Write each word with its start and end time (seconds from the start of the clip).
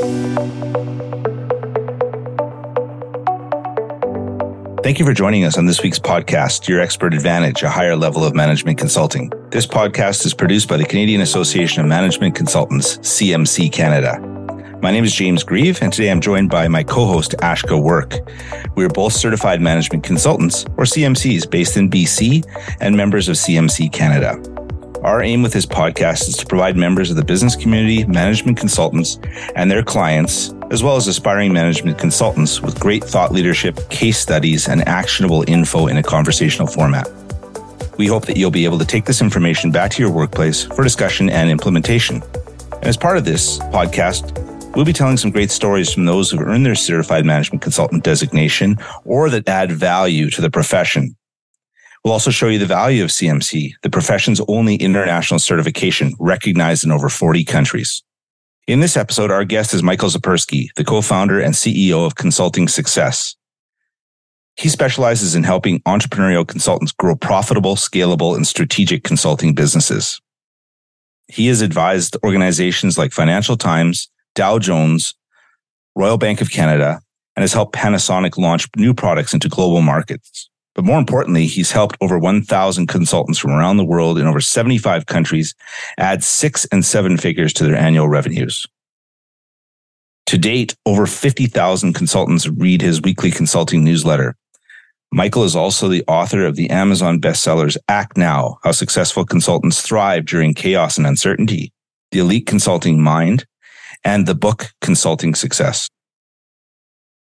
Thank 0.00 0.08
you 4.98 5.04
for 5.04 5.12
joining 5.12 5.44
us 5.44 5.58
on 5.58 5.66
this 5.66 5.82
week's 5.82 5.98
podcast, 5.98 6.66
Your 6.68 6.80
Expert 6.80 7.12
Advantage, 7.12 7.62
a 7.62 7.68
higher 7.68 7.94
level 7.94 8.24
of 8.24 8.34
management 8.34 8.78
consulting. 8.78 9.30
This 9.50 9.66
podcast 9.66 10.24
is 10.24 10.32
produced 10.32 10.70
by 10.70 10.78
the 10.78 10.86
Canadian 10.86 11.20
Association 11.20 11.82
of 11.82 11.88
Management 11.88 12.34
Consultants, 12.34 12.96
CMC 12.98 13.70
Canada. 13.70 14.18
My 14.80 14.90
name 14.90 15.04
is 15.04 15.14
James 15.14 15.44
Grieve, 15.44 15.82
and 15.82 15.92
today 15.92 16.10
I'm 16.10 16.22
joined 16.22 16.48
by 16.48 16.66
my 16.66 16.82
co 16.82 17.04
host, 17.04 17.34
Ashka 17.40 17.78
Wirk. 17.78 18.26
We 18.76 18.86
are 18.86 18.88
both 18.88 19.12
certified 19.12 19.60
management 19.60 20.02
consultants, 20.02 20.64
or 20.78 20.84
CMCs, 20.84 21.50
based 21.50 21.76
in 21.76 21.90
BC 21.90 22.46
and 22.80 22.96
members 22.96 23.28
of 23.28 23.36
CMC 23.36 23.92
Canada. 23.92 24.40
Our 25.02 25.22
aim 25.22 25.42
with 25.42 25.54
this 25.54 25.64
podcast 25.64 26.28
is 26.28 26.36
to 26.36 26.46
provide 26.46 26.76
members 26.76 27.08
of 27.08 27.16
the 27.16 27.24
business 27.24 27.56
community, 27.56 28.04
management 28.04 28.58
consultants, 28.58 29.18
and 29.56 29.70
their 29.70 29.82
clients, 29.82 30.52
as 30.70 30.82
well 30.82 30.96
as 30.96 31.08
aspiring 31.08 31.54
management 31.54 31.98
consultants, 31.98 32.60
with 32.60 32.78
great 32.78 33.02
thought 33.02 33.32
leadership, 33.32 33.88
case 33.88 34.18
studies, 34.18 34.68
and 34.68 34.86
actionable 34.86 35.42
info 35.48 35.86
in 35.86 35.96
a 35.96 36.02
conversational 36.02 36.66
format. 36.66 37.08
We 37.96 38.08
hope 38.08 38.26
that 38.26 38.36
you'll 38.36 38.50
be 38.50 38.66
able 38.66 38.78
to 38.78 38.84
take 38.84 39.06
this 39.06 39.22
information 39.22 39.70
back 39.70 39.90
to 39.92 40.02
your 40.02 40.12
workplace 40.12 40.64
for 40.64 40.84
discussion 40.84 41.30
and 41.30 41.48
implementation. 41.48 42.22
And 42.72 42.84
as 42.84 42.98
part 42.98 43.16
of 43.16 43.24
this 43.24 43.58
podcast, 43.58 44.36
we'll 44.76 44.84
be 44.84 44.92
telling 44.92 45.16
some 45.16 45.30
great 45.30 45.50
stories 45.50 45.90
from 45.90 46.04
those 46.04 46.30
who've 46.30 46.42
earned 46.42 46.66
their 46.66 46.74
certified 46.74 47.24
management 47.24 47.62
consultant 47.62 48.04
designation 48.04 48.76
or 49.04 49.30
that 49.30 49.48
add 49.48 49.72
value 49.72 50.28
to 50.28 50.42
the 50.42 50.50
profession 50.50 51.16
We'll 52.04 52.14
also 52.14 52.30
show 52.30 52.48
you 52.48 52.58
the 52.58 52.66
value 52.66 53.04
of 53.04 53.10
CMC, 53.10 53.72
the 53.82 53.90
profession's 53.90 54.40
only 54.48 54.76
international 54.76 55.38
certification 55.38 56.14
recognized 56.18 56.84
in 56.84 56.90
over 56.90 57.10
40 57.10 57.44
countries. 57.44 58.02
In 58.66 58.80
this 58.80 58.96
episode, 58.96 59.30
our 59.30 59.44
guest 59.44 59.74
is 59.74 59.82
Michael 59.82 60.08
Zipursky, 60.08 60.68
the 60.76 60.84
co-founder 60.84 61.40
and 61.40 61.54
CEO 61.54 62.06
of 62.06 62.14
Consulting 62.14 62.68
Success. 62.68 63.36
He 64.56 64.68
specializes 64.68 65.34
in 65.34 65.42
helping 65.42 65.80
entrepreneurial 65.80 66.46
consultants 66.46 66.92
grow 66.92 67.16
profitable, 67.16 67.76
scalable, 67.76 68.34
and 68.34 68.46
strategic 68.46 69.04
consulting 69.04 69.54
businesses. 69.54 70.20
He 71.28 71.48
has 71.48 71.60
advised 71.60 72.16
organizations 72.24 72.96
like 72.96 73.12
Financial 73.12 73.56
Times, 73.56 74.10
Dow 74.34 74.58
Jones, 74.58 75.14
Royal 75.94 76.18
Bank 76.18 76.40
of 76.40 76.50
Canada, 76.50 77.00
and 77.36 77.42
has 77.42 77.52
helped 77.52 77.74
Panasonic 77.74 78.36
launch 78.36 78.68
new 78.76 78.94
products 78.94 79.34
into 79.34 79.48
global 79.48 79.80
markets. 79.80 80.48
But 80.74 80.84
more 80.84 80.98
importantly, 80.98 81.46
he's 81.46 81.72
helped 81.72 81.96
over 82.00 82.18
1,000 82.18 82.86
consultants 82.86 83.38
from 83.38 83.50
around 83.50 83.76
the 83.76 83.84
world 83.84 84.18
in 84.18 84.26
over 84.26 84.40
75 84.40 85.06
countries 85.06 85.54
add 85.98 86.22
six 86.22 86.64
and 86.66 86.84
seven 86.84 87.16
figures 87.16 87.52
to 87.54 87.64
their 87.64 87.76
annual 87.76 88.08
revenues. 88.08 88.66
To 90.26 90.38
date, 90.38 90.76
over 90.86 91.06
50,000 91.06 91.92
consultants 91.92 92.48
read 92.48 92.82
his 92.82 93.02
weekly 93.02 93.32
consulting 93.32 93.82
newsletter. 93.84 94.36
Michael 95.10 95.42
is 95.42 95.56
also 95.56 95.88
the 95.88 96.04
author 96.06 96.46
of 96.46 96.54
the 96.54 96.70
Amazon 96.70 97.20
bestsellers 97.20 97.76
Act 97.88 98.16
Now, 98.16 98.58
How 98.62 98.70
Successful 98.70 99.24
Consultants 99.24 99.82
Thrive 99.82 100.24
During 100.24 100.54
Chaos 100.54 100.98
and 100.98 101.06
Uncertainty, 101.06 101.72
The 102.12 102.20
Elite 102.20 102.46
Consulting 102.46 103.02
Mind, 103.02 103.44
and 104.04 104.26
the 104.26 104.36
book 104.36 104.70
Consulting 104.80 105.34
Success. 105.34 105.88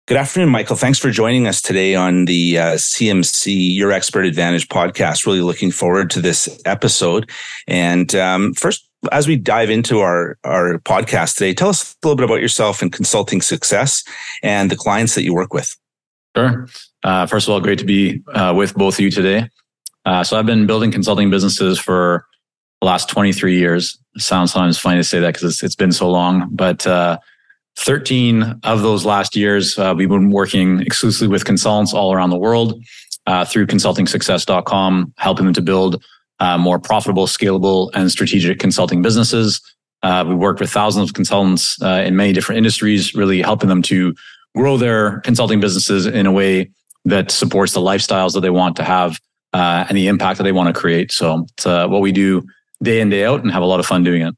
Good 0.08 0.16
afternoon, 0.16 0.48
Michael. 0.48 0.74
Thanks 0.74 0.98
for 0.98 1.10
joining 1.10 1.46
us 1.46 1.60
today 1.60 1.94
on 1.94 2.24
the 2.24 2.56
uh, 2.56 2.74
CMC 2.76 3.76
Your 3.76 3.92
Expert 3.92 4.24
Advantage 4.24 4.66
podcast. 4.68 5.26
Really 5.26 5.42
looking 5.42 5.70
forward 5.70 6.08
to 6.12 6.22
this 6.22 6.48
episode. 6.64 7.30
And 7.66 8.14
um, 8.14 8.54
first, 8.54 8.88
as 9.12 9.28
we 9.28 9.36
dive 9.36 9.68
into 9.68 10.00
our, 10.00 10.38
our 10.44 10.78
podcast 10.78 11.34
today, 11.34 11.52
tell 11.52 11.68
us 11.68 11.92
a 11.92 12.06
little 12.06 12.16
bit 12.16 12.24
about 12.24 12.40
yourself 12.40 12.80
and 12.80 12.90
consulting 12.90 13.42
success 13.42 14.02
and 14.42 14.70
the 14.70 14.76
clients 14.76 15.14
that 15.14 15.24
you 15.24 15.34
work 15.34 15.52
with. 15.52 15.76
Sure. 16.34 16.66
Uh, 17.02 17.26
first 17.26 17.46
of 17.46 17.52
all, 17.52 17.60
great 17.60 17.78
to 17.78 17.84
be 17.84 18.22
uh, 18.32 18.54
with 18.56 18.74
both 18.76 18.94
of 18.94 19.00
you 19.00 19.10
today. 19.10 19.50
Uh, 20.06 20.24
so 20.24 20.38
I've 20.38 20.46
been 20.46 20.66
building 20.66 20.90
consulting 20.90 21.28
businesses 21.28 21.78
for 21.78 22.24
the 22.80 22.86
last 22.86 23.10
23 23.10 23.58
years. 23.58 23.98
Sounds 24.16 24.52
sometimes 24.52 24.78
funny 24.78 25.00
to 25.00 25.04
say 25.04 25.20
that 25.20 25.34
because 25.34 25.52
it's, 25.52 25.62
it's 25.62 25.76
been 25.76 25.92
so 25.92 26.10
long, 26.10 26.48
but 26.50 26.86
uh, 26.86 27.18
13 27.78 28.60
of 28.64 28.82
those 28.82 29.06
last 29.06 29.36
years, 29.36 29.78
uh, 29.78 29.94
we've 29.96 30.08
been 30.08 30.30
working 30.30 30.80
exclusively 30.80 31.28
with 31.28 31.44
consultants 31.44 31.94
all 31.94 32.12
around 32.12 32.30
the 32.30 32.36
world 32.36 32.82
uh, 33.26 33.44
through 33.44 33.66
consultingsuccess.com, 33.66 35.14
helping 35.16 35.44
them 35.44 35.54
to 35.54 35.62
build 35.62 36.02
uh, 36.40 36.58
more 36.58 36.80
profitable, 36.80 37.26
scalable, 37.26 37.90
and 37.94 38.10
strategic 38.10 38.58
consulting 38.58 39.00
businesses. 39.00 39.60
Uh, 40.02 40.24
we 40.26 40.34
worked 40.34 40.58
with 40.58 40.70
thousands 40.70 41.08
of 41.08 41.14
consultants 41.14 41.80
uh, 41.80 42.02
in 42.04 42.16
many 42.16 42.32
different 42.32 42.56
industries, 42.56 43.14
really 43.14 43.40
helping 43.40 43.68
them 43.68 43.82
to 43.82 44.12
grow 44.56 44.76
their 44.76 45.20
consulting 45.20 45.60
businesses 45.60 46.04
in 46.04 46.26
a 46.26 46.32
way 46.32 46.68
that 47.04 47.30
supports 47.30 47.74
the 47.74 47.80
lifestyles 47.80 48.34
that 48.34 48.40
they 48.40 48.50
want 48.50 48.74
to 48.74 48.82
have 48.82 49.20
uh, 49.52 49.84
and 49.88 49.96
the 49.96 50.08
impact 50.08 50.38
that 50.38 50.44
they 50.44 50.52
want 50.52 50.74
to 50.74 50.78
create. 50.78 51.12
So 51.12 51.46
it's 51.56 51.64
what 51.64 52.00
we 52.00 52.10
do 52.10 52.44
day 52.82 53.00
in, 53.00 53.08
day 53.08 53.24
out, 53.24 53.40
and 53.40 53.52
have 53.52 53.62
a 53.62 53.66
lot 53.66 53.78
of 53.78 53.86
fun 53.86 54.02
doing 54.02 54.22
it. 54.22 54.34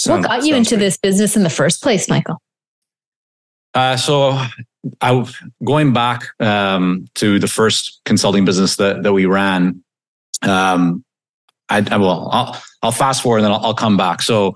Sounds, 0.00 0.26
what 0.26 0.30
got 0.30 0.46
you 0.46 0.54
into 0.54 0.76
great. 0.76 0.84
this 0.86 0.96
business 0.96 1.36
in 1.36 1.42
the 1.42 1.50
first 1.50 1.82
place, 1.82 2.08
Michael? 2.08 2.40
Uh, 3.74 3.98
so, 3.98 4.42
I 5.02 5.30
going 5.62 5.92
back 5.92 6.28
um, 6.40 7.04
to 7.16 7.38
the 7.38 7.46
first 7.46 8.00
consulting 8.06 8.46
business 8.46 8.76
that 8.76 9.02
that 9.02 9.12
we 9.12 9.26
ran. 9.26 9.84
Um, 10.40 11.04
I, 11.68 11.86
I 11.90 11.98
will. 11.98 12.30
I'll, 12.32 12.62
I'll 12.82 12.92
fast 12.92 13.22
forward 13.22 13.38
and 13.38 13.44
then 13.44 13.52
I'll, 13.52 13.66
I'll 13.66 13.74
come 13.74 13.98
back. 13.98 14.22
So, 14.22 14.54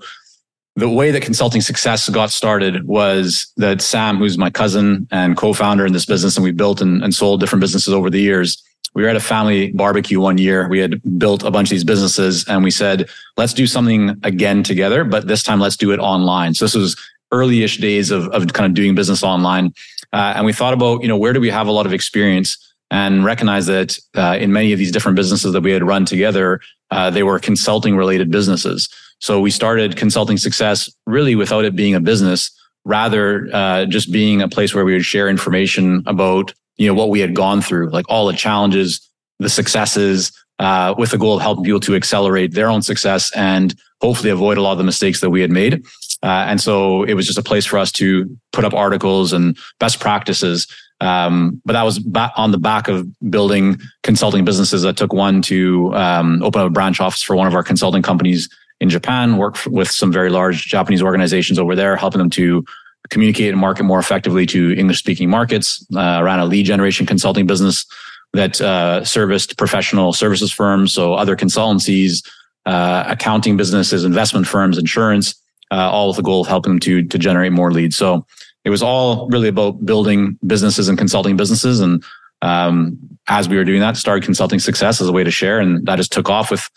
the 0.77 0.89
way 0.89 1.11
that 1.11 1.21
consulting 1.21 1.61
success 1.61 2.09
got 2.09 2.31
started 2.31 2.87
was 2.87 3.53
that 3.57 3.83
Sam, 3.83 4.17
who's 4.17 4.39
my 4.39 4.49
cousin 4.49 5.07
and 5.11 5.37
co-founder 5.37 5.85
in 5.85 5.93
this 5.93 6.07
business, 6.07 6.37
and 6.37 6.43
we 6.43 6.53
built 6.53 6.81
and, 6.81 7.03
and 7.03 7.13
sold 7.13 7.39
different 7.39 7.61
businesses 7.61 7.93
over 7.93 8.09
the 8.09 8.19
years 8.19 8.63
we 8.95 9.03
were 9.03 9.09
at 9.09 9.15
a 9.15 9.19
family 9.21 9.71
barbecue 9.73 10.19
one 10.19 10.37
year. 10.37 10.67
We 10.69 10.79
had 10.79 11.01
built 11.19 11.43
a 11.43 11.51
bunch 11.51 11.67
of 11.67 11.71
these 11.71 11.83
businesses 11.83 12.47
and 12.47 12.63
we 12.63 12.71
said, 12.71 13.09
let's 13.35 13.53
do 13.53 13.67
something 13.67 14.17
again 14.23 14.63
together, 14.63 15.03
but 15.03 15.27
this 15.27 15.43
time 15.43 15.59
let's 15.59 15.75
do 15.75 15.91
it 15.91 15.99
online. 15.99 16.53
So 16.53 16.65
this 16.65 16.75
was 16.75 16.95
early-ish 17.31 17.77
days 17.77 18.09
of, 18.09 18.27
of 18.29 18.53
kind 18.53 18.65
of 18.65 18.73
doing 18.73 18.95
business 18.95 19.21
online. 19.21 19.73
Uh, 20.13 20.33
and 20.37 20.45
we 20.45 20.53
thought 20.53 20.73
about, 20.73 21.01
you 21.01 21.09
know, 21.09 21.17
where 21.17 21.33
do 21.33 21.41
we 21.41 21.49
have 21.49 21.67
a 21.67 21.71
lot 21.71 21.85
of 21.85 21.93
experience 21.93 22.57
and 22.89 23.25
recognize 23.25 23.65
that 23.65 23.99
uh, 24.15 24.37
in 24.39 24.53
many 24.53 24.71
of 24.71 24.79
these 24.79 24.91
different 24.91 25.17
businesses 25.17 25.51
that 25.51 25.61
we 25.61 25.71
had 25.71 25.83
run 25.83 26.05
together, 26.05 26.61
uh, 26.91 27.09
they 27.09 27.23
were 27.23 27.37
consulting 27.37 27.97
related 27.97 28.31
businesses. 28.31 28.87
So 29.19 29.41
we 29.41 29.51
started 29.51 29.97
consulting 29.97 30.37
success 30.37 30.89
really 31.05 31.35
without 31.35 31.65
it 31.65 31.75
being 31.75 31.95
a 31.95 31.99
business, 31.99 32.49
rather 32.85 33.49
uh, 33.51 33.85
just 33.87 34.11
being 34.11 34.41
a 34.41 34.47
place 34.47 34.73
where 34.73 34.85
we 34.85 34.93
would 34.93 35.03
share 35.03 35.27
information 35.27 36.03
about 36.05 36.53
you 36.77 36.87
know, 36.87 36.93
what 36.93 37.09
we 37.09 37.19
had 37.19 37.33
gone 37.33 37.61
through, 37.61 37.89
like 37.89 38.05
all 38.09 38.27
the 38.27 38.33
challenges, 38.33 39.07
the 39.39 39.49
successes, 39.49 40.31
uh, 40.59 40.93
with 40.97 41.11
the 41.11 41.17
goal 41.17 41.35
of 41.35 41.41
helping 41.41 41.63
people 41.63 41.79
to 41.81 41.95
accelerate 41.95 42.53
their 42.53 42.69
own 42.69 42.81
success 42.81 43.31
and 43.35 43.75
hopefully 44.01 44.29
avoid 44.29 44.57
a 44.57 44.61
lot 44.61 44.71
of 44.73 44.77
the 44.77 44.83
mistakes 44.83 45.21
that 45.21 45.29
we 45.29 45.41
had 45.41 45.51
made. 45.51 45.85
Uh, 46.23 46.45
and 46.47 46.61
so 46.61 47.03
it 47.03 47.13
was 47.13 47.25
just 47.25 47.37
a 47.37 47.43
place 47.43 47.65
for 47.65 47.77
us 47.77 47.91
to 47.91 48.37
put 48.51 48.65
up 48.65 48.73
articles 48.73 49.33
and 49.33 49.57
best 49.79 49.99
practices. 49.99 50.67
Um, 51.01 51.61
but 51.65 51.73
that 51.73 51.83
was 51.83 51.99
on 52.37 52.51
the 52.51 52.57
back 52.57 52.87
of 52.87 53.05
building 53.29 53.77
consulting 54.03 54.45
businesses 54.45 54.81
that 54.83 54.95
took 54.95 55.11
one 55.11 55.41
to 55.43 55.93
um, 55.93 56.41
open 56.41 56.61
up 56.61 56.67
a 56.67 56.71
branch 56.71 57.01
office 57.01 57.21
for 57.21 57.35
one 57.35 57.47
of 57.47 57.53
our 57.53 57.63
consulting 57.63 58.01
companies 58.01 58.49
in 58.79 58.89
Japan, 58.89 59.37
work 59.37 59.57
with 59.67 59.89
some 59.89 60.11
very 60.11 60.29
large 60.29 60.65
Japanese 60.65 61.01
organizations 61.01 61.59
over 61.59 61.75
there, 61.75 61.95
helping 61.95 62.19
them 62.19 62.29
to 62.31 62.63
communicate 63.09 63.49
and 63.49 63.59
market 63.59 63.83
more 63.83 63.99
effectively 63.99 64.45
to 64.47 64.73
English 64.77 64.99
speaking 64.99 65.29
markets, 65.29 65.85
uh, 65.95 66.21
ran 66.23 66.39
a 66.39 66.45
lead 66.45 66.65
generation 66.65 67.05
consulting 67.05 67.45
business 67.45 67.85
that 68.33 68.59
uh, 68.59 69.03
serviced 69.03 69.57
professional 69.57 70.13
services 70.13 70.51
firms, 70.51 70.93
so 70.93 71.13
other 71.13 71.35
consultancies, 71.35 72.27
uh, 72.65 73.03
accounting 73.07 73.57
businesses, 73.57 74.03
investment 74.03 74.47
firms, 74.47 74.77
insurance, 74.77 75.35
uh, 75.71 75.89
all 75.89 76.07
with 76.07 76.17
the 76.17 76.23
goal 76.23 76.41
of 76.41 76.47
helping 76.47 76.73
them 76.73 76.79
to, 76.79 77.03
to 77.03 77.17
generate 77.17 77.51
more 77.51 77.71
leads. 77.71 77.95
So 77.95 78.25
it 78.63 78.69
was 78.69 78.83
all 78.83 79.27
really 79.29 79.47
about 79.47 79.85
building 79.85 80.37
businesses 80.45 80.89
and 80.89 80.97
consulting 80.97 81.37
businesses. 81.37 81.79
And 81.79 82.03
um, 82.41 82.97
as 83.27 83.47
we 83.47 83.57
were 83.57 83.63
doing 83.63 83.81
that, 83.81 83.97
started 83.97 84.23
consulting 84.23 84.59
success 84.59 84.99
as 84.99 85.07
a 85.07 85.13
way 85.13 85.23
to 85.23 85.31
share. 85.31 85.59
And 85.59 85.85
that 85.85 85.97
just 85.97 86.11
took 86.11 86.29
off 86.29 86.51
with 86.51 86.67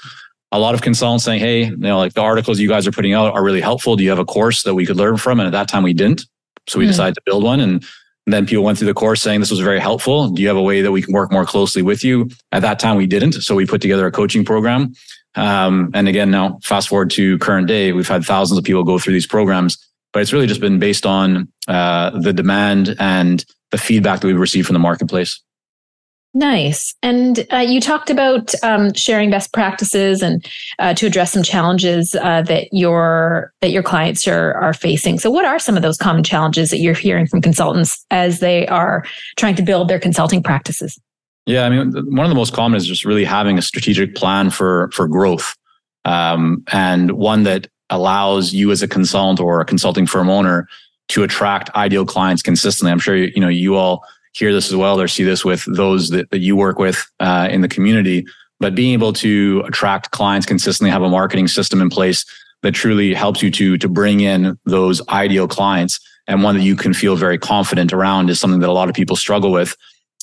a 0.52 0.58
lot 0.58 0.74
of 0.74 0.82
consultants 0.82 1.24
saying, 1.24 1.40
Hey, 1.40 1.64
you 1.64 1.76
know, 1.76 1.98
like 1.98 2.14
the 2.14 2.22
articles 2.22 2.58
you 2.58 2.68
guys 2.68 2.86
are 2.86 2.92
putting 2.92 3.12
out 3.12 3.34
are 3.34 3.42
really 3.42 3.60
helpful. 3.60 3.96
Do 3.96 4.04
you 4.04 4.10
have 4.10 4.18
a 4.18 4.24
course 4.24 4.62
that 4.62 4.74
we 4.74 4.86
could 4.86 4.96
learn 4.96 5.16
from? 5.16 5.40
And 5.40 5.46
at 5.46 5.52
that 5.52 5.68
time 5.68 5.82
we 5.82 5.92
didn't. 5.92 6.24
So 6.68 6.78
we 6.78 6.84
mm-hmm. 6.84 6.90
decided 6.90 7.14
to 7.14 7.22
build 7.24 7.44
one. 7.44 7.60
And, 7.60 7.84
and 8.26 8.32
then 8.32 8.46
people 8.46 8.64
went 8.64 8.78
through 8.78 8.88
the 8.88 8.94
course 8.94 9.22
saying 9.22 9.40
this 9.40 9.50
was 9.50 9.60
very 9.60 9.80
helpful. 9.80 10.28
Do 10.28 10.42
you 10.42 10.48
have 10.48 10.56
a 10.56 10.62
way 10.62 10.82
that 10.82 10.92
we 10.92 11.02
can 11.02 11.14
work 11.14 11.32
more 11.32 11.46
closely 11.46 11.82
with 11.82 12.04
you? 12.04 12.30
At 12.52 12.62
that 12.62 12.78
time 12.78 12.96
we 12.96 13.06
didn't. 13.06 13.32
So 13.32 13.54
we 13.54 13.66
put 13.66 13.80
together 13.80 14.06
a 14.06 14.12
coaching 14.12 14.44
program. 14.44 14.94
Um, 15.34 15.90
and 15.94 16.08
again, 16.08 16.30
now 16.30 16.58
fast 16.62 16.88
forward 16.88 17.10
to 17.12 17.38
current 17.38 17.68
day, 17.68 17.92
we've 17.92 18.08
had 18.08 18.24
thousands 18.24 18.58
of 18.58 18.64
people 18.64 18.84
go 18.84 18.98
through 18.98 19.12
these 19.12 19.26
programs, 19.26 19.78
but 20.12 20.20
it's 20.20 20.32
really 20.32 20.46
just 20.46 20.60
been 20.60 20.78
based 20.78 21.06
on 21.06 21.50
uh, 21.68 22.18
the 22.18 22.32
demand 22.32 22.96
and 22.98 23.44
the 23.70 23.78
feedback 23.78 24.20
that 24.20 24.26
we've 24.26 24.38
received 24.38 24.66
from 24.66 24.74
the 24.74 24.80
marketplace. 24.80 25.40
Nice. 26.34 26.94
And 27.02 27.46
uh, 27.52 27.58
you 27.58 27.80
talked 27.80 28.10
about 28.10 28.52
um, 28.62 28.92
sharing 28.92 29.30
best 29.30 29.52
practices 29.52 30.22
and 30.22 30.46
uh, 30.78 30.92
to 30.94 31.06
address 31.06 31.32
some 31.32 31.42
challenges 31.42 32.14
uh, 32.14 32.42
that 32.42 32.68
your 32.70 33.52
that 33.62 33.70
your 33.70 33.82
clients 33.82 34.28
are 34.28 34.52
are 34.54 34.74
facing. 34.74 35.18
So, 35.18 35.30
what 35.30 35.46
are 35.46 35.58
some 35.58 35.76
of 35.76 35.82
those 35.82 35.96
common 35.96 36.22
challenges 36.22 36.70
that 36.70 36.78
you're 36.78 36.94
hearing 36.94 37.26
from 37.26 37.40
consultants 37.40 38.04
as 38.10 38.40
they 38.40 38.66
are 38.68 39.04
trying 39.36 39.54
to 39.56 39.62
build 39.62 39.88
their 39.88 39.98
consulting 39.98 40.42
practices? 40.42 41.00
Yeah, 41.46 41.64
I 41.64 41.70
mean, 41.70 41.92
one 42.14 42.26
of 42.26 42.28
the 42.28 42.34
most 42.34 42.52
common 42.52 42.76
is 42.76 42.86
just 42.86 43.06
really 43.06 43.24
having 43.24 43.56
a 43.56 43.62
strategic 43.62 44.14
plan 44.14 44.50
for 44.50 44.90
for 44.92 45.08
growth, 45.08 45.56
um, 46.04 46.62
and 46.72 47.12
one 47.12 47.44
that 47.44 47.68
allows 47.88 48.52
you 48.52 48.70
as 48.70 48.82
a 48.82 48.88
consultant 48.88 49.40
or 49.40 49.62
a 49.62 49.64
consulting 49.64 50.06
firm 50.06 50.28
owner 50.28 50.68
to 51.08 51.22
attract 51.22 51.70
ideal 51.74 52.04
clients 52.04 52.42
consistently. 52.42 52.92
I'm 52.92 52.98
sure 52.98 53.16
you, 53.16 53.32
you 53.34 53.40
know 53.40 53.48
you 53.48 53.76
all 53.76 54.04
hear 54.38 54.52
this 54.52 54.68
as 54.68 54.76
well 54.76 55.00
or 55.00 55.08
see 55.08 55.24
this 55.24 55.44
with 55.44 55.64
those 55.66 56.10
that, 56.10 56.30
that 56.30 56.38
you 56.38 56.56
work 56.56 56.78
with 56.78 57.06
uh, 57.20 57.48
in 57.50 57.60
the 57.60 57.68
community. 57.68 58.26
But 58.60 58.74
being 58.74 58.92
able 58.92 59.12
to 59.14 59.62
attract 59.66 60.10
clients 60.10 60.46
consistently, 60.46 60.90
have 60.90 61.02
a 61.02 61.08
marketing 61.08 61.48
system 61.48 61.80
in 61.80 61.90
place 61.90 62.24
that 62.62 62.72
truly 62.72 63.14
helps 63.14 63.42
you 63.42 63.50
to 63.52 63.78
to 63.78 63.88
bring 63.88 64.20
in 64.20 64.58
those 64.64 65.06
ideal 65.08 65.46
clients 65.46 66.00
and 66.28 66.42
one 66.42 66.54
that 66.56 66.62
you 66.62 66.76
can 66.76 66.92
feel 66.92 67.16
very 67.16 67.38
confident 67.38 67.92
around 67.92 68.28
is 68.28 68.38
something 68.38 68.60
that 68.60 68.68
a 68.68 68.72
lot 68.72 68.88
of 68.88 68.94
people 68.94 69.16
struggle 69.16 69.50
with. 69.50 69.74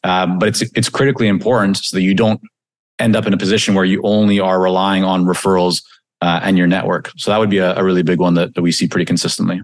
Um, 0.03 0.37
but 0.37 0.47
it's 0.47 0.61
it's 0.75 0.87
critically 0.87 1.27
important 1.27 1.77
so 1.77 1.97
that 1.97 2.03
you 2.03 2.13
don't 2.13 2.39
end 2.99 3.15
up 3.15 3.25
in 3.25 3.33
a 3.33 3.37
position 3.37 3.73
where 3.73 3.83
you 3.83 4.01
only 4.03 4.39
are 4.39 4.61
relying 4.61 5.03
on 5.03 5.25
referrals 5.25 5.83
uh, 6.21 6.39
and 6.43 6.57
your 6.57 6.67
network. 6.67 7.11
So 7.17 7.31
that 7.31 7.39
would 7.39 7.49
be 7.49 7.57
a, 7.57 7.75
a 7.75 7.83
really 7.83 8.03
big 8.03 8.19
one 8.19 8.35
that, 8.35 8.53
that 8.53 8.61
we 8.61 8.71
see 8.71 8.87
pretty 8.87 9.05
consistently. 9.05 9.61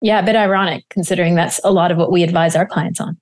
Yeah, 0.00 0.20
a 0.20 0.24
bit 0.24 0.36
ironic 0.36 0.84
considering 0.88 1.34
that's 1.34 1.60
a 1.64 1.70
lot 1.70 1.90
of 1.90 1.98
what 1.98 2.10
we 2.10 2.22
advise 2.22 2.56
our 2.56 2.64
clients 2.64 3.00
on. 3.00 3.18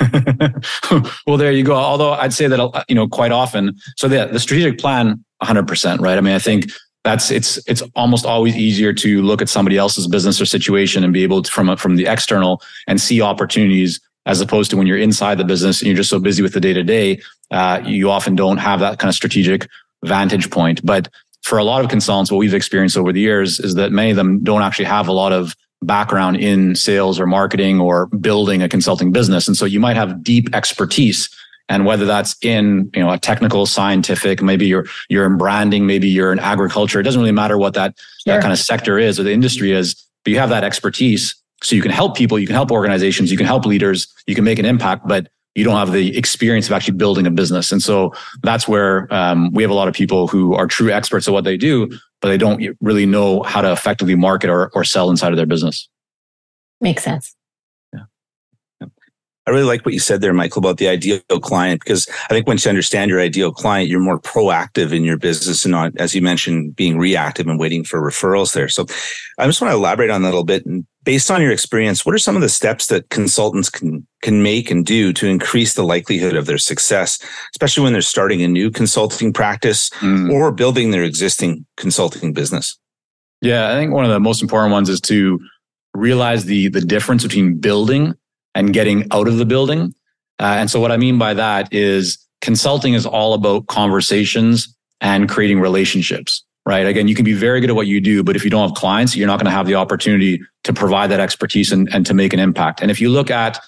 well, 1.26 1.36
there 1.36 1.52
you 1.52 1.62
go. 1.62 1.74
Although 1.74 2.12
I'd 2.12 2.32
say 2.32 2.46
that 2.46 2.84
you 2.88 2.94
know 2.94 3.08
quite 3.08 3.32
often. 3.32 3.76
So 3.96 4.08
the 4.08 4.26
the 4.26 4.40
strategic 4.40 4.78
plan, 4.78 5.24
100 5.38 5.68
percent, 5.68 6.00
right? 6.00 6.16
I 6.16 6.20
mean, 6.20 6.34
I 6.34 6.38
think 6.38 6.70
that's 7.04 7.30
it's 7.30 7.58
it's 7.66 7.82
almost 7.94 8.26
always 8.26 8.56
easier 8.56 8.92
to 8.92 9.22
look 9.22 9.42
at 9.42 9.48
somebody 9.48 9.76
else's 9.76 10.06
business 10.06 10.40
or 10.40 10.46
situation 10.46 11.04
and 11.04 11.12
be 11.12 11.22
able 11.22 11.42
to 11.42 11.50
from 11.50 11.76
from 11.76 11.96
the 11.96 12.06
external 12.06 12.62
and 12.86 13.00
see 13.00 13.20
opportunities 13.20 14.00
as 14.26 14.40
opposed 14.40 14.70
to 14.70 14.76
when 14.76 14.86
you're 14.86 14.98
inside 14.98 15.38
the 15.38 15.44
business 15.44 15.80
and 15.80 15.86
you're 15.88 15.96
just 15.96 16.10
so 16.10 16.18
busy 16.18 16.42
with 16.42 16.52
the 16.52 16.60
day 16.60 16.72
to 16.72 16.82
day, 16.82 17.20
you 17.84 18.10
often 18.10 18.36
don't 18.36 18.58
have 18.58 18.80
that 18.80 18.98
kind 18.98 19.08
of 19.08 19.14
strategic 19.14 19.66
vantage 20.04 20.50
point. 20.50 20.84
But 20.84 21.08
for 21.42 21.58
a 21.58 21.64
lot 21.64 21.82
of 21.82 21.90
consultants, 21.90 22.30
what 22.30 22.38
we've 22.38 22.54
experienced 22.54 22.96
over 22.96 23.12
the 23.12 23.20
years 23.20 23.60
is 23.60 23.74
that 23.74 23.92
many 23.92 24.10
of 24.10 24.16
them 24.16 24.42
don't 24.44 24.62
actually 24.62 24.84
have 24.84 25.08
a 25.08 25.12
lot 25.12 25.32
of 25.32 25.56
background 25.82 26.36
in 26.36 26.74
sales 26.74 27.18
or 27.18 27.26
marketing 27.26 27.80
or 27.80 28.06
building 28.06 28.62
a 28.62 28.68
consulting 28.68 29.12
business. 29.12 29.48
And 29.48 29.56
so 29.56 29.64
you 29.64 29.80
might 29.80 29.96
have 29.96 30.22
deep 30.22 30.54
expertise. 30.54 31.28
And 31.68 31.86
whether 31.86 32.04
that's 32.04 32.36
in, 32.42 32.90
you 32.94 33.00
know, 33.02 33.10
a 33.10 33.18
technical, 33.18 33.64
scientific, 33.64 34.42
maybe 34.42 34.66
you're 34.66 34.86
you're 35.08 35.24
in 35.24 35.38
branding, 35.38 35.86
maybe 35.86 36.08
you're 36.08 36.32
in 36.32 36.40
agriculture. 36.40 36.98
It 36.98 37.04
doesn't 37.04 37.20
really 37.20 37.32
matter 37.32 37.56
what 37.56 37.74
that, 37.74 37.96
sure. 38.24 38.34
that 38.34 38.42
kind 38.42 38.52
of 38.52 38.58
sector 38.58 38.98
is 38.98 39.20
or 39.20 39.22
the 39.22 39.32
industry 39.32 39.72
is, 39.72 39.94
but 40.24 40.32
you 40.32 40.38
have 40.38 40.50
that 40.50 40.64
expertise. 40.64 41.34
So 41.62 41.76
you 41.76 41.82
can 41.82 41.92
help 41.92 42.16
people, 42.16 42.38
you 42.38 42.46
can 42.46 42.56
help 42.56 42.72
organizations, 42.72 43.30
you 43.30 43.36
can 43.36 43.46
help 43.46 43.66
leaders, 43.66 44.12
you 44.26 44.34
can 44.34 44.44
make 44.44 44.58
an 44.58 44.64
impact, 44.64 45.06
but 45.06 45.28
you 45.54 45.64
don't 45.64 45.76
have 45.76 45.92
the 45.92 46.16
experience 46.16 46.66
of 46.66 46.72
actually 46.72 46.96
building 46.96 47.26
a 47.26 47.30
business. 47.30 47.72
And 47.72 47.82
so 47.82 48.14
that's 48.42 48.68
where 48.68 49.12
um, 49.12 49.52
we 49.52 49.62
have 49.62 49.70
a 49.70 49.74
lot 49.74 49.88
of 49.88 49.94
people 49.94 50.28
who 50.28 50.54
are 50.54 50.66
true 50.66 50.90
experts 50.90 51.26
at 51.26 51.34
what 51.34 51.44
they 51.44 51.56
do, 51.56 51.88
but 52.20 52.28
they 52.28 52.38
don't 52.38 52.62
really 52.80 53.06
know 53.06 53.42
how 53.42 53.60
to 53.60 53.72
effectively 53.72 54.14
market 54.14 54.48
or, 54.48 54.70
or 54.74 54.84
sell 54.84 55.10
inside 55.10 55.32
of 55.32 55.36
their 55.36 55.46
business. 55.46 55.88
Makes 56.80 57.02
sense. 57.02 57.34
Yeah. 57.92 58.86
I 59.46 59.50
really 59.50 59.64
like 59.64 59.84
what 59.84 59.92
you 59.92 60.00
said 60.00 60.20
there, 60.20 60.32
Michael, 60.32 60.60
about 60.60 60.76
the 60.76 60.86
ideal 60.86 61.20
client, 61.42 61.82
because 61.82 62.08
I 62.08 62.28
think 62.28 62.46
once 62.46 62.64
you 62.64 62.68
understand 62.68 63.10
your 63.10 63.20
ideal 63.20 63.52
client, 63.52 63.88
you're 63.88 63.98
more 63.98 64.20
proactive 64.20 64.92
in 64.92 65.02
your 65.02 65.18
business 65.18 65.64
and 65.64 65.72
not, 65.72 65.92
as 65.96 66.14
you 66.14 66.22
mentioned, 66.22 66.76
being 66.76 66.96
reactive 66.96 67.48
and 67.48 67.58
waiting 67.58 67.82
for 67.82 68.00
referrals 68.00 68.54
there. 68.54 68.68
So 68.68 68.86
I 69.36 69.46
just 69.46 69.60
want 69.60 69.72
to 69.72 69.76
elaborate 69.76 70.10
on 70.10 70.22
that 70.22 70.28
a 70.28 70.30
little 70.30 70.44
bit. 70.44 70.64
And 70.64 70.86
based 71.04 71.30
on 71.30 71.40
your 71.40 71.52
experience, 71.52 72.04
what 72.04 72.14
are 72.14 72.18
some 72.18 72.36
of 72.36 72.42
the 72.42 72.48
steps 72.48 72.86
that 72.88 73.08
consultants 73.08 73.70
can, 73.70 74.06
can 74.22 74.42
make 74.42 74.70
and 74.70 74.84
do 74.84 75.12
to 75.14 75.26
increase 75.26 75.74
the 75.74 75.82
likelihood 75.82 76.36
of 76.36 76.46
their 76.46 76.58
success, 76.58 77.18
especially 77.54 77.82
when 77.84 77.92
they're 77.92 78.02
starting 78.02 78.42
a 78.42 78.48
new 78.48 78.70
consulting 78.70 79.32
practice 79.32 79.90
mm. 80.00 80.30
or 80.32 80.52
building 80.52 80.90
their 80.90 81.04
existing 81.04 81.64
consulting 81.76 82.32
business? 82.32 82.78
Yeah, 83.40 83.70
I 83.70 83.72
think 83.72 83.92
one 83.92 84.04
of 84.04 84.10
the 84.10 84.20
most 84.20 84.42
important 84.42 84.72
ones 84.72 84.88
is 84.88 85.00
to 85.02 85.40
realize 85.94 86.44
the, 86.44 86.68
the 86.68 86.80
difference 86.80 87.22
between 87.22 87.58
building 87.58 88.14
and 88.54 88.72
getting 88.72 89.06
out 89.12 89.28
of 89.28 89.38
the 89.38 89.46
building. 89.46 89.94
Uh, 90.38 90.56
and 90.58 90.70
so 90.70 90.80
what 90.80 90.92
I 90.92 90.96
mean 90.96 91.18
by 91.18 91.34
that 91.34 91.72
is 91.72 92.18
consulting 92.40 92.94
is 92.94 93.06
all 93.06 93.34
about 93.34 93.66
conversations 93.66 94.74
and 95.00 95.28
creating 95.28 95.60
relationships, 95.60 96.44
right? 96.66 96.86
Again, 96.86 97.08
you 97.08 97.14
can 97.14 97.24
be 97.24 97.32
very 97.32 97.60
good 97.60 97.70
at 97.70 97.76
what 97.76 97.86
you 97.86 98.00
do, 98.00 98.22
but 98.22 98.36
if 98.36 98.44
you 98.44 98.50
don't 98.50 98.68
have 98.68 98.76
clients, 98.76 99.16
you're 99.16 99.26
not 99.26 99.38
going 99.38 99.46
to 99.46 99.50
have 99.50 99.66
the 99.66 99.74
opportunity 99.74 100.40
to 100.64 100.72
provide 100.72 101.10
that 101.10 101.20
expertise 101.20 101.72
and, 101.72 101.92
and 101.92 102.04
to 102.06 102.14
make 102.14 102.32
an 102.32 102.38
impact. 102.38 102.80
And 102.80 102.90
if 102.90 103.00
you 103.00 103.08
look 103.08 103.30
at 103.30 103.58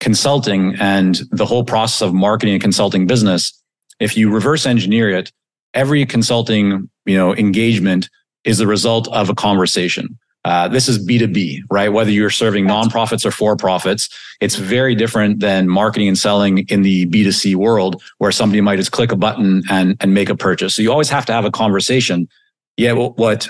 consulting 0.00 0.74
and 0.80 1.20
the 1.30 1.46
whole 1.46 1.64
process 1.64 2.02
of 2.02 2.12
marketing 2.12 2.54
and 2.54 2.62
consulting 2.62 3.06
business, 3.06 3.52
if 4.00 4.16
you 4.16 4.30
reverse 4.30 4.66
engineer 4.66 5.10
it, 5.10 5.32
every 5.74 6.04
consulting, 6.04 6.90
you 7.06 7.16
know, 7.16 7.34
engagement 7.34 8.10
is 8.44 8.58
the 8.58 8.66
result 8.66 9.08
of 9.08 9.30
a 9.30 9.34
conversation. 9.34 10.18
Uh, 10.44 10.66
this 10.66 10.88
is 10.88 11.04
B2B, 11.04 11.60
right? 11.70 11.92
Whether 11.92 12.10
you're 12.10 12.30
serving 12.30 12.66
nonprofits 12.66 13.24
or 13.24 13.30
for 13.30 13.56
profits, 13.56 14.08
it's 14.40 14.56
very 14.56 14.94
different 14.94 15.40
than 15.40 15.68
marketing 15.68 16.08
and 16.08 16.18
selling 16.18 16.58
in 16.68 16.82
the 16.82 17.06
B2C 17.06 17.54
world 17.54 18.02
where 18.18 18.32
somebody 18.32 18.60
might 18.60 18.76
just 18.76 18.90
click 18.90 19.12
a 19.12 19.16
button 19.16 19.62
and, 19.70 19.96
and 20.00 20.14
make 20.14 20.28
a 20.28 20.36
purchase. 20.36 20.74
So 20.74 20.82
you 20.82 20.90
always 20.90 21.10
have 21.10 21.26
to 21.26 21.32
have 21.32 21.44
a 21.44 21.50
conversation. 21.50 22.28
Yet 22.76 22.96
what 22.96 23.48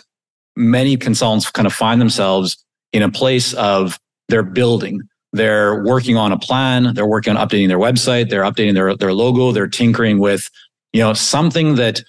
many 0.54 0.96
consultants 0.98 1.50
kind 1.50 1.66
of 1.66 1.72
find 1.72 2.00
themselves 2.00 2.62
in 2.92 3.02
a 3.02 3.10
place 3.10 3.54
of 3.54 3.98
they're 4.28 4.42
building, 4.42 5.00
they're 5.32 5.82
working 5.84 6.18
on 6.18 6.30
a 6.30 6.38
plan, 6.38 6.92
they're 6.94 7.06
working 7.06 7.34
on 7.34 7.48
updating 7.48 7.68
their 7.68 7.78
website, 7.78 8.28
they're 8.28 8.42
updating 8.42 8.74
their, 8.74 8.94
their 8.96 9.14
logo, 9.14 9.52
they're 9.52 9.66
tinkering 9.66 10.18
with, 10.18 10.50
you 10.92 11.00
know, 11.00 11.14
something 11.14 11.76
that 11.76 12.02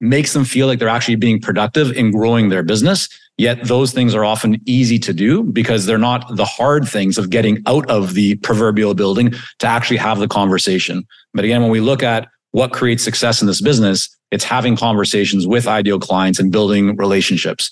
makes 0.00 0.32
them 0.32 0.44
feel 0.44 0.66
like 0.66 0.78
they're 0.78 0.88
actually 0.88 1.16
being 1.16 1.40
productive 1.40 1.92
in 1.92 2.10
growing 2.10 2.48
their 2.48 2.62
business. 2.62 3.08
Yet 3.38 3.64
those 3.64 3.92
things 3.92 4.14
are 4.14 4.24
often 4.24 4.60
easy 4.66 4.98
to 5.00 5.12
do 5.12 5.42
because 5.42 5.86
they're 5.86 5.98
not 5.98 6.36
the 6.36 6.44
hard 6.44 6.86
things 6.86 7.16
of 7.18 7.30
getting 7.30 7.62
out 7.66 7.88
of 7.90 8.14
the 8.14 8.36
proverbial 8.36 8.94
building 8.94 9.32
to 9.58 9.66
actually 9.66 9.96
have 9.96 10.18
the 10.18 10.28
conversation. 10.28 11.06
But 11.32 11.44
again, 11.44 11.62
when 11.62 11.70
we 11.70 11.80
look 11.80 12.02
at 12.02 12.28
what 12.50 12.72
creates 12.72 13.02
success 13.02 13.40
in 13.40 13.46
this 13.46 13.60
business, 13.60 14.14
it's 14.30 14.44
having 14.44 14.76
conversations 14.76 15.46
with 15.46 15.66
ideal 15.66 15.98
clients 15.98 16.38
and 16.38 16.52
building 16.52 16.96
relationships. 16.96 17.70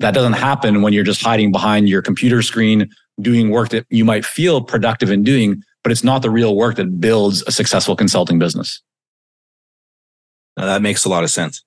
That 0.00 0.14
doesn't 0.14 0.34
happen 0.34 0.82
when 0.82 0.92
you're 0.92 1.04
just 1.04 1.22
hiding 1.22 1.52
behind 1.52 1.88
your 1.88 2.02
computer 2.02 2.42
screen, 2.42 2.90
doing 3.20 3.50
work 3.50 3.70
that 3.70 3.86
you 3.90 4.04
might 4.04 4.24
feel 4.24 4.60
productive 4.60 5.10
in 5.10 5.22
doing, 5.22 5.62
but 5.82 5.92
it's 5.92 6.04
not 6.04 6.22
the 6.22 6.30
real 6.30 6.56
work 6.56 6.76
that 6.76 7.00
builds 7.00 7.42
a 7.46 7.52
successful 7.52 7.96
consulting 7.96 8.38
business. 8.38 8.80
Now, 10.56 10.66
that 10.66 10.82
makes 10.82 11.04
a 11.04 11.08
lot 11.08 11.24
of 11.24 11.30
sense. 11.30 11.64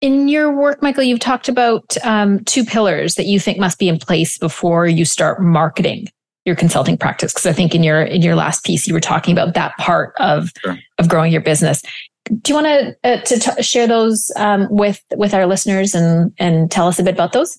In 0.00 0.28
your 0.28 0.52
work, 0.52 0.80
Michael, 0.80 1.02
you've 1.02 1.18
talked 1.18 1.48
about 1.48 1.96
um, 2.04 2.44
two 2.44 2.64
pillars 2.64 3.14
that 3.16 3.26
you 3.26 3.40
think 3.40 3.58
must 3.58 3.78
be 3.78 3.88
in 3.88 3.98
place 3.98 4.38
before 4.38 4.86
you 4.86 5.04
start 5.04 5.42
marketing 5.42 6.06
your 6.44 6.54
consulting 6.54 6.96
practice. 6.96 7.32
Because 7.32 7.46
I 7.46 7.52
think 7.52 7.74
in 7.74 7.82
your 7.82 8.02
in 8.02 8.22
your 8.22 8.36
last 8.36 8.64
piece, 8.64 8.86
you 8.86 8.94
were 8.94 9.00
talking 9.00 9.32
about 9.32 9.54
that 9.54 9.76
part 9.76 10.14
of 10.18 10.50
sure. 10.64 10.78
of 10.98 11.08
growing 11.08 11.32
your 11.32 11.40
business. 11.40 11.82
Do 12.24 12.52
you 12.52 12.54
want 12.54 12.66
to 12.66 12.96
uh, 13.04 13.20
to 13.22 13.38
t- 13.38 13.62
share 13.62 13.86
those 13.86 14.30
um, 14.36 14.68
with 14.70 15.02
with 15.14 15.34
our 15.34 15.46
listeners 15.46 15.94
and 15.94 16.32
and 16.38 16.70
tell 16.70 16.86
us 16.86 16.98
a 16.98 17.02
bit 17.02 17.14
about 17.14 17.32
those? 17.32 17.58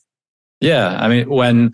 Yeah, 0.62 0.98
I 1.00 1.08
mean, 1.08 1.30
when 1.30 1.74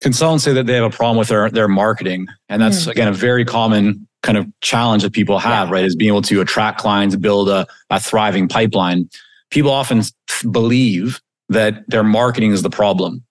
consultants 0.00 0.44
say 0.44 0.52
that 0.54 0.66
they 0.66 0.74
have 0.74 0.84
a 0.84 0.96
problem 0.96 1.16
with 1.16 1.28
their 1.28 1.50
their 1.50 1.68
marketing, 1.68 2.26
and 2.48 2.60
that's 2.60 2.86
mm. 2.86 2.92
again 2.92 3.08
a 3.08 3.12
very 3.12 3.44
common 3.44 4.06
kind 4.22 4.36
of 4.36 4.46
challenge 4.60 5.04
that 5.04 5.12
people 5.12 5.38
have, 5.38 5.68
yeah. 5.68 5.74
right? 5.74 5.84
Is 5.84 5.96
being 5.96 6.10
able 6.10 6.22
to 6.22 6.40
attract 6.40 6.80
clients, 6.80 7.16
build 7.16 7.48
a, 7.48 7.66
a 7.90 7.98
thriving 7.98 8.46
pipeline 8.46 9.08
people 9.50 9.70
often 9.70 10.02
believe 10.50 11.20
that 11.48 11.88
their 11.88 12.04
marketing 12.04 12.52
is 12.52 12.62
the 12.62 12.70
problem. 12.70 13.24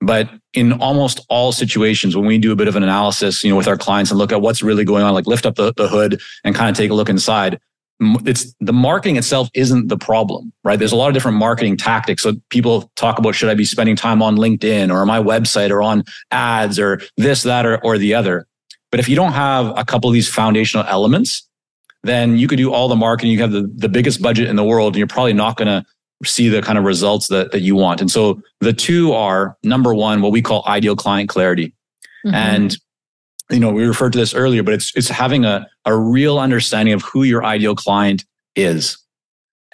But 0.00 0.28
in 0.52 0.72
almost 0.74 1.24
all 1.28 1.52
situations, 1.52 2.14
when 2.14 2.26
we 2.26 2.38
do 2.38 2.52
a 2.52 2.56
bit 2.56 2.68
of 2.68 2.76
an 2.76 2.82
analysis, 2.82 3.42
you 3.42 3.50
know, 3.50 3.56
with 3.56 3.68
our 3.68 3.78
clients 3.78 4.10
and 4.10 4.18
look 4.18 4.32
at 4.32 4.42
what's 4.42 4.62
really 4.62 4.84
going 4.84 5.02
on, 5.02 5.14
like 5.14 5.26
lift 5.26 5.46
up 5.46 5.54
the, 5.54 5.72
the 5.76 5.88
hood 5.88 6.20
and 6.44 6.54
kind 6.54 6.68
of 6.68 6.76
take 6.76 6.90
a 6.90 6.94
look 6.94 7.08
inside, 7.08 7.58
it's 8.00 8.54
the 8.60 8.72
marketing 8.72 9.16
itself 9.16 9.48
isn't 9.54 9.88
the 9.88 9.96
problem, 9.96 10.52
right? 10.62 10.78
There's 10.78 10.92
a 10.92 10.96
lot 10.96 11.08
of 11.08 11.14
different 11.14 11.38
marketing 11.38 11.76
tactics. 11.76 12.22
So 12.22 12.34
people 12.50 12.90
talk 12.96 13.18
about 13.18 13.34
should 13.34 13.48
I 13.48 13.54
be 13.54 13.64
spending 13.64 13.96
time 13.96 14.20
on 14.20 14.36
LinkedIn 14.36 14.92
or 14.92 15.06
my 15.06 15.20
website 15.20 15.70
or 15.70 15.80
on 15.80 16.04
ads 16.30 16.78
or 16.78 17.00
this, 17.16 17.44
that, 17.44 17.64
or, 17.64 17.82
or 17.84 17.96
the 17.96 18.14
other. 18.14 18.46
But 18.90 19.00
if 19.00 19.08
you 19.08 19.16
don't 19.16 19.32
have 19.32 19.72
a 19.76 19.84
couple 19.84 20.10
of 20.10 20.14
these 20.14 20.28
foundational 20.28 20.84
elements, 20.86 21.48
then 22.04 22.36
you 22.36 22.46
could 22.46 22.56
do 22.56 22.72
all 22.72 22.88
the 22.88 22.96
marketing. 22.96 23.32
You 23.32 23.40
have 23.40 23.52
the, 23.52 23.70
the 23.74 23.88
biggest 23.88 24.22
budget 24.22 24.48
in 24.48 24.56
the 24.56 24.64
world, 24.64 24.94
and 24.94 24.98
you're 24.98 25.06
probably 25.06 25.32
not 25.32 25.56
going 25.56 25.68
to 25.68 25.84
see 26.28 26.48
the 26.48 26.62
kind 26.62 26.78
of 26.78 26.84
results 26.84 27.28
that, 27.28 27.52
that 27.52 27.60
you 27.60 27.74
want. 27.74 28.00
And 28.00 28.10
so 28.10 28.40
the 28.60 28.72
two 28.72 29.12
are 29.12 29.56
number 29.62 29.94
one, 29.94 30.22
what 30.22 30.32
we 30.32 30.42
call 30.42 30.64
ideal 30.66 30.96
client 30.96 31.28
clarity. 31.28 31.74
Mm-hmm. 32.24 32.34
And 32.34 32.76
you 33.50 33.60
know, 33.60 33.70
we 33.72 33.84
referred 33.84 34.12
to 34.14 34.18
this 34.18 34.32
earlier, 34.32 34.62
but 34.62 34.72
it's 34.72 34.92
it's 34.96 35.08
having 35.08 35.44
a, 35.44 35.66
a 35.84 35.94
real 35.94 36.38
understanding 36.38 36.94
of 36.94 37.02
who 37.02 37.24
your 37.24 37.44
ideal 37.44 37.74
client 37.74 38.24
is. 38.56 38.96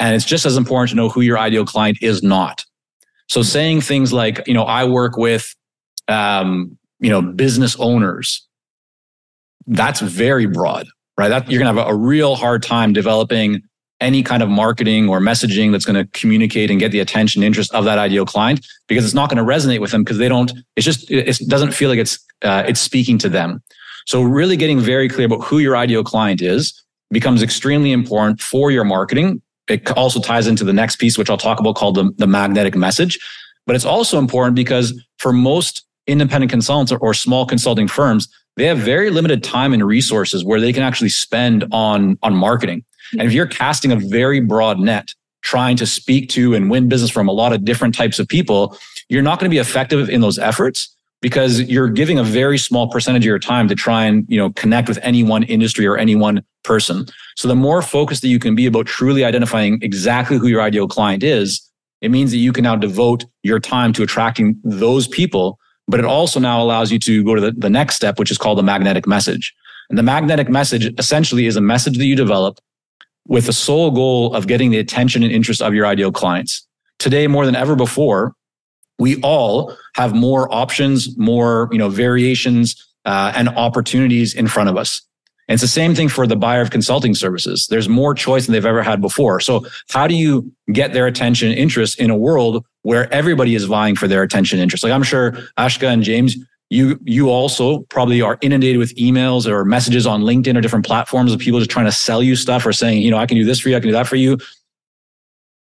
And 0.01 0.17
it's 0.17 0.25
just 0.25 0.47
as 0.47 0.57
important 0.57 0.91
to 0.91 0.97
know 0.97 1.09
who 1.09 1.21
your 1.21 1.39
ideal 1.39 1.65
client 1.65 1.99
is 2.03 2.23
not. 2.23 2.65
So 3.29 3.43
saying 3.43 3.83
things 3.83 4.13
like, 4.13 4.43
you 4.49 4.55
know, 4.55 4.65
I 4.65 4.85
work 4.87 5.17
with 5.17 5.55
um, 6.09 6.77
you 7.01 7.11
know, 7.11 7.23
business 7.23 7.77
owners, 7.79 8.47
that's 9.67 10.01
very 10.01 10.47
broad, 10.47 10.87
right? 11.21 11.29
That 11.29 11.51
you're 11.51 11.59
gonna 11.59 11.79
have 11.79 11.87
a, 11.87 11.91
a 11.91 11.95
real 11.95 12.35
hard 12.35 12.63
time 12.63 12.95
developing 12.95 13.63
any 14.01 14.23
kind 14.23 14.43
of 14.43 14.49
marketing 14.49 15.07
or 15.09 15.21
messaging 15.21 15.71
that's 15.71 15.85
going 15.85 15.95
to 15.95 16.11
communicate 16.19 16.71
and 16.71 16.81
get 16.81 16.91
the 16.91 17.01
attention 17.01 17.43
interest 17.43 17.71
of 17.75 17.85
that 17.85 17.99
ideal 17.99 18.25
client 18.25 18.67
because 18.89 19.05
it's 19.05 19.13
not 19.13 19.29
going 19.29 19.37
to 19.37 19.45
resonate 19.45 19.79
with 19.79 19.91
them 19.91 20.03
because 20.03 20.17
they 20.17 20.31
don't 20.31 20.53
it's 20.77 20.87
just 20.87 21.11
it 21.11 21.39
doesn't 21.49 21.73
feel 21.73 21.91
like 21.91 21.99
it's 21.99 22.19
uh, 22.43 22.65
it's 22.67 22.81
speaking 22.81 23.19
to 23.19 23.29
them. 23.29 23.63
So 24.07 24.23
really 24.23 24.57
getting 24.57 24.81
very 24.81 25.11
clear 25.11 25.27
about 25.27 25.45
who 25.45 25.59
your 25.59 25.77
ideal 25.77 26.03
client 26.03 26.41
is 26.41 26.83
becomes 27.11 27.43
extremely 27.43 27.93
important 27.93 28.41
for 28.41 28.71
your 28.71 28.85
marketing. 28.85 29.43
It 29.69 29.91
also 29.91 30.21
ties 30.21 30.47
into 30.47 30.65
the 30.65 30.73
next 30.73 30.97
piece 30.97 31.19
which 31.19 31.29
i'll 31.29 31.37
talk 31.37 31.61
about 31.61 31.77
called 31.77 31.97
the, 31.97 32.11
the 32.17 32.27
magnetic 32.27 32.75
message. 32.75 33.19
But 33.67 33.77
it's 33.77 33.85
also 33.85 34.19
important 34.19 34.57
because 34.57 34.99
for 35.19 35.33
most 35.35 35.85
independent 36.07 36.51
consultants 36.51 36.91
or, 36.91 36.99
or 36.99 37.13
small 37.13 37.45
consulting 37.45 37.87
firms 37.87 38.27
they 38.61 38.67
have 38.67 38.79
very 38.79 39.11
limited 39.11 39.43
time 39.43 39.73
and 39.73 39.85
resources 39.85 40.45
where 40.45 40.61
they 40.61 40.73
can 40.73 40.83
actually 40.83 41.09
spend 41.09 41.65
on 41.73 42.19
on 42.23 42.35
marketing 42.35 42.85
and 43.13 43.23
if 43.23 43.33
you're 43.33 43.47
casting 43.47 43.93
a 43.93 43.97
very 43.97 44.41
broad 44.41 44.79
net, 44.79 45.15
trying 45.43 45.77
to 45.77 45.87
speak 45.87 46.29
to 46.31 46.55
and 46.55 46.71
win 46.71 46.89
business 46.89 47.11
from 47.11 47.29
a 47.29 47.33
lot 47.33 47.53
of 47.53 47.65
different 47.65 47.95
types 47.95 48.19
of 48.19 48.29
people, 48.29 48.77
you're 49.09 49.23
not 49.23 49.41
going 49.41 49.51
to 49.51 49.55
be 49.55 49.59
effective 49.59 50.09
in 50.09 50.21
those 50.21 50.39
efforts 50.39 50.95
because 51.23 51.63
you're 51.63 51.89
giving 51.89 52.19
a 52.19 52.25
very 52.25 52.57
small 52.57 52.89
percentage 52.89 53.23
of 53.23 53.27
your 53.27 53.39
time 53.39 53.69
to 53.69 53.75
try 53.75 54.05
and, 54.05 54.25
you 54.29 54.39
know, 54.39 54.51
connect 54.51 54.89
with 54.89 54.99
any 55.03 55.23
one 55.23 55.43
industry 55.45 55.87
or 55.87 55.97
any 55.97 56.15
one 56.15 56.43
person. 56.63 57.07
So 57.37 57.49
the 57.49 57.57
more 57.57 57.83
focused 57.83 58.23
that 58.23 58.29
you 58.29 58.39
can 58.39 58.55
be 58.55 58.67
about 58.67 58.87
truly 58.87 59.25
identifying 59.25 59.79
exactly 59.83 60.39
who 60.39 60.47
your 60.47 60.63
ideal 60.63 60.89
client 60.89 61.23
is, 61.23 61.61
it 62.01 62.11
means 62.11 62.31
that 62.31 62.39
you 62.39 62.53
can 62.53 62.65
now 62.65 62.77
devote 62.77 63.25
your 63.43 63.61
time 63.61 63.93
to 63.95 64.03
attracting 64.03 64.59
those 64.65 65.07
people. 65.07 65.59
But 65.91 66.01
it 66.01 66.07
also 66.07 66.39
now 66.39 66.63
allows 66.63 66.93
you 66.93 66.99
to 67.01 67.25
go 67.25 67.35
to 67.35 67.41
the, 67.41 67.51
the 67.51 67.71
next 67.71 67.97
step, 67.97 68.19
which 68.19 68.31
is 68.31 68.39
called 68.39 68.59
the 68.59 68.63
magnetic 68.63 69.07
message. 69.07 69.55
And 69.89 69.99
the 69.99 70.03
magnetic 70.05 70.49
message 70.49 70.87
essentially 70.99 71.47
is 71.47 71.57
a 71.57 71.61
message 71.61 71.99
that 71.99 72.05
you 72.05 72.15
develop 72.15 72.61
with 73.27 73.47
the 73.47 73.53
sole 73.53 73.91
goal 73.91 74.35
of 74.35 74.47
getting 74.47 74.71
the 74.71 74.79
attention 74.79 75.23
and 75.23 75.33
interest 75.33 75.61
of 75.61 75.75
your 75.75 75.87
ideal 75.87 76.13
clients. 76.13 76.67
Today, 76.99 77.27
more 77.27 77.45
than 77.45 77.57
ever 77.57 77.75
before, 77.75 78.35
we 78.99 79.21
all 79.23 79.77
have 79.95 80.15
more 80.15 80.53
options, 80.55 81.17
more 81.19 81.69
you 81.73 81.79
know 81.79 81.89
variations, 81.89 82.77
uh, 83.05 83.33
and 83.35 83.49
opportunities 83.49 84.35
in 84.35 84.47
front 84.47 84.69
of 84.69 84.77
us. 84.77 85.03
And 85.49 85.55
it's 85.55 85.63
the 85.63 85.69
same 85.69 85.97
thing 85.97 86.09
for 86.09 86.29
the 86.29 86.37
buyer 86.37 86.61
of 86.61 86.71
consulting 86.71 87.15
services. 87.15 87.67
There's 87.69 87.89
more 87.89 88.15
choice 88.15 88.47
than 88.47 88.53
they've 88.53 88.65
ever 88.65 88.85
had 88.85 89.01
before. 89.01 89.41
So 89.41 89.67
how 89.91 90.07
do 90.07 90.15
you 90.15 90.53
get 90.73 90.93
their 90.93 91.09
attention 91.09 91.49
and 91.49 91.59
interest 91.59 91.99
in 91.99 92.09
a 92.11 92.17
world 92.17 92.65
where 92.83 93.13
everybody 93.13 93.55
is 93.55 93.65
vying 93.65 93.97
for 93.97 94.09
their 94.09 94.23
attention 94.23 94.59
interest? 94.59 94.85
Like 94.85 94.93
I'm 94.93 95.03
sure 95.03 95.33
Ashka 95.59 95.89
and 95.89 96.03
James, 96.03 96.37
you 96.71 96.99
you 97.05 97.29
also 97.29 97.81
probably 97.91 98.23
are 98.23 98.39
inundated 98.41 98.79
with 98.79 98.95
emails 98.97 99.47
or 99.47 99.65
messages 99.65 100.07
on 100.07 100.23
LinkedIn 100.23 100.57
or 100.57 100.61
different 100.61 100.87
platforms 100.87 101.33
of 101.33 101.41
people 101.41 101.59
just 101.59 101.71
trying 101.71 101.87
to 101.87 101.93
sell 101.93 102.23
you 102.23 102.37
stuff 102.37 102.65
or 102.65 102.73
saying, 102.73 103.03
you 103.03 103.11
know, 103.11 103.19
I 103.19 103.27
can 103.27 103.37
do 103.37 103.45
this 103.45 103.61
for 103.61 103.69
you, 103.69 103.77
I 103.77 103.81
can 103.81 103.89
do 103.89 103.95
that 103.95 104.07
for 104.07 104.17
you. 104.17 104.39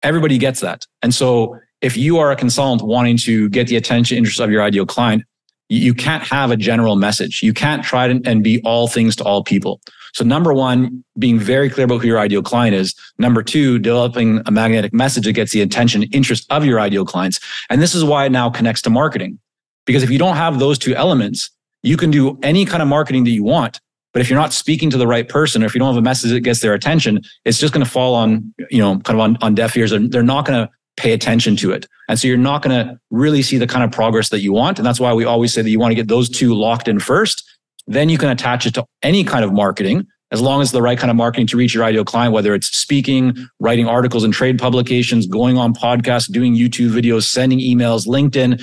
Everybody 0.03 0.39
gets 0.39 0.61
that. 0.61 0.87
And 1.03 1.15
so 1.15 1.59
if 1.81 1.97
you 1.97 2.19
are 2.19 2.31
a 2.31 2.37
consultant 2.37 2.87
wanting 2.87 3.17
to 3.19 3.49
get 3.49 3.67
the 3.67 3.77
attention 3.77 4.19
interest 4.19 4.41
of 4.41 4.51
your 4.51 4.63
ideal 4.63 4.87
client, 4.87 5.25
you 5.69 5.95
can't 5.95 6.23
have 6.25 6.51
a 6.51 6.57
general 6.57 6.97
message. 6.97 7.43
You 7.43 7.55
can't 7.55 7.83
try 7.83 8.09
to, 8.09 8.21
and 8.25 8.43
be 8.43 8.61
all 8.63 8.89
things 8.89 9.17
to 9.17 9.25
all 9.25 9.45
people. 9.45 9.81
So 10.15 10.25
number 10.25 10.53
one, 10.53 11.05
being 11.19 11.39
very 11.39 11.71
clear 11.71 11.85
about 11.85 11.99
who 11.99 12.09
your 12.09 12.19
ideal 12.19 12.43
client 12.43 12.75
is. 12.75 12.95
Number 13.19 13.43
two, 13.43 13.79
developing 13.79 14.43
a 14.47 14.51
magnetic 14.51 14.93
message 14.93 15.25
that 15.25 15.33
gets 15.33 15.53
the 15.53 15.61
attention 15.61 16.05
interest 16.05 16.47
of 16.51 16.65
your 16.65 16.81
ideal 16.81 17.05
clients. 17.05 17.41
And 17.69 17.81
this 17.81 17.95
is 17.95 18.05
why 18.05 18.25
it 18.27 18.33
now 18.33 18.51
connects 18.51 18.83
to 18.83 18.91
marketing. 18.91 19.39
Because 19.87 20.03
if 20.03 20.11
you 20.11 20.19
don't 20.19 20.37
have 20.37 20.59
those 20.59 20.79
two 20.79 20.95
elements, 20.95 21.51
you 21.83 21.97
can 21.97 22.11
do 22.11 22.39
any 22.43 22.65
kind 22.65 22.83
of 22.83 22.89
marketing 22.89 23.25
that 23.25 23.31
you 23.31 23.45
want. 23.45 23.81
But 24.13 24.23
if 24.23 24.29
you're 24.29 24.39
not 24.39 24.53
speaking 24.53 24.91
to 24.91 24.99
the 24.99 25.07
right 25.07 25.29
person, 25.29 25.63
or 25.63 25.67
if 25.67 25.75
you 25.75 25.79
don't 25.79 25.89
have 25.89 25.97
a 25.97 26.03
message 26.03 26.31
that 26.33 26.41
gets 26.41 26.61
their 26.61 26.75
attention, 26.75 27.21
it's 27.45 27.59
just 27.59 27.73
going 27.73 27.85
to 27.85 27.91
fall 27.91 28.15
on, 28.15 28.53
you 28.71 28.79
know, 28.79 28.99
kind 29.01 29.19
of 29.19 29.21
on, 29.21 29.39
on 29.41 29.55
deaf 29.55 29.77
ears. 29.77 29.93
And 29.93 30.11
they're 30.11 30.23
not 30.23 30.45
going 30.45 30.67
to 30.67 30.73
pay 30.97 31.13
attention 31.13 31.57
to 31.57 31.73
it. 31.73 31.87
And 32.09 32.19
so 32.19 32.29
you're 32.29 32.37
not 32.37 32.63
going 32.63 32.77
to 32.77 32.99
really 33.11 33.43
see 33.43 33.57
the 33.57 33.67
kind 33.67 33.85
of 33.85 33.93
progress 33.93 34.29
that 34.31 34.41
you 34.41 34.53
want. 34.53 34.79
And 34.79 34.87
that's 34.87 35.01
why 35.01 35.13
we 35.15 35.25
always 35.25 35.55
say 35.55 35.63
that 35.63 35.71
you 35.71 35.79
want 35.79 35.93
to 35.93 35.95
get 35.95 36.09
those 36.09 36.29
two 36.29 36.55
locked 36.55 36.89
in 36.89 36.99
first. 36.99 37.49
Then 37.91 38.09
you 38.09 38.17
can 38.17 38.31
attach 38.31 38.65
it 38.67 38.75
to 38.75 38.87
any 39.03 39.23
kind 39.25 39.45
of 39.45 39.53
marketing 39.53 40.07
as 40.33 40.41
long 40.41 40.63
as 40.63 40.71
the 40.71 40.81
right 40.81 40.97
kind 40.97 41.11
of 41.11 41.17
marketing 41.17 41.49
to 41.49 41.57
reach 41.57 41.75
your 41.75 41.85
ideal 41.85 42.05
client, 42.05 42.33
whether 42.33 42.55
it's 42.55 42.69
speaking, 42.69 43.37
writing 43.59 43.87
articles 43.87 44.25
in 44.25 44.31
trade 44.31 44.59
publications, 44.59 45.27
going 45.27 45.59
on 45.59 45.75
podcasts, 45.75 46.31
doing 46.31 46.55
YouTube 46.55 46.91
videos, 46.91 47.25
sending 47.25 47.59
emails, 47.59 48.07
LinkedIn, 48.07 48.63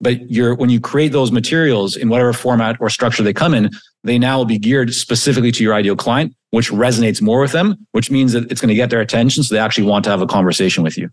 but 0.00 0.30
you're 0.30 0.54
when 0.54 0.70
you 0.70 0.80
create 0.80 1.12
those 1.12 1.30
materials 1.32 1.96
in 1.96 2.08
whatever 2.08 2.32
format 2.32 2.76
or 2.80 2.90
structure 2.90 3.22
they 3.22 3.32
come 3.32 3.54
in 3.54 3.70
they 4.02 4.18
now 4.18 4.38
will 4.38 4.44
be 4.44 4.58
geared 4.58 4.92
specifically 4.94 5.52
to 5.52 5.62
your 5.62 5.74
ideal 5.74 5.96
client 5.96 6.34
which 6.50 6.70
resonates 6.70 7.20
more 7.22 7.40
with 7.40 7.52
them 7.52 7.76
which 7.92 8.10
means 8.10 8.32
that 8.32 8.50
it's 8.50 8.60
going 8.60 8.68
to 8.68 8.74
get 8.74 8.90
their 8.90 9.00
attention 9.00 9.42
so 9.42 9.54
they 9.54 9.60
actually 9.60 9.86
want 9.86 10.04
to 10.04 10.10
have 10.10 10.20
a 10.20 10.26
conversation 10.26 10.82
with 10.82 10.98
you. 10.98 11.08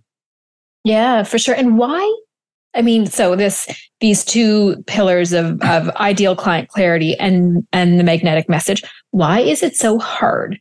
Yeah 0.83 1.23
for 1.23 1.37
sure. 1.37 1.55
And 1.55 1.77
why 1.77 2.03
i 2.75 2.81
mean 2.81 3.05
so 3.05 3.35
this 3.35 3.67
these 3.99 4.23
two 4.23 4.81
pillars 4.87 5.33
of 5.33 5.61
of 5.61 5.89
ideal 5.97 6.35
client 6.35 6.69
clarity 6.69 7.15
and 7.17 7.65
and 7.71 7.99
the 7.99 8.03
magnetic 8.03 8.47
message 8.49 8.83
why 9.11 9.39
is 9.39 9.63
it 9.63 9.75
so 9.75 9.99
hard 9.99 10.59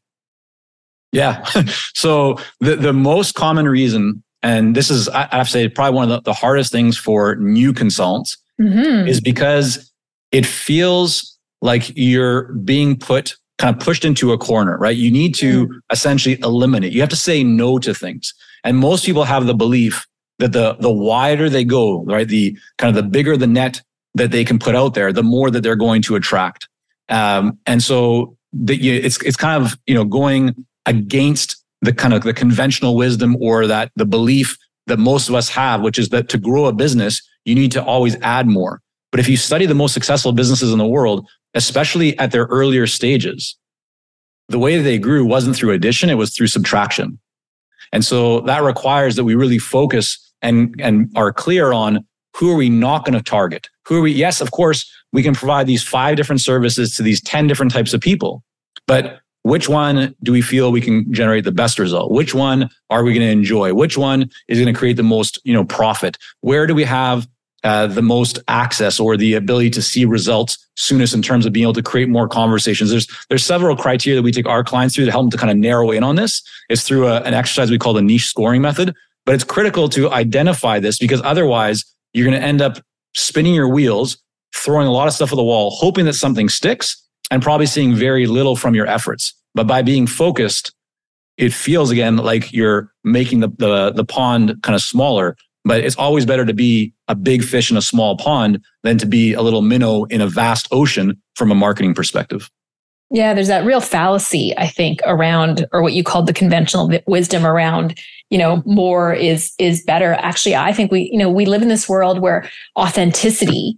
yeah 1.12 1.44
so 1.94 2.36
the 2.60 2.76
the 2.76 2.92
most 2.92 3.34
common 3.34 3.68
reason 3.68 4.22
and 4.42 4.74
this 4.74 4.90
is 4.90 5.08
I 5.08 5.28
have 5.32 5.46
to 5.46 5.52
say 5.52 5.68
probably 5.68 5.96
one 5.96 6.10
of 6.10 6.24
the, 6.24 6.30
the 6.30 6.34
hardest 6.34 6.72
things 6.72 6.96
for 6.96 7.36
new 7.36 7.72
consultants 7.72 8.38
mm-hmm. 8.60 9.06
is 9.06 9.20
because 9.20 9.92
it 10.32 10.46
feels 10.46 11.38
like 11.60 11.92
you're 11.94 12.52
being 12.54 12.98
put 12.98 13.36
kind 13.58 13.76
of 13.76 13.82
pushed 13.82 14.06
into 14.06 14.32
a 14.32 14.38
corner, 14.38 14.78
right? 14.78 14.96
You 14.96 15.10
need 15.10 15.34
to 15.36 15.66
mm. 15.66 15.80
essentially 15.92 16.40
eliminate. 16.40 16.92
You 16.92 17.00
have 17.00 17.10
to 17.10 17.16
say 17.16 17.44
no 17.44 17.78
to 17.80 17.92
things. 17.92 18.32
And 18.64 18.78
most 18.78 19.04
people 19.04 19.24
have 19.24 19.44
the 19.44 19.54
belief 19.54 20.06
that 20.40 20.52
the 20.52 20.74
the 20.80 20.90
wider 20.90 21.48
they 21.48 21.64
go, 21.64 22.02
right, 22.04 22.26
the 22.26 22.58
kind 22.78 22.96
of 22.96 23.02
the 23.02 23.08
bigger 23.08 23.36
the 23.36 23.46
net 23.46 23.80
that 24.14 24.32
they 24.32 24.44
can 24.44 24.58
put 24.58 24.74
out 24.74 24.94
there, 24.94 25.12
the 25.12 25.22
more 25.22 25.50
that 25.50 25.60
they're 25.60 25.76
going 25.76 26.02
to 26.02 26.16
attract. 26.16 26.68
Um, 27.08 27.58
and 27.66 27.82
so 27.82 28.36
that 28.52 28.82
it's 28.82 29.22
it's 29.22 29.36
kind 29.36 29.62
of 29.62 29.78
you 29.86 29.94
know 29.94 30.04
going 30.04 30.66
against 30.86 31.56
the 31.82 31.92
kind 31.92 32.12
of 32.12 32.22
the 32.22 32.34
conventional 32.34 32.96
wisdom 32.96 33.36
or 33.40 33.66
that 33.66 33.92
the 33.96 34.06
belief 34.06 34.56
that 34.86 34.98
most 34.98 35.28
of 35.28 35.34
us 35.34 35.48
have, 35.50 35.82
which 35.82 35.98
is 35.98 36.08
that 36.08 36.28
to 36.30 36.38
grow 36.38 36.66
a 36.66 36.72
business, 36.72 37.22
you 37.44 37.54
need 37.54 37.72
to 37.72 37.84
always 37.84 38.16
add 38.22 38.46
more. 38.46 38.82
But 39.12 39.20
if 39.20 39.28
you 39.28 39.36
study 39.36 39.66
the 39.66 39.74
most 39.74 39.94
successful 39.94 40.32
businesses 40.32 40.72
in 40.72 40.78
the 40.78 40.86
world, 40.86 41.28
especially 41.54 42.18
at 42.18 42.32
their 42.32 42.46
earlier 42.46 42.86
stages, 42.86 43.56
the 44.48 44.58
way 44.58 44.78
they 44.80 44.98
grew 44.98 45.24
wasn't 45.24 45.56
through 45.56 45.72
addition, 45.72 46.10
it 46.10 46.14
was 46.14 46.34
through 46.34 46.48
subtraction. 46.48 47.18
And 47.92 48.04
so 48.04 48.40
that 48.42 48.62
requires 48.62 49.16
that 49.16 49.24
we 49.24 49.34
really 49.34 49.58
focus 49.58 50.29
and, 50.42 50.74
and 50.78 51.10
are 51.16 51.32
clear 51.32 51.72
on 51.72 52.04
who 52.36 52.50
are 52.52 52.56
we 52.56 52.70
not 52.70 53.04
going 53.04 53.16
to 53.16 53.22
target? 53.22 53.68
Who 53.86 53.98
are 53.98 54.02
we? 54.02 54.12
Yes, 54.12 54.40
of 54.40 54.50
course, 54.50 54.90
we 55.12 55.22
can 55.22 55.34
provide 55.34 55.66
these 55.66 55.82
five 55.82 56.16
different 56.16 56.40
services 56.40 56.94
to 56.96 57.02
these 57.02 57.20
10 57.22 57.46
different 57.46 57.72
types 57.72 57.92
of 57.92 58.00
people, 58.00 58.42
but 58.86 59.20
which 59.42 59.68
one 59.68 60.14
do 60.22 60.32
we 60.32 60.42
feel 60.42 60.70
we 60.70 60.80
can 60.80 61.12
generate 61.12 61.44
the 61.44 61.52
best 61.52 61.78
result? 61.78 62.12
Which 62.12 62.34
one 62.34 62.68
are 62.90 63.02
we 63.02 63.14
going 63.14 63.26
to 63.26 63.32
enjoy? 63.32 63.72
Which 63.72 63.96
one 63.96 64.30
is 64.48 64.58
going 64.58 64.72
to 64.72 64.78
create 64.78 64.96
the 64.96 65.02
most, 65.02 65.40
you 65.44 65.54
know, 65.54 65.64
profit? 65.64 66.18
Where 66.40 66.66
do 66.66 66.74
we 66.74 66.84
have 66.84 67.26
uh, 67.62 67.86
the 67.86 68.02
most 68.02 68.38
access 68.48 68.98
or 68.98 69.16
the 69.16 69.34
ability 69.34 69.70
to 69.70 69.82
see 69.82 70.04
results 70.04 70.56
soonest 70.76 71.14
in 71.14 71.20
terms 71.20 71.44
of 71.44 71.52
being 71.52 71.64
able 71.64 71.74
to 71.74 71.82
create 71.82 72.08
more 72.08 72.26
conversations. 72.26 72.90
There's 72.90 73.06
there's 73.28 73.44
several 73.44 73.76
criteria 73.76 74.16
that 74.16 74.22
we 74.22 74.32
take 74.32 74.46
our 74.46 74.64
clients 74.64 74.94
through 74.94 75.04
to 75.04 75.10
help 75.10 75.24
them 75.24 75.30
to 75.32 75.36
kind 75.36 75.50
of 75.50 75.58
narrow 75.58 75.90
in 75.90 76.02
on 76.02 76.16
this. 76.16 76.42
It's 76.70 76.84
through 76.84 77.08
a, 77.08 77.20
an 77.20 77.34
exercise 77.34 77.70
we 77.70 77.78
call 77.78 77.92
the 77.92 78.00
niche 78.00 78.26
scoring 78.26 78.62
method, 78.62 78.94
but 79.26 79.34
it's 79.34 79.44
critical 79.44 79.88
to 79.90 80.10
identify 80.10 80.80
this 80.80 80.98
because 80.98 81.20
otherwise 81.22 81.84
you're 82.12 82.26
going 82.26 82.38
to 82.38 82.46
end 82.46 82.60
up 82.60 82.78
spinning 83.14 83.54
your 83.54 83.68
wheels, 83.68 84.18
throwing 84.54 84.86
a 84.86 84.92
lot 84.92 85.08
of 85.08 85.14
stuff 85.14 85.32
at 85.32 85.36
the 85.36 85.44
wall, 85.44 85.70
hoping 85.70 86.04
that 86.06 86.14
something 86.14 86.48
sticks, 86.48 86.96
and 87.30 87.42
probably 87.42 87.66
seeing 87.66 87.94
very 87.94 88.26
little 88.26 88.56
from 88.56 88.74
your 88.74 88.86
efforts. 88.86 89.34
But 89.54 89.66
by 89.66 89.82
being 89.82 90.06
focused, 90.06 90.72
it 91.36 91.52
feels 91.52 91.90
again 91.90 92.16
like 92.16 92.52
you're 92.52 92.92
making 93.04 93.40
the, 93.40 93.48
the, 93.58 93.92
the 93.92 94.04
pond 94.04 94.62
kind 94.62 94.74
of 94.74 94.82
smaller. 94.82 95.36
But 95.64 95.84
it's 95.84 95.96
always 95.96 96.24
better 96.24 96.46
to 96.46 96.54
be 96.54 96.94
a 97.08 97.14
big 97.14 97.44
fish 97.44 97.70
in 97.70 97.76
a 97.76 97.82
small 97.82 98.16
pond 98.16 98.64
than 98.82 98.98
to 98.98 99.06
be 99.06 99.34
a 99.34 99.42
little 99.42 99.62
minnow 99.62 100.04
in 100.04 100.20
a 100.20 100.26
vast 100.26 100.68
ocean 100.72 101.20
from 101.34 101.50
a 101.50 101.54
marketing 101.54 101.94
perspective. 101.94 102.50
Yeah, 103.10 103.34
there's 103.34 103.48
that 103.48 103.64
real 103.64 103.80
fallacy, 103.80 104.54
I 104.56 104.68
think, 104.68 105.00
around 105.04 105.66
or 105.72 105.82
what 105.82 105.94
you 105.94 106.04
called 106.04 106.26
the 106.26 106.32
conventional 106.32 106.90
wisdom 107.06 107.44
around, 107.44 107.98
you 108.30 108.38
know, 108.38 108.62
more 108.64 109.12
is 109.12 109.52
is 109.58 109.82
better. 109.82 110.12
Actually, 110.14 110.54
I 110.54 110.72
think 110.72 110.92
we, 110.92 111.10
you 111.12 111.18
know, 111.18 111.28
we 111.28 111.44
live 111.44 111.62
in 111.62 111.68
this 111.68 111.88
world 111.88 112.20
where 112.20 112.48
authenticity 112.78 113.76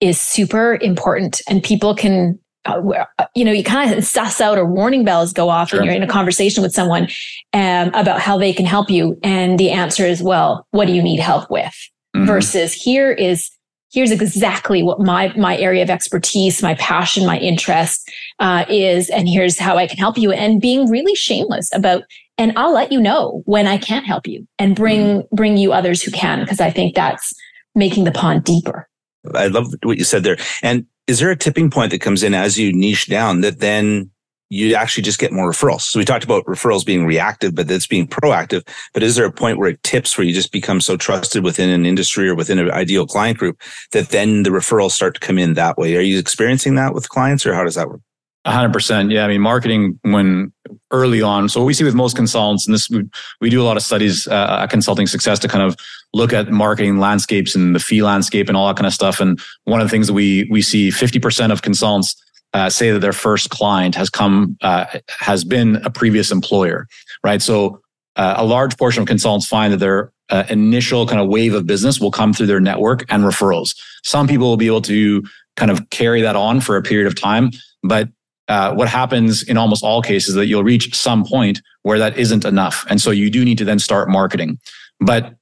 is 0.00 0.20
super 0.20 0.78
important 0.82 1.40
and 1.48 1.62
people 1.62 1.94
can 1.94 2.38
uh, 2.66 2.80
uh, 3.18 3.26
you 3.34 3.44
know, 3.44 3.52
you 3.52 3.62
kind 3.62 3.92
of 3.92 4.04
suss 4.04 4.40
out 4.40 4.56
or 4.56 4.64
warning 4.64 5.04
bells 5.04 5.32
go 5.32 5.50
off 5.50 5.68
sure. 5.68 5.80
when 5.80 5.86
you're 5.86 5.94
in 5.94 6.02
a 6.02 6.08
conversation 6.08 6.62
with 6.62 6.72
someone 6.72 7.08
um, 7.52 7.88
about 7.94 8.20
how 8.20 8.38
they 8.38 8.52
can 8.52 8.64
help 8.64 8.90
you. 8.90 9.18
And 9.22 9.58
the 9.58 9.70
answer 9.70 10.06
is, 10.06 10.22
well, 10.22 10.66
what 10.70 10.86
do 10.86 10.94
you 10.94 11.02
need 11.02 11.20
help 11.20 11.50
with? 11.50 11.74
Mm-hmm. 12.16 12.26
Versus 12.26 12.72
here 12.72 13.12
is, 13.12 13.50
here's 13.94 14.10
exactly 14.10 14.82
what 14.82 14.98
my, 15.00 15.32
my 15.36 15.56
area 15.56 15.82
of 15.82 15.88
expertise, 15.88 16.62
my 16.62 16.74
passion, 16.74 17.24
my 17.24 17.38
interest 17.38 18.10
uh, 18.40 18.64
is. 18.68 19.08
And 19.08 19.28
here's 19.28 19.56
how 19.56 19.76
I 19.76 19.86
can 19.86 19.98
help 19.98 20.18
you. 20.18 20.32
And 20.32 20.60
being 20.60 20.90
really 20.90 21.14
shameless 21.14 21.70
about, 21.72 22.02
and 22.36 22.52
I'll 22.56 22.74
let 22.74 22.90
you 22.90 23.00
know 23.00 23.42
when 23.44 23.68
I 23.68 23.78
can't 23.78 24.04
help 24.04 24.26
you 24.26 24.46
and 24.58 24.74
bring, 24.74 25.20
mm-hmm. 25.20 25.36
bring 25.36 25.56
you 25.56 25.72
others 25.72 26.02
who 26.02 26.10
can. 26.10 26.44
Cause 26.44 26.60
I 26.60 26.70
think 26.70 26.96
that's 26.96 27.32
making 27.76 28.02
the 28.02 28.12
pond 28.12 28.42
deeper. 28.42 28.88
I 29.32 29.46
love 29.46 29.68
what 29.84 29.96
you 29.96 30.04
said 30.04 30.24
there. 30.24 30.38
And 30.60 30.86
is 31.06 31.20
there 31.20 31.30
a 31.30 31.36
tipping 31.36 31.70
point 31.70 31.92
that 31.92 32.00
comes 32.00 32.24
in 32.24 32.34
as 32.34 32.58
you 32.58 32.72
niche 32.72 33.06
down 33.06 33.42
that 33.42 33.60
then 33.60 34.10
you 34.50 34.74
actually 34.74 35.02
just 35.02 35.18
get 35.18 35.32
more 35.32 35.50
referrals? 35.50 35.82
So 35.82 35.98
we 35.98 36.04
talked 36.04 36.24
about 36.24 36.44
referrals 36.44 36.84
being 36.84 37.06
reactive, 37.06 37.54
but 37.54 37.68
that's 37.68 37.86
being 37.86 38.06
proactive. 38.06 38.66
But 38.92 39.02
is 39.02 39.16
there 39.16 39.26
a 39.26 39.32
point 39.32 39.58
where 39.58 39.70
it 39.70 39.82
tips 39.82 40.16
where 40.16 40.26
you 40.26 40.34
just 40.34 40.52
become 40.52 40.80
so 40.80 40.96
trusted 40.96 41.44
within 41.44 41.70
an 41.70 41.86
industry 41.86 42.28
or 42.28 42.34
within 42.34 42.58
an 42.58 42.70
ideal 42.70 43.06
client 43.06 43.38
group 43.38 43.60
that 43.92 44.10
then 44.10 44.42
the 44.42 44.50
referrals 44.50 44.92
start 44.92 45.14
to 45.14 45.20
come 45.20 45.38
in 45.38 45.54
that 45.54 45.78
way? 45.78 45.96
Are 45.96 46.00
you 46.00 46.18
experiencing 46.18 46.74
that 46.76 46.94
with 46.94 47.08
clients 47.08 47.46
or 47.46 47.54
how 47.54 47.64
does 47.64 47.74
that 47.74 47.88
work? 47.88 48.00
hundred 48.46 48.72
percent. 48.72 49.10
Yeah. 49.10 49.24
I 49.24 49.28
mean, 49.28 49.40
marketing 49.40 49.98
when 50.02 50.52
early 50.90 51.22
on. 51.22 51.48
So 51.48 51.60
what 51.60 51.66
we 51.66 51.74
see 51.74 51.84
with 51.84 51.94
most 51.94 52.14
consultants, 52.14 52.66
and 52.66 52.74
this, 52.74 52.90
we, 52.90 53.08
we 53.40 53.50
do 53.50 53.60
a 53.60 53.64
lot 53.64 53.76
of 53.76 53.82
studies 53.82 54.28
uh, 54.28 54.60
at 54.62 54.70
Consulting 54.70 55.06
Success 55.06 55.38
to 55.40 55.48
kind 55.48 55.64
of 55.64 55.76
look 56.12 56.32
at 56.32 56.50
marketing 56.50 56.98
landscapes 56.98 57.54
and 57.54 57.74
the 57.74 57.80
fee 57.80 58.02
landscape 58.02 58.48
and 58.48 58.56
all 58.56 58.68
that 58.68 58.76
kind 58.76 58.86
of 58.86 58.92
stuff. 58.92 59.18
And 59.18 59.40
one 59.64 59.80
of 59.80 59.86
the 59.86 59.90
things 59.90 60.06
that 60.06 60.12
we, 60.12 60.46
we 60.50 60.62
see 60.62 60.90
50% 60.90 61.52
of 61.52 61.62
consultants 61.62 62.22
uh, 62.54 62.70
say 62.70 62.90
that 62.92 63.00
their 63.00 63.12
first 63.12 63.50
client 63.50 63.94
has 63.94 64.08
come, 64.08 64.56
uh, 64.62 64.86
has 65.08 65.44
been 65.44 65.76
a 65.84 65.90
previous 65.90 66.30
employer, 66.30 66.86
right? 67.22 67.42
So 67.42 67.80
uh, 68.16 68.34
a 68.36 68.44
large 68.44 68.78
portion 68.78 69.02
of 69.02 69.08
consultants 69.08 69.46
find 69.46 69.72
that 69.72 69.78
their 69.78 70.12
uh, 70.30 70.44
initial 70.48 71.06
kind 71.06 71.20
of 71.20 71.28
wave 71.28 71.52
of 71.52 71.66
business 71.66 72.00
will 72.00 72.12
come 72.12 72.32
through 72.32 72.46
their 72.46 72.60
network 72.60 73.04
and 73.12 73.24
referrals. 73.24 73.76
Some 74.04 74.26
people 74.26 74.48
will 74.48 74.56
be 74.56 74.68
able 74.68 74.82
to 74.82 75.22
kind 75.56 75.70
of 75.70 75.90
carry 75.90 76.22
that 76.22 76.36
on 76.36 76.60
for 76.60 76.76
a 76.76 76.82
period 76.82 77.06
of 77.06 77.20
time, 77.20 77.50
but 77.82 78.08
uh, 78.48 78.74
what 78.74 78.88
happens 78.88 79.42
in 79.42 79.56
almost 79.56 79.82
all 79.82 80.02
cases 80.02 80.30
is 80.30 80.34
that 80.34 80.46
you'll 80.46 80.64
reach 80.64 80.94
some 80.94 81.24
point 81.24 81.60
where 81.82 81.98
that 81.98 82.16
isn't 82.18 82.44
enough. 82.44 82.84
And 82.88 83.00
so 83.00 83.10
you 83.10 83.30
do 83.30 83.44
need 83.44 83.58
to 83.58 83.64
then 83.64 83.78
start 83.78 84.08
marketing. 84.08 84.58
But 85.00 85.34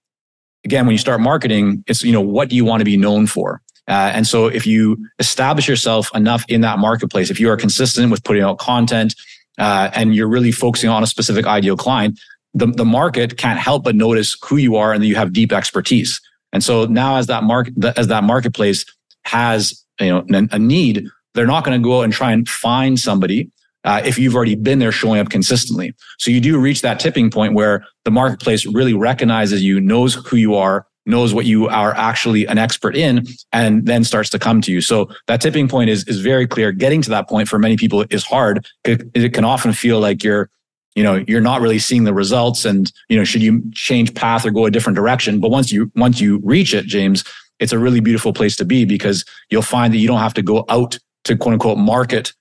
again, 0.65 0.87
when 0.87 0.93
you 0.93 0.99
start 0.99 1.21
marketing, 1.21 1.83
it's, 1.87 2.05
you 2.05 2.13
know, 2.13 2.21
what 2.21 2.49
do 2.49 2.57
you 2.57 2.65
want 2.65 2.81
to 2.81 2.85
be 2.85 2.97
known 2.97 3.27
for? 3.27 3.61
Uh, 3.89 4.13
and 4.15 4.27
so 4.27 4.47
if 4.47 4.67
you 4.67 4.97
establish 5.19 5.69
yourself 5.69 6.09
enough 6.15 6.45
in 6.49 6.61
that 6.61 6.79
marketplace, 6.79 7.31
if 7.31 7.41
you 7.41 7.51
are 7.51 7.57
consistent 7.57 8.11
with 8.11 8.23
putting 8.25 8.43
out 8.43 8.59
content 8.59 9.15
uh, 9.59 9.91
and 9.95 10.15
you're 10.15 10.29
really 10.29 10.53
focusing 10.53 10.89
on 10.89 11.03
a 11.03 11.07
specific 11.07 11.47
ideal 11.47 11.77
client, 11.77 12.19
the, 12.55 12.67
the 12.67 12.85
market 12.85 13.39
can't 13.39 13.59
help 13.59 13.85
but 13.85 13.97
notice 13.97 14.37
who 14.45 14.57
you 14.57 14.77
are 14.77 14.93
and 14.93 15.03
that 15.03 15.07
you 15.07 15.17
have 15.17 15.33
deep 15.33 15.53
expertise. 15.53 16.21
And 16.53 16.63
so 16.63 16.85
now 16.85 17.17
as 17.17 17.27
that 17.27 17.43
market, 17.43 17.75
as 17.97 18.07
that 18.09 18.25
marketplace 18.25 18.85
has, 19.25 19.85
you 19.99 20.09
know, 20.09 20.49
a 20.53 20.59
need 20.59 21.09
they're 21.35 21.47
not 21.47 21.65
going 21.65 21.81
to 21.81 21.85
go 21.85 21.99
out 21.99 22.03
and 22.03 22.13
try 22.13 22.33
and 22.33 22.49
find 22.49 22.99
somebody 22.99 23.51
uh, 23.85 24.01
if 24.05 24.19
you've 24.19 24.37
already 24.37 24.55
been 24.55 24.79
there 24.79 24.93
showing 24.93 25.21
up 25.21 25.31
consistently. 25.31 25.95
So 26.19 26.31
you 26.31 26.41
do 26.41 26.59
reach 26.59 26.83
that 26.83 27.01
tipping 27.01 27.31
point 27.31 27.55
where 27.55 27.85
the 28.05 28.11
marketplace 28.11 28.67
really 28.67 28.95
recognizes 28.95 29.63
you, 29.63 29.81
knows 29.81 30.15
who 30.15 30.37
you 30.37 30.55
are, 30.55 30.87
knows 31.07 31.35
what 31.35 31.47
you 31.47 31.69
are 31.69 31.95
actually 31.95 32.47
an 32.47 32.59
expert 32.59 32.97
in, 32.97 33.27
and 33.53 33.87
then 33.87 34.05
starts 34.05 34.31
to 34.31 34.39
come 34.39 34.61
to 34.63 34.73
you. 34.73 34.81
So 34.81 35.09
that 35.27 35.41
tipping 35.41 35.69
point 35.69 35.91
is, 35.91 36.05
is 36.07 36.21
very 36.21 36.47
clear. 36.47 36.73
Getting 36.73 37.03
to 37.03 37.11
that 37.11 37.29
point 37.29 37.49
for 37.49 37.59
many 37.59 37.77
people 37.77 38.05
is 38.11 38.25
hard. 38.25 38.67
It, 38.85 39.03
it 39.15 39.35
can 39.35 39.45
often 39.45 39.73
feel 39.73 40.01
like 40.01 40.23
you're, 40.23 40.49
you 40.95 41.03
know, 41.03 41.25
you're 41.27 41.41
not 41.41 41.61
really 41.61 41.79
seeing 41.79 42.05
the 42.05 42.15
results 42.15 42.65
and, 42.65 42.93
you 43.09 43.17
know, 43.17 43.25
should 43.25 43.43
you 43.43 43.63
change 43.73 44.15
path 44.15 44.45
or 44.45 44.51
go 44.51 44.67
a 44.67 44.71
different 44.71 44.97
direction? 44.97 45.41
But 45.41 45.51
once 45.51 45.73
you, 45.73 45.91
once 45.97 46.21
you 46.21 46.41
reach 46.45 46.75
it, 46.75 46.87
James, 46.87 47.25
it's 47.59 47.73
a 47.73 47.79
really 47.79 48.01
beautiful 48.01 48.33
place 48.33 48.57
to 48.57 48.65
be 48.65 48.85
because 48.85 49.25
you'll 49.51 49.63
find 49.63 49.93
that 49.93 49.99
you 49.99 50.09
don't 50.09 50.19
have 50.19 50.35
to 50.35 50.43
go 50.43 50.65
out 50.69 50.99
to 51.25 51.37
quote 51.37 51.55
unquote 51.55 51.79
market 51.79 52.33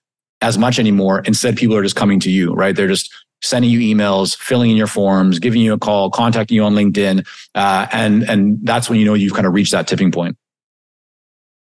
as 0.41 0.57
much 0.57 0.79
anymore. 0.79 1.21
Instead, 1.25 1.55
people 1.55 1.75
are 1.75 1.83
just 1.83 1.95
coming 1.95 2.19
to 2.19 2.31
you, 2.31 2.53
right? 2.53 2.75
They're 2.75 2.87
just 2.87 3.13
sending 3.41 3.71
you 3.71 3.79
emails, 3.79 4.35
filling 4.37 4.71
in 4.71 4.77
your 4.77 4.87
forms, 4.87 5.39
giving 5.39 5.61
you 5.61 5.73
a 5.73 5.79
call, 5.79 6.09
contacting 6.09 6.55
you 6.55 6.63
on 6.63 6.73
LinkedIn, 6.73 7.25
uh, 7.55 7.87
and 7.91 8.23
and 8.29 8.59
that's 8.63 8.89
when 8.89 8.99
you 8.99 9.05
know 9.05 9.13
you've 9.13 9.33
kind 9.33 9.47
of 9.47 9.53
reached 9.53 9.71
that 9.71 9.87
tipping 9.87 10.11
point. 10.11 10.37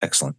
Excellent. 0.03 0.37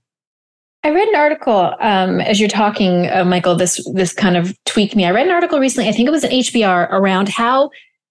I 0.83 0.89
read 0.89 1.07
an 1.07 1.15
article 1.15 1.75
um, 1.79 2.19
as 2.19 2.39
you're 2.39 2.49
talking, 2.49 3.09
uh, 3.09 3.23
Michael. 3.23 3.55
This 3.55 3.85
this 3.93 4.13
kind 4.13 4.35
of 4.35 4.53
tweaked 4.65 4.95
me. 4.95 5.05
I 5.05 5.11
read 5.11 5.27
an 5.27 5.33
article 5.33 5.59
recently. 5.59 5.89
I 5.89 5.93
think 5.93 6.07
it 6.07 6.11
was 6.11 6.25
an 6.25 6.31
HBR 6.31 6.91
around 6.91 7.29
how 7.29 7.69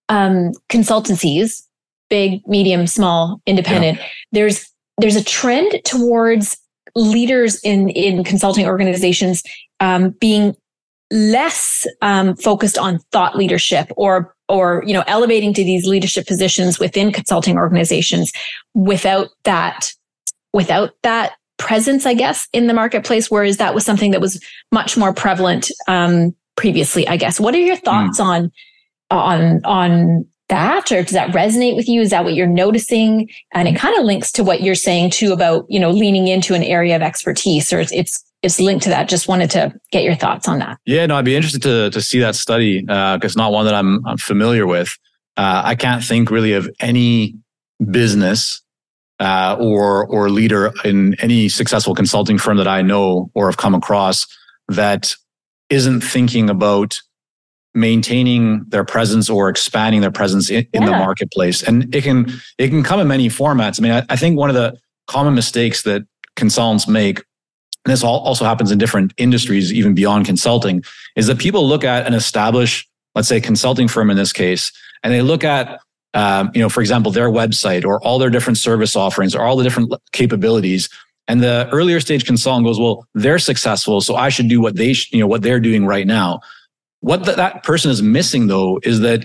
um, 0.08 0.52
consultancies, 0.68 1.62
big, 2.08 2.46
medium, 2.46 2.86
small, 2.86 3.40
independent. 3.46 3.98
Yeah. 3.98 4.06
There's 4.32 4.70
there's 4.98 5.16
a 5.16 5.24
trend 5.24 5.80
towards 5.84 6.56
leaders 6.94 7.60
in 7.62 7.90
in 7.90 8.24
consulting 8.24 8.66
organizations 8.66 9.42
um, 9.80 10.10
being 10.10 10.56
less 11.12 11.86
um, 12.00 12.34
focused 12.36 12.78
on 12.78 12.98
thought 13.12 13.36
leadership 13.36 13.90
or 13.96 14.34
or 14.48 14.82
you 14.86 14.94
know 14.94 15.04
elevating 15.06 15.52
to 15.54 15.62
these 15.62 15.86
leadership 15.86 16.26
positions 16.26 16.78
within 16.78 17.12
consulting 17.12 17.56
organizations 17.56 18.32
without 18.74 19.28
that 19.44 19.92
without 20.52 20.90
that 21.02 21.32
presence 21.58 22.06
i 22.06 22.14
guess 22.14 22.48
in 22.52 22.66
the 22.66 22.74
marketplace 22.74 23.30
whereas 23.30 23.58
that 23.58 23.74
was 23.74 23.84
something 23.84 24.10
that 24.10 24.20
was 24.20 24.42
much 24.72 24.96
more 24.96 25.12
prevalent 25.12 25.70
um, 25.86 26.34
previously 26.56 27.06
i 27.08 27.16
guess. 27.16 27.38
What 27.38 27.54
are 27.54 27.60
your 27.60 27.76
thoughts 27.76 28.18
mm. 28.18 28.24
on 28.24 28.52
on 29.10 29.64
on 29.64 30.26
that? 30.48 30.92
Or 30.92 31.02
does 31.02 31.12
that 31.12 31.30
resonate 31.30 31.76
with 31.76 31.88
you? 31.88 32.00
Is 32.00 32.10
that 32.10 32.24
what 32.24 32.34
you're 32.34 32.46
noticing? 32.46 33.28
And 33.52 33.66
it 33.66 33.76
kind 33.76 33.98
of 33.98 34.04
links 34.04 34.30
to 34.32 34.44
what 34.44 34.62
you're 34.62 34.74
saying 34.74 35.10
too 35.10 35.32
about 35.32 35.64
you 35.68 35.80
know 35.80 35.90
leaning 35.90 36.28
into 36.28 36.54
an 36.54 36.62
area 36.62 36.94
of 36.96 37.02
expertise 37.02 37.72
or 37.72 37.80
it's 37.80 37.92
it's, 37.92 38.24
it's 38.42 38.58
linked 38.58 38.84
to 38.84 38.90
that 38.90 39.08
just 39.08 39.28
wanted 39.28 39.50
to 39.50 39.72
get 39.90 40.02
your 40.02 40.14
thoughts 40.14 40.48
on 40.48 40.58
that 40.58 40.78
yeah 40.84 41.06
no 41.06 41.16
i'd 41.16 41.24
be 41.24 41.36
interested 41.36 41.62
to 41.62 41.90
to 41.90 42.00
see 42.00 42.18
that 42.18 42.34
study 42.34 42.80
because 42.80 43.18
uh, 43.22 43.26
it's 43.26 43.36
not 43.36 43.52
one 43.52 43.64
that 43.64 43.74
i'm, 43.74 44.04
I'm 44.06 44.18
familiar 44.18 44.66
with 44.66 44.96
uh, 45.36 45.62
i 45.64 45.74
can't 45.74 46.02
think 46.02 46.30
really 46.30 46.52
of 46.52 46.68
any 46.80 47.36
business 47.90 48.62
uh, 49.20 49.56
or 49.60 50.06
or 50.06 50.30
leader 50.30 50.72
in 50.84 51.14
any 51.20 51.48
successful 51.48 51.94
consulting 51.94 52.38
firm 52.38 52.56
that 52.56 52.68
i 52.68 52.82
know 52.82 53.30
or 53.34 53.46
have 53.46 53.56
come 53.56 53.74
across 53.74 54.26
that 54.68 55.14
isn't 55.70 56.00
thinking 56.02 56.50
about 56.50 56.98
maintaining 57.74 58.64
their 58.68 58.84
presence 58.84 59.30
or 59.30 59.48
expanding 59.48 60.00
their 60.00 60.10
presence 60.10 60.50
in, 60.50 60.66
in 60.72 60.84
the 60.84 60.90
marketplace. 60.90 61.62
And 61.62 61.94
it 61.94 62.04
can 62.04 62.32
it 62.58 62.68
can 62.68 62.82
come 62.82 63.00
in 63.00 63.08
many 63.08 63.28
formats. 63.28 63.80
I 63.80 63.82
mean, 63.82 63.92
I, 63.92 64.02
I 64.10 64.16
think 64.16 64.36
one 64.36 64.50
of 64.50 64.54
the 64.54 64.76
common 65.06 65.34
mistakes 65.34 65.82
that 65.82 66.02
consultants 66.36 66.86
make, 66.86 67.22
and 67.84 67.92
this 67.92 68.04
also 68.04 68.44
happens 68.44 68.70
in 68.70 68.78
different 68.78 69.12
industries, 69.16 69.72
even 69.72 69.94
beyond 69.94 70.26
consulting, 70.26 70.84
is 71.16 71.26
that 71.26 71.38
people 71.38 71.66
look 71.66 71.84
at 71.84 72.06
an 72.06 72.14
established, 72.14 72.88
let's 73.14 73.28
say, 73.28 73.40
consulting 73.40 73.88
firm 73.88 74.10
in 74.10 74.16
this 74.16 74.32
case, 74.32 74.72
and 75.02 75.12
they 75.12 75.22
look 75.22 75.42
at 75.44 75.80
um, 76.14 76.50
you 76.54 76.60
know, 76.60 76.68
for 76.68 76.80
example, 76.80 77.10
their 77.10 77.30
website 77.30 77.84
or 77.84 78.02
all 78.02 78.18
their 78.18 78.30
different 78.30 78.58
service 78.58 78.94
offerings 78.94 79.34
or 79.34 79.42
all 79.42 79.56
the 79.56 79.64
different 79.64 79.92
capabilities. 80.12 80.88
And 81.28 81.42
the 81.42 81.68
earlier 81.72 82.00
stage 82.00 82.26
consultant 82.26 82.66
goes, 82.66 82.78
well, 82.78 83.06
they're 83.14 83.38
successful, 83.38 84.00
so 84.00 84.16
I 84.16 84.28
should 84.28 84.48
do 84.48 84.60
what 84.60 84.76
they, 84.76 84.92
sh- 84.92 85.10
you 85.12 85.20
know, 85.20 85.26
what 85.26 85.42
they're 85.42 85.60
doing 85.60 85.86
right 85.86 86.06
now. 86.06 86.40
What 87.00 87.24
the, 87.24 87.32
that 87.32 87.62
person 87.62 87.90
is 87.90 88.02
missing 88.02 88.48
though 88.48 88.80
is 88.82 89.00
that 89.00 89.24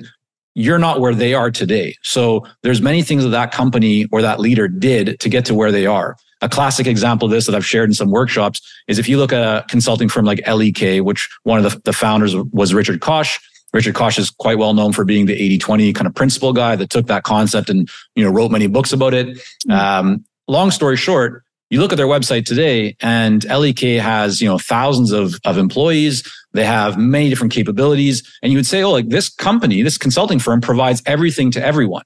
you're 0.55 0.79
not 0.79 0.99
where 0.99 1.13
they 1.13 1.33
are 1.33 1.51
today. 1.51 1.95
So 2.01 2.45
there's 2.63 2.81
many 2.81 3.03
things 3.03 3.23
that 3.23 3.29
that 3.29 3.51
company 3.51 4.07
or 4.11 4.21
that 4.21 4.39
leader 4.39 4.67
did 4.67 5.19
to 5.19 5.29
get 5.29 5.45
to 5.45 5.53
where 5.53 5.71
they 5.71 5.85
are. 5.85 6.15
A 6.41 6.49
classic 6.49 6.85
example 6.85 7.25
of 7.25 7.31
this 7.31 7.47
that 7.47 7.55
I've 7.55 7.65
shared 7.65 7.89
in 7.89 7.93
some 7.93 8.11
workshops 8.11 8.61
is 8.87 8.99
if 8.99 9.09
you 9.09 9.17
look 9.17 9.33
at 9.33 9.41
a 9.41 9.65
consulting 9.67 10.07
firm 10.07 10.25
like 10.25 10.45
LEK, 10.47 11.03
which 11.03 11.29
one 11.43 11.63
of 11.63 11.71
the, 11.71 11.81
the 11.83 11.93
founders 11.93 12.35
was 12.35 12.73
Richard 12.73 13.01
Koch. 13.01 13.39
Richard 13.73 13.95
Koch 13.95 14.17
is 14.17 14.29
quite 14.29 14.57
well 14.57 14.73
known 14.73 14.93
for 14.93 15.03
being 15.03 15.25
the 15.25 15.57
80-20 15.59 15.95
kind 15.95 16.07
of 16.07 16.15
principle 16.15 16.53
guy 16.53 16.75
that 16.75 16.89
took 16.89 17.07
that 17.07 17.23
concept 17.23 17.69
and, 17.69 17.89
you 18.15 18.23
know, 18.23 18.29
wrote 18.29 18.51
many 18.51 18.67
books 18.67 18.93
about 18.93 19.13
it. 19.13 19.27
Mm-hmm. 19.27 19.71
Um, 19.71 20.25
long 20.47 20.71
story 20.71 20.95
short, 20.95 21.43
you 21.69 21.79
look 21.79 21.91
at 21.91 21.97
their 21.97 22.07
website 22.07 22.45
today 22.45 22.95
and 23.01 23.43
LEK 23.45 23.99
has, 24.01 24.41
you 24.41 24.47
know, 24.47 24.57
thousands 24.57 25.11
of, 25.11 25.35
of 25.43 25.57
employees. 25.57 26.23
They 26.53 26.65
have 26.65 26.97
many 26.97 27.29
different 27.29 27.51
capabilities. 27.51 28.23
And 28.41 28.51
you 28.51 28.57
would 28.57 28.65
say, 28.65 28.83
oh, 28.83 28.91
like 28.91 29.09
this 29.09 29.29
company, 29.29 29.81
this 29.81 29.97
consulting 29.97 30.39
firm 30.39 30.61
provides 30.61 31.01
everything 31.05 31.51
to 31.51 31.63
everyone. 31.63 32.03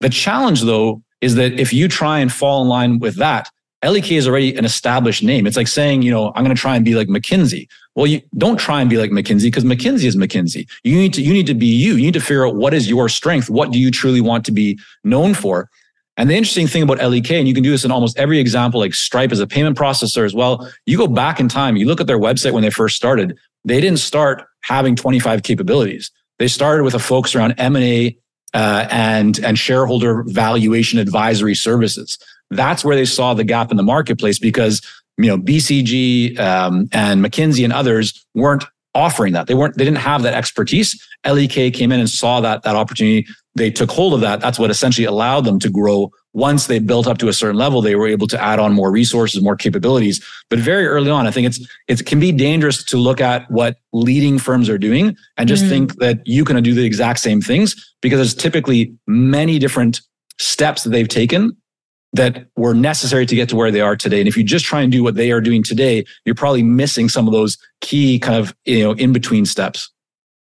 The 0.00 0.08
challenge 0.08 0.62
though 0.62 1.02
is 1.20 1.34
that 1.34 1.58
if 1.58 1.72
you 1.72 1.88
try 1.88 2.18
and 2.18 2.32
fall 2.32 2.62
in 2.62 2.68
line 2.68 2.98
with 2.98 3.16
that, 3.16 3.50
LEK 3.82 4.12
is 4.12 4.28
already 4.28 4.54
an 4.56 4.64
established 4.64 5.22
name. 5.22 5.46
It's 5.46 5.56
like 5.56 5.68
saying, 5.68 6.02
you 6.02 6.10
know, 6.10 6.32
I'm 6.34 6.44
going 6.44 6.54
to 6.54 6.60
try 6.60 6.76
and 6.76 6.84
be 6.84 6.94
like 6.94 7.08
McKinsey. 7.08 7.66
Well, 7.94 8.06
you 8.06 8.20
don't 8.36 8.58
try 8.58 8.80
and 8.80 8.90
be 8.90 8.98
like 8.98 9.10
McKinsey 9.10 9.44
because 9.44 9.64
McKinsey 9.64 10.04
is 10.04 10.16
McKinsey. 10.16 10.68
You 10.84 10.96
need 10.96 11.14
to, 11.14 11.22
you 11.22 11.32
need 11.32 11.46
to 11.46 11.54
be 11.54 11.66
you. 11.66 11.94
You 11.94 12.02
need 12.02 12.14
to 12.14 12.20
figure 12.20 12.46
out 12.46 12.56
what 12.56 12.74
is 12.74 12.88
your 12.88 13.08
strength. 13.08 13.48
What 13.48 13.72
do 13.72 13.78
you 13.78 13.90
truly 13.90 14.20
want 14.20 14.44
to 14.46 14.52
be 14.52 14.78
known 15.02 15.32
for? 15.32 15.70
And 16.16 16.28
the 16.28 16.34
interesting 16.34 16.66
thing 16.66 16.82
about 16.82 16.98
LEK, 16.98 17.30
and 17.30 17.48
you 17.48 17.54
can 17.54 17.62
do 17.62 17.70
this 17.70 17.84
in 17.84 17.90
almost 17.90 18.18
every 18.18 18.38
example, 18.38 18.80
like 18.80 18.92
Stripe 18.92 19.32
as 19.32 19.40
a 19.40 19.46
payment 19.46 19.78
processor 19.78 20.26
as 20.26 20.34
well. 20.34 20.70
You 20.84 20.98
go 20.98 21.06
back 21.06 21.40
in 21.40 21.48
time, 21.48 21.76
you 21.76 21.86
look 21.86 22.00
at 22.00 22.06
their 22.06 22.18
website 22.18 22.52
when 22.52 22.62
they 22.62 22.70
first 22.70 22.96
started, 22.96 23.38
they 23.64 23.80
didn't 23.80 24.00
start 24.00 24.42
having 24.62 24.94
25 24.94 25.42
capabilities. 25.42 26.10
They 26.38 26.48
started 26.48 26.84
with 26.84 26.94
a 26.94 26.98
focus 26.98 27.34
around 27.34 27.54
M&A 27.56 28.18
uh, 28.54 28.86
and, 28.90 29.38
and 29.40 29.58
shareholder 29.58 30.24
valuation 30.26 30.98
advisory 30.98 31.54
services. 31.54 32.18
That's 32.50 32.84
where 32.84 32.96
they 32.96 33.04
saw 33.04 33.34
the 33.34 33.44
gap 33.44 33.70
in 33.70 33.76
the 33.76 33.82
marketplace 33.82 34.38
because 34.38 34.82
you 35.18 35.26
know 35.26 35.38
BCG 35.38 36.38
um, 36.38 36.88
and 36.92 37.24
McKinsey 37.24 37.64
and 37.64 37.72
others 37.72 38.24
weren't 38.34 38.64
offering 38.94 39.32
that. 39.34 39.46
They 39.46 39.54
weren't, 39.54 39.76
they 39.76 39.84
didn't 39.84 39.98
have 39.98 40.22
that 40.22 40.34
expertise. 40.34 41.00
LEK 41.24 41.72
came 41.72 41.92
in 41.92 42.00
and 42.00 42.10
saw 42.10 42.40
that, 42.40 42.62
that 42.62 42.76
opportunity. 42.76 43.26
They 43.54 43.70
took 43.70 43.90
hold 43.90 44.14
of 44.14 44.20
that. 44.20 44.40
That's 44.40 44.58
what 44.58 44.70
essentially 44.70 45.04
allowed 45.04 45.44
them 45.44 45.58
to 45.60 45.70
grow. 45.70 46.10
Once 46.32 46.68
they 46.68 46.78
built 46.78 47.06
up 47.06 47.18
to 47.18 47.28
a 47.28 47.32
certain 47.32 47.56
level, 47.56 47.82
they 47.82 47.96
were 47.96 48.06
able 48.06 48.26
to 48.26 48.40
add 48.40 48.58
on 48.58 48.72
more 48.72 48.90
resources, 48.90 49.42
more 49.42 49.56
capabilities. 49.56 50.24
But 50.48 50.60
very 50.60 50.86
early 50.86 51.10
on, 51.10 51.26
I 51.26 51.30
think 51.30 51.46
it's, 51.46 51.60
it 51.88 52.06
can 52.06 52.20
be 52.20 52.30
dangerous 52.30 52.84
to 52.84 52.96
look 52.96 53.20
at 53.20 53.50
what 53.50 53.76
leading 53.92 54.38
firms 54.38 54.68
are 54.68 54.78
doing 54.78 55.16
and 55.36 55.48
just 55.48 55.64
mm. 55.64 55.68
think 55.68 55.96
that 55.96 56.24
you 56.26 56.44
can 56.44 56.62
do 56.62 56.74
the 56.74 56.84
exact 56.84 57.18
same 57.18 57.40
things 57.40 57.94
because 58.00 58.18
there's 58.18 58.34
typically 58.34 58.94
many 59.06 59.58
different 59.58 60.00
steps 60.38 60.84
that 60.84 60.90
they've 60.90 61.08
taken 61.08 61.56
that 62.12 62.46
were 62.56 62.74
necessary 62.74 63.26
to 63.26 63.34
get 63.34 63.48
to 63.48 63.56
where 63.56 63.70
they 63.70 63.80
are 63.80 63.96
today. 63.96 64.20
And 64.20 64.28
if 64.28 64.36
you 64.36 64.42
just 64.42 64.64
try 64.64 64.80
and 64.80 64.90
do 64.90 65.02
what 65.02 65.14
they 65.14 65.30
are 65.30 65.40
doing 65.40 65.62
today, 65.62 66.04
you're 66.24 66.34
probably 66.34 66.62
missing 66.62 67.08
some 67.08 67.26
of 67.26 67.32
those 67.32 67.56
key 67.80 68.18
kind 68.18 68.36
of, 68.36 68.54
you 68.64 68.82
know, 68.82 68.92
in 68.92 69.12
between 69.12 69.46
steps. 69.46 69.90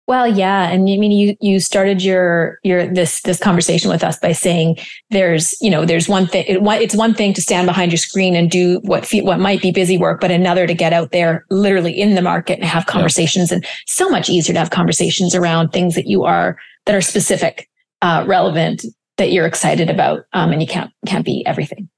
Well, 0.05 0.27
yeah, 0.27 0.69
and 0.69 0.81
I 0.81 0.97
mean, 0.97 1.11
you 1.11 1.37
you 1.39 1.61
started 1.61 2.03
your 2.03 2.59
your 2.63 2.85
this 2.87 3.21
this 3.21 3.39
conversation 3.39 3.89
with 3.89 4.03
us 4.03 4.19
by 4.19 4.33
saying 4.33 4.77
there's 5.11 5.55
you 5.61 5.69
know 5.69 5.85
there's 5.85 6.09
one 6.09 6.27
thing 6.27 6.43
it's 6.47 6.95
one 6.95 7.13
thing 7.13 7.33
to 7.33 7.41
stand 7.41 7.67
behind 7.67 7.91
your 7.91 7.97
screen 7.97 8.35
and 8.35 8.51
do 8.51 8.81
what 8.83 9.09
what 9.21 9.39
might 9.39 9.61
be 9.61 9.71
busy 9.71 9.97
work, 9.97 10.19
but 10.19 10.29
another 10.29 10.67
to 10.67 10.73
get 10.73 10.91
out 10.91 11.11
there 11.11 11.45
literally 11.49 11.97
in 11.97 12.15
the 12.15 12.21
market 12.21 12.59
and 12.59 12.67
have 12.67 12.85
conversations, 12.85 13.49
yeah. 13.49 13.55
and 13.55 13.65
so 13.87 14.09
much 14.09 14.29
easier 14.29 14.53
to 14.53 14.59
have 14.59 14.71
conversations 14.71 15.33
around 15.33 15.69
things 15.69 15.95
that 15.95 16.05
you 16.05 16.25
are 16.25 16.57
that 16.85 16.95
are 16.95 17.01
specific, 17.01 17.69
uh, 18.01 18.25
relevant, 18.27 18.85
that 19.17 19.31
you're 19.31 19.45
excited 19.45 19.89
about, 19.89 20.25
um, 20.33 20.51
and 20.51 20.61
you 20.61 20.67
can't 20.67 20.91
can't 21.05 21.25
be 21.25 21.45
everything. 21.45 21.89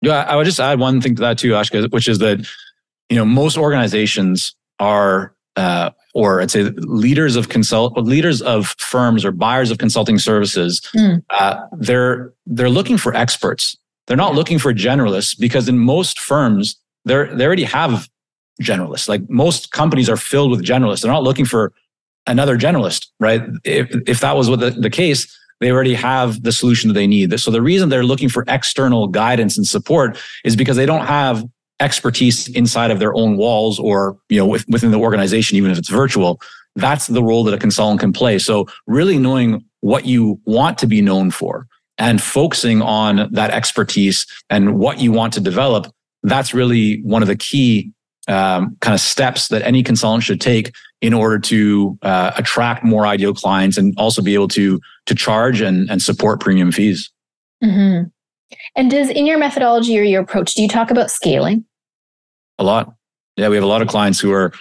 Yeah, 0.00 0.22
I 0.28 0.36
would 0.36 0.44
just 0.44 0.60
add 0.60 0.78
one 0.78 1.00
thing 1.00 1.16
to 1.16 1.22
that 1.22 1.38
too, 1.38 1.52
Ashka, 1.52 1.90
which 1.90 2.08
is 2.08 2.18
that 2.18 2.46
you 3.08 3.16
know 3.16 3.24
most 3.24 3.58
organizations 3.58 4.54
are, 4.78 5.34
uh, 5.56 5.90
or 6.14 6.40
I'd 6.40 6.50
say 6.50 6.62
leaders 6.62 7.36
of 7.36 7.48
consult, 7.48 7.96
leaders 7.98 8.40
of 8.42 8.68
firms 8.78 9.24
or 9.24 9.32
buyers 9.32 9.70
of 9.70 9.78
consulting 9.78 10.18
services. 10.18 10.80
Mm. 10.94 11.22
Uh, 11.30 11.60
they're 11.78 12.32
they're 12.46 12.70
looking 12.70 12.96
for 12.96 13.14
experts. 13.14 13.76
They're 14.06 14.16
not 14.16 14.34
looking 14.34 14.58
for 14.58 14.72
generalists 14.72 15.38
because 15.38 15.68
in 15.68 15.78
most 15.78 16.18
firms 16.18 16.76
they're 17.04 17.34
they 17.34 17.44
already 17.44 17.64
have 17.64 18.08
generalists. 18.62 19.08
Like 19.08 19.28
most 19.28 19.70
companies 19.70 20.08
are 20.08 20.16
filled 20.16 20.50
with 20.50 20.64
generalists. 20.64 21.02
They're 21.02 21.12
not 21.12 21.22
looking 21.22 21.44
for 21.44 21.72
another 22.26 22.58
generalist, 22.58 23.06
right? 23.20 23.42
If 23.64 23.90
if 24.06 24.20
that 24.20 24.36
was 24.36 24.50
what 24.50 24.60
the, 24.60 24.70
the 24.70 24.90
case, 24.90 25.26
they 25.60 25.70
already 25.70 25.94
have 25.94 26.42
the 26.42 26.52
solution 26.52 26.88
that 26.88 26.94
they 26.94 27.06
need. 27.06 27.38
So 27.40 27.50
the 27.50 27.62
reason 27.62 27.88
they're 27.88 28.04
looking 28.04 28.28
for 28.28 28.44
external 28.48 29.08
guidance 29.08 29.56
and 29.56 29.66
support 29.66 30.18
is 30.44 30.56
because 30.56 30.76
they 30.76 30.86
don't 30.86 31.06
have 31.06 31.44
expertise 31.80 32.48
inside 32.48 32.90
of 32.90 32.98
their 32.98 33.14
own 33.14 33.36
walls 33.36 33.78
or, 33.78 34.18
you 34.28 34.38
know, 34.38 34.46
within 34.46 34.90
the 34.90 34.98
organization, 34.98 35.56
even 35.56 35.70
if 35.70 35.78
it's 35.78 35.88
virtual. 35.88 36.40
That's 36.76 37.06
the 37.06 37.22
role 37.22 37.44
that 37.44 37.54
a 37.54 37.58
consultant 37.58 38.00
can 38.00 38.12
play. 38.12 38.38
So 38.38 38.66
really 38.86 39.18
knowing 39.18 39.64
what 39.80 40.06
you 40.06 40.40
want 40.44 40.78
to 40.78 40.86
be 40.86 41.00
known 41.00 41.30
for 41.30 41.66
and 41.98 42.22
focusing 42.22 42.82
on 42.82 43.28
that 43.32 43.50
expertise 43.50 44.26
and 44.50 44.78
what 44.78 45.00
you 45.00 45.12
want 45.12 45.32
to 45.34 45.40
develop. 45.40 45.92
That's 46.22 46.54
really 46.54 47.00
one 47.02 47.22
of 47.22 47.28
the 47.28 47.36
key 47.36 47.92
um, 48.28 48.76
kind 48.80 48.94
of 48.94 49.00
steps 49.00 49.48
that 49.48 49.62
any 49.62 49.82
consultant 49.82 50.24
should 50.24 50.40
take 50.40 50.72
in 51.00 51.14
order 51.14 51.38
to 51.38 51.98
uh, 52.02 52.32
attract 52.36 52.84
more 52.84 53.06
ideal 53.06 53.32
clients 53.32 53.78
and 53.78 53.94
also 53.96 54.20
be 54.20 54.34
able 54.34 54.48
to 54.48 54.80
to 55.06 55.14
charge 55.14 55.60
and, 55.60 55.88
and 55.90 56.02
support 56.02 56.40
premium 56.40 56.70
fees. 56.70 57.10
Mm-hmm. 57.64 58.08
And 58.76 58.90
does 58.90 59.10
in 59.10 59.26
your 59.26 59.38
methodology 59.38 59.98
or 59.98 60.02
your 60.02 60.22
approach, 60.22 60.54
do 60.54 60.62
you 60.62 60.68
talk 60.68 60.90
about 60.90 61.10
scaling? 61.10 61.64
A 62.58 62.64
lot. 62.64 62.94
Yeah, 63.36 63.48
we 63.48 63.56
have 63.56 63.64
a 63.64 63.68
lot 63.68 63.82
of 63.82 63.88
clients 63.88 64.18
who 64.18 64.32
are 64.32 64.52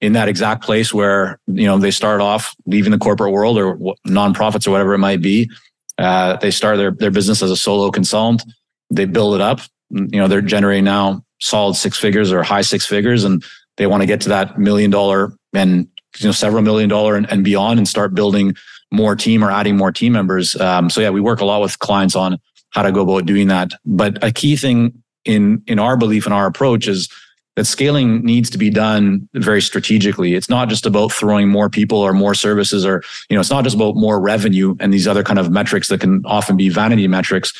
in 0.00 0.12
that 0.14 0.28
exact 0.28 0.62
place 0.62 0.92
where 0.92 1.40
you 1.46 1.66
know 1.66 1.78
they 1.78 1.90
start 1.90 2.20
off 2.20 2.54
leaving 2.66 2.92
the 2.92 2.98
corporate 2.98 3.32
world 3.32 3.58
or 3.58 3.76
nonprofits 4.06 4.66
or 4.66 4.70
whatever 4.70 4.94
it 4.94 4.98
might 4.98 5.22
be. 5.22 5.50
Uh, 5.98 6.36
they 6.36 6.50
start 6.50 6.76
their 6.76 6.90
their 6.90 7.10
business 7.10 7.42
as 7.42 7.50
a 7.50 7.56
solo 7.56 7.90
consultant. 7.90 8.42
They 8.90 9.04
build 9.04 9.34
it 9.34 9.40
up. 9.40 9.60
You 9.90 10.18
know, 10.18 10.28
they're 10.28 10.40
generating 10.40 10.84
now 10.84 11.24
solid 11.40 11.74
six 11.74 11.98
figures 11.98 12.32
or 12.32 12.42
high 12.42 12.62
six 12.62 12.86
figures, 12.86 13.24
and 13.24 13.44
they 13.76 13.86
want 13.86 14.02
to 14.02 14.06
get 14.06 14.20
to 14.22 14.28
that 14.30 14.58
million 14.58 14.90
dollar 14.90 15.32
and 15.52 15.88
you 16.18 16.26
know 16.26 16.32
several 16.32 16.62
million 16.62 16.88
dollar 16.88 17.16
and, 17.16 17.30
and 17.30 17.44
beyond, 17.44 17.78
and 17.78 17.88
start 17.88 18.14
building 18.14 18.54
more 18.90 19.16
team 19.16 19.44
or 19.44 19.50
adding 19.50 19.76
more 19.76 19.92
team 19.92 20.12
members. 20.12 20.58
Um, 20.60 20.88
so 20.88 21.00
yeah, 21.00 21.10
we 21.10 21.20
work 21.20 21.40
a 21.40 21.44
lot 21.44 21.60
with 21.60 21.78
clients 21.78 22.16
on 22.16 22.38
how 22.74 22.82
to 22.82 22.92
go 22.92 23.02
about 23.02 23.26
doing 23.26 23.48
that. 23.48 23.72
But 23.84 24.22
a 24.22 24.30
key 24.30 24.56
thing 24.56 25.02
in 25.24 25.62
in 25.66 25.78
our 25.78 25.96
belief 25.96 26.26
and 26.26 26.34
our 26.34 26.46
approach 26.46 26.86
is 26.86 27.08
that 27.56 27.64
scaling 27.66 28.24
needs 28.24 28.50
to 28.50 28.58
be 28.58 28.68
done 28.68 29.28
very 29.34 29.62
strategically. 29.62 30.34
It's 30.34 30.48
not 30.48 30.68
just 30.68 30.86
about 30.86 31.12
throwing 31.12 31.48
more 31.48 31.70
people 31.70 31.98
or 31.98 32.12
more 32.12 32.34
services 32.34 32.84
or, 32.84 33.02
you 33.30 33.36
know, 33.36 33.40
it's 33.40 33.50
not 33.50 33.62
just 33.62 33.76
about 33.76 33.94
more 33.94 34.20
revenue 34.20 34.74
and 34.80 34.92
these 34.92 35.06
other 35.06 35.22
kind 35.22 35.38
of 35.38 35.52
metrics 35.52 35.88
that 35.88 36.00
can 36.00 36.22
often 36.24 36.56
be 36.56 36.68
vanity 36.68 37.06
metrics. 37.06 37.52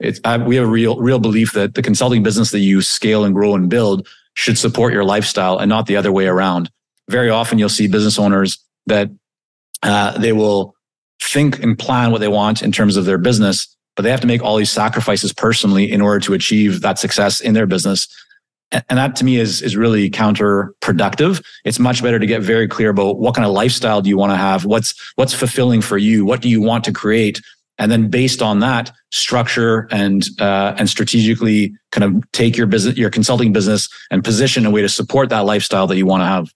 It's, 0.00 0.20
I, 0.24 0.36
we 0.36 0.56
have 0.56 0.66
a 0.66 0.70
real, 0.70 1.00
real 1.00 1.18
belief 1.18 1.52
that 1.52 1.74
the 1.74 1.82
consulting 1.82 2.22
business 2.22 2.50
that 2.50 2.60
you 2.60 2.82
scale 2.82 3.24
and 3.24 3.34
grow 3.34 3.54
and 3.54 3.70
build 3.70 4.06
should 4.34 4.58
support 4.58 4.92
your 4.92 5.04
lifestyle 5.04 5.58
and 5.58 5.68
not 5.68 5.86
the 5.86 5.96
other 5.96 6.12
way 6.12 6.26
around. 6.26 6.70
Very 7.08 7.30
often 7.30 7.58
you'll 7.58 7.70
see 7.70 7.88
business 7.88 8.18
owners 8.18 8.58
that 8.86 9.08
uh, 9.82 10.16
they 10.18 10.32
will 10.32 10.74
think 11.22 11.62
and 11.62 11.78
plan 11.78 12.12
what 12.12 12.20
they 12.20 12.28
want 12.28 12.62
in 12.62 12.70
terms 12.70 12.96
of 12.96 13.06
their 13.06 13.18
business, 13.18 13.74
but 13.98 14.04
they 14.04 14.12
have 14.12 14.20
to 14.20 14.28
make 14.28 14.44
all 14.44 14.54
these 14.54 14.70
sacrifices 14.70 15.32
personally 15.32 15.90
in 15.90 16.00
order 16.00 16.20
to 16.20 16.32
achieve 16.32 16.82
that 16.82 17.00
success 17.00 17.40
in 17.40 17.52
their 17.52 17.66
business. 17.66 18.06
And 18.70 18.96
that 18.96 19.16
to 19.16 19.24
me 19.24 19.38
is, 19.38 19.60
is 19.60 19.76
really 19.76 20.08
counterproductive. 20.08 21.44
It's 21.64 21.80
much 21.80 22.00
better 22.00 22.20
to 22.20 22.26
get 22.26 22.40
very 22.40 22.68
clear 22.68 22.90
about 22.90 23.18
what 23.18 23.34
kind 23.34 23.44
of 23.44 23.50
lifestyle 23.50 24.00
do 24.00 24.08
you 24.08 24.16
want 24.16 24.30
to 24.30 24.36
have? 24.36 24.64
What's, 24.64 24.94
what's 25.16 25.34
fulfilling 25.34 25.80
for 25.80 25.98
you? 25.98 26.24
What 26.24 26.42
do 26.42 26.48
you 26.48 26.62
want 26.62 26.84
to 26.84 26.92
create? 26.92 27.40
And 27.78 27.90
then 27.90 28.08
based 28.08 28.40
on 28.40 28.60
that, 28.60 28.92
structure 29.10 29.88
and, 29.90 30.28
uh, 30.38 30.76
and 30.78 30.88
strategically 30.88 31.74
kind 31.90 32.04
of 32.04 32.30
take 32.30 32.56
your 32.56 32.68
business, 32.68 32.96
your 32.96 33.10
consulting 33.10 33.52
business 33.52 33.88
and 34.12 34.22
position 34.22 34.64
a 34.64 34.70
way 34.70 34.80
to 34.80 34.88
support 34.88 35.28
that 35.30 35.44
lifestyle 35.44 35.88
that 35.88 35.96
you 35.96 36.06
want 36.06 36.20
to 36.20 36.26
have. 36.26 36.52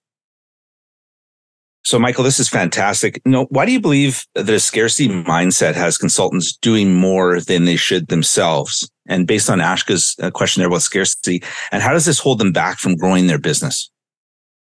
So, 1.85 1.99
Michael, 1.99 2.23
this 2.23 2.39
is 2.39 2.49
fantastic. 2.49 3.21
You 3.25 3.33
know, 3.33 3.47
why 3.51 3.67
do 3.67 3.73
you 3.73 3.81
believe 3.81 4.25
the 4.35 4.61
scarcity 4.61 5.09
mindset 5.09 5.75
has 5.75 5.99
consultants 5.99 6.57
doing 6.57 6.95
more 6.95 7.41
than 7.41 7.65
they 7.65 7.77
should 7.77 8.09
themselves? 8.09 8.89
And 9.09 9.27
based 9.27 9.51
on 9.51 9.59
Ashka's 9.59 10.15
uh, 10.23 10.31
question 10.31 10.61
there 10.61 10.69
about 10.69 10.83
scarcity, 10.83 11.43
and 11.73 11.83
how 11.83 11.93
does 11.93 12.07
this 12.07 12.21
hold 12.21 12.39
them 12.39 12.53
back 12.53 12.79
from 12.79 12.95
growing 12.95 13.27
their 13.27 13.39
business? 13.39 13.91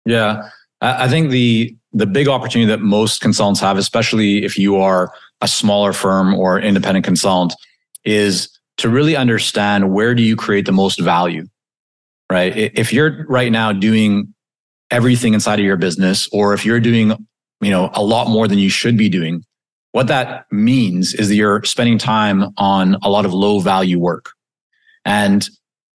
Yeah, 0.05 0.49
I 0.81 1.07
think 1.07 1.31
the 1.31 1.75
the 1.91 2.05
big 2.05 2.27
opportunity 2.27 2.67
that 2.69 2.81
most 2.81 3.21
consultants 3.21 3.59
have, 3.59 3.77
especially 3.77 4.45
if 4.45 4.57
you 4.57 4.75
are 4.77 5.11
a 5.41 5.47
smaller 5.47 5.93
firm 5.93 6.35
or 6.35 6.59
independent 6.59 7.03
consultant, 7.03 7.59
is 8.05 8.49
to 8.77 8.89
really 8.89 9.15
understand 9.15 9.91
where 9.91 10.13
do 10.13 10.21
you 10.21 10.35
create 10.35 10.65
the 10.65 10.71
most 10.71 10.99
value, 10.99 11.47
right? 12.31 12.55
If 12.55 12.93
you're 12.93 13.25
right 13.27 13.51
now 13.51 13.73
doing 13.73 14.33
everything 14.91 15.33
inside 15.33 15.59
of 15.59 15.65
your 15.65 15.77
business, 15.77 16.27
or 16.31 16.53
if 16.53 16.65
you're 16.65 16.79
doing, 16.79 17.27
you 17.61 17.69
know, 17.69 17.89
a 17.93 18.03
lot 18.03 18.27
more 18.27 18.47
than 18.47 18.57
you 18.57 18.69
should 18.69 18.97
be 18.97 19.09
doing, 19.09 19.43
what 19.91 20.07
that 20.07 20.45
means 20.51 21.13
is 21.13 21.29
that 21.29 21.35
you're 21.35 21.63
spending 21.63 21.97
time 21.97 22.53
on 22.57 22.95
a 23.01 23.09
lot 23.09 23.25
of 23.25 23.33
low 23.33 23.59
value 23.59 23.99
work. 23.99 24.31
And 25.05 25.47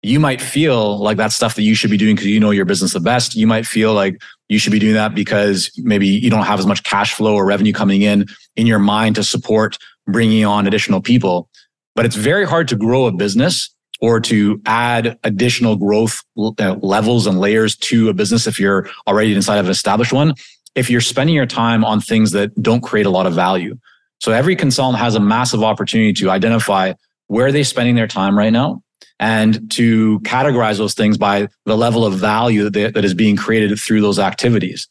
you 0.02 0.18
might 0.18 0.40
feel 0.40 0.98
like 0.98 1.16
that's 1.16 1.34
stuff 1.34 1.54
that 1.54 1.62
you 1.62 1.74
should 1.74 1.90
be 1.90 1.96
doing 1.96 2.16
because 2.16 2.26
you 2.26 2.40
know 2.40 2.50
your 2.50 2.64
business 2.64 2.92
the 2.92 3.00
best. 3.00 3.36
You 3.36 3.46
might 3.46 3.66
feel 3.66 3.94
like 3.94 4.20
you 4.48 4.58
should 4.58 4.72
be 4.72 4.78
doing 4.78 4.94
that 4.94 5.14
because 5.14 5.70
maybe 5.78 6.08
you 6.08 6.28
don't 6.28 6.44
have 6.44 6.58
as 6.58 6.66
much 6.66 6.82
cash 6.82 7.14
flow 7.14 7.34
or 7.34 7.46
revenue 7.46 7.72
coming 7.72 8.02
in 8.02 8.26
in 8.56 8.66
your 8.66 8.80
mind 8.80 9.14
to 9.14 9.24
support 9.24 9.78
bringing 10.06 10.44
on 10.44 10.66
additional 10.66 11.00
people. 11.00 11.48
But 11.94 12.04
it's 12.04 12.16
very 12.16 12.44
hard 12.44 12.68
to 12.68 12.76
grow 12.76 13.06
a 13.06 13.12
business 13.12 13.71
or 14.02 14.20
to 14.20 14.60
add 14.66 15.16
additional 15.22 15.76
growth 15.76 16.22
uh, 16.36 16.74
levels 16.82 17.26
and 17.26 17.38
layers 17.38 17.76
to 17.76 18.08
a 18.08 18.12
business 18.12 18.48
if 18.48 18.58
you're 18.58 18.90
already 19.06 19.32
inside 19.34 19.58
of 19.58 19.66
an 19.66 19.70
established 19.70 20.12
one, 20.12 20.34
if 20.74 20.90
you're 20.90 21.00
spending 21.00 21.36
your 21.36 21.46
time 21.46 21.84
on 21.84 22.00
things 22.00 22.32
that 22.32 22.52
don't 22.60 22.82
create 22.82 23.06
a 23.06 23.10
lot 23.10 23.26
of 23.26 23.32
value. 23.32 23.78
So 24.20 24.32
every 24.32 24.56
consultant 24.56 25.02
has 25.02 25.14
a 25.14 25.20
massive 25.20 25.62
opportunity 25.62 26.12
to 26.14 26.30
identify 26.30 26.94
where 27.28 27.52
they're 27.52 27.64
spending 27.64 27.94
their 27.94 28.08
time 28.08 28.36
right 28.36 28.52
now 28.52 28.82
and 29.20 29.70
to 29.72 30.18
categorize 30.20 30.78
those 30.78 30.94
things 30.94 31.16
by 31.16 31.46
the 31.64 31.76
level 31.76 32.04
of 32.04 32.14
value 32.14 32.68
that, 32.68 32.94
that 32.94 33.04
is 33.04 33.14
being 33.14 33.36
created 33.36 33.78
through 33.78 34.00
those 34.00 34.18
activities. 34.18 34.88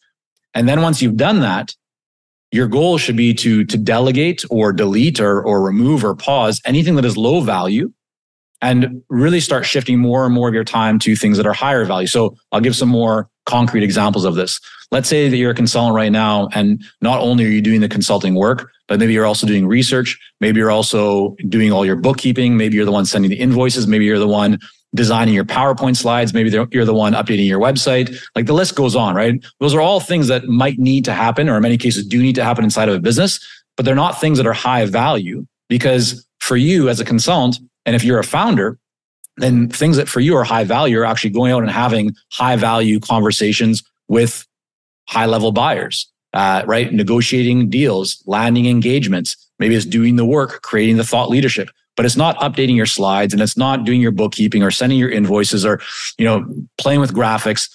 And 0.54 0.70
then 0.70 0.82
once 0.82 1.02
you've 1.02 1.18
done 1.18 1.42
that, 1.42 1.76
your 2.54 2.68
goal 2.68 2.98
should 2.98 3.16
be 3.16 3.34
to 3.36 3.64
to 3.64 3.78
delegate 3.78 4.44
or 4.50 4.74
delete 4.74 5.22
or 5.22 5.42
or 5.42 5.62
remove 5.62 6.04
or 6.04 6.16
pause 6.16 6.62
anything 6.66 6.96
that 6.96 7.06
is 7.06 7.16
low 7.16 7.40
value 7.40 7.94
and 8.62 9.02
really 9.10 9.40
start 9.40 9.66
shifting 9.66 10.00
more 10.00 10.26
and 10.26 10.34
more 10.34 10.48
of 10.48 10.54
your 10.54 10.64
time 10.64 11.00
to 11.00 11.16
things 11.16 11.38
that 11.38 11.48
are 11.48 11.54
higher 11.54 11.84
value. 11.86 12.08
So 12.08 12.36
I'll 12.52 12.62
give 12.62 12.76
some 12.76 12.90
more 12.90 13.30
concrete 13.46 13.84
examples 13.84 14.24
of 14.24 14.36
this. 14.36 14.60
Let's 14.92 15.08
say 15.08 15.30
that 15.30 15.38
you're 15.38 15.52
a 15.52 15.56
consultant 15.56 15.96
right 15.96 16.12
now, 16.12 16.50
and 16.54 16.84
not 17.02 17.22
only 17.22 17.46
are 17.46 17.50
you 17.50 17.62
doing 17.62 17.82
the 17.82 17.90
consulting 17.90 18.36
work, 18.36 18.70
but 18.88 19.00
maybe 19.00 19.14
you're 19.14 19.26
also 19.26 19.48
doing 19.48 19.66
research. 19.66 20.20
Maybe 20.42 20.60
you're 20.60 20.72
also 20.72 21.36
doing 21.48 21.72
all 21.72 21.86
your 21.86 21.96
bookkeeping. 21.96 22.58
Maybe 22.58 22.76
you're 22.76 22.86
the 22.86 22.92
one 22.92 23.06
sending 23.06 23.30
the 23.30 23.40
invoices. 23.40 23.88
Maybe 23.88 24.06
you're 24.06 24.20
the 24.20 24.28
one 24.28 24.60
designing 24.94 25.34
your 25.34 25.46
PowerPoint 25.46 25.96
slides. 25.96 26.34
Maybe 26.34 26.50
you're 26.72 26.86
the 26.86 26.94
one 26.94 27.14
updating 27.14 27.48
your 27.48 27.62
website. 27.62 28.14
Like 28.36 28.48
the 28.48 28.54
list 28.54 28.76
goes 28.76 28.96
on, 28.96 29.16
right? 29.16 29.42
Those 29.62 29.74
are 29.74 29.80
all 29.80 30.02
things 30.02 30.28
that 30.28 30.46
might 30.46 30.78
need 30.78 31.06
to 31.06 31.14
happen, 31.14 31.48
or 31.48 31.56
in 31.56 31.62
many 31.62 31.78
cases 31.78 32.06
do 32.06 32.22
need 32.22 32.36
to 32.36 32.44
happen 32.44 32.66
inside 32.66 32.90
of 32.90 32.96
a 32.96 33.00
business, 33.00 33.40
but 33.78 33.86
they're 33.86 33.96
not 33.96 34.20
things 34.20 34.38
that 34.38 34.46
are 34.46 34.54
high 34.54 34.86
value 34.86 35.48
because 35.70 36.28
for 36.40 36.58
you 36.58 36.90
as 36.90 37.00
a 37.00 37.06
consultant, 37.06 37.64
and 37.86 37.96
if 37.96 38.04
you're 38.04 38.20
a 38.20 38.24
founder, 38.24 38.78
then 39.38 39.70
things 39.70 39.98
that 39.98 40.10
for 40.10 40.20
you 40.20 40.36
are 40.36 40.44
high 40.44 40.64
value 40.64 41.00
are 41.00 41.06
actually 41.06 41.30
going 41.30 41.52
out 41.52 41.64
and 41.64 41.72
having 41.72 42.16
high 42.32 42.56
value 42.56 43.00
conversations 43.00 43.84
with 44.08 44.46
high 45.08 45.26
level 45.26 45.52
buyers, 45.52 46.10
uh, 46.34 46.64
right? 46.66 46.94
Negotiating 46.94 47.70
deals, 47.70 48.22
landing 48.26 48.66
engagements. 48.66 49.36
Maybe 49.60 49.76
it's 49.76 49.86
doing 49.86 50.16
the 50.16 50.26
work, 50.26 50.62
creating 50.62 50.98
the 50.98 51.04
thought 51.04 51.30
leadership, 51.30 51.70
but 51.96 52.06
it's 52.06 52.18
not 52.18 52.38
updating 52.38 52.76
your 52.76 52.86
slides 52.86 53.34
and 53.34 53.42
it's 53.42 53.58
not 53.58 53.84
doing 53.84 54.02
your 54.02 54.12
bookkeeping 54.12 54.64
or 54.64 54.72
sending 54.72 54.98
your 54.98 55.10
invoices 55.10 55.66
or, 55.66 55.80
you 56.18 56.26
know, 56.26 56.46
playing 56.78 57.00
with 57.00 57.14
graphics. 57.14 57.70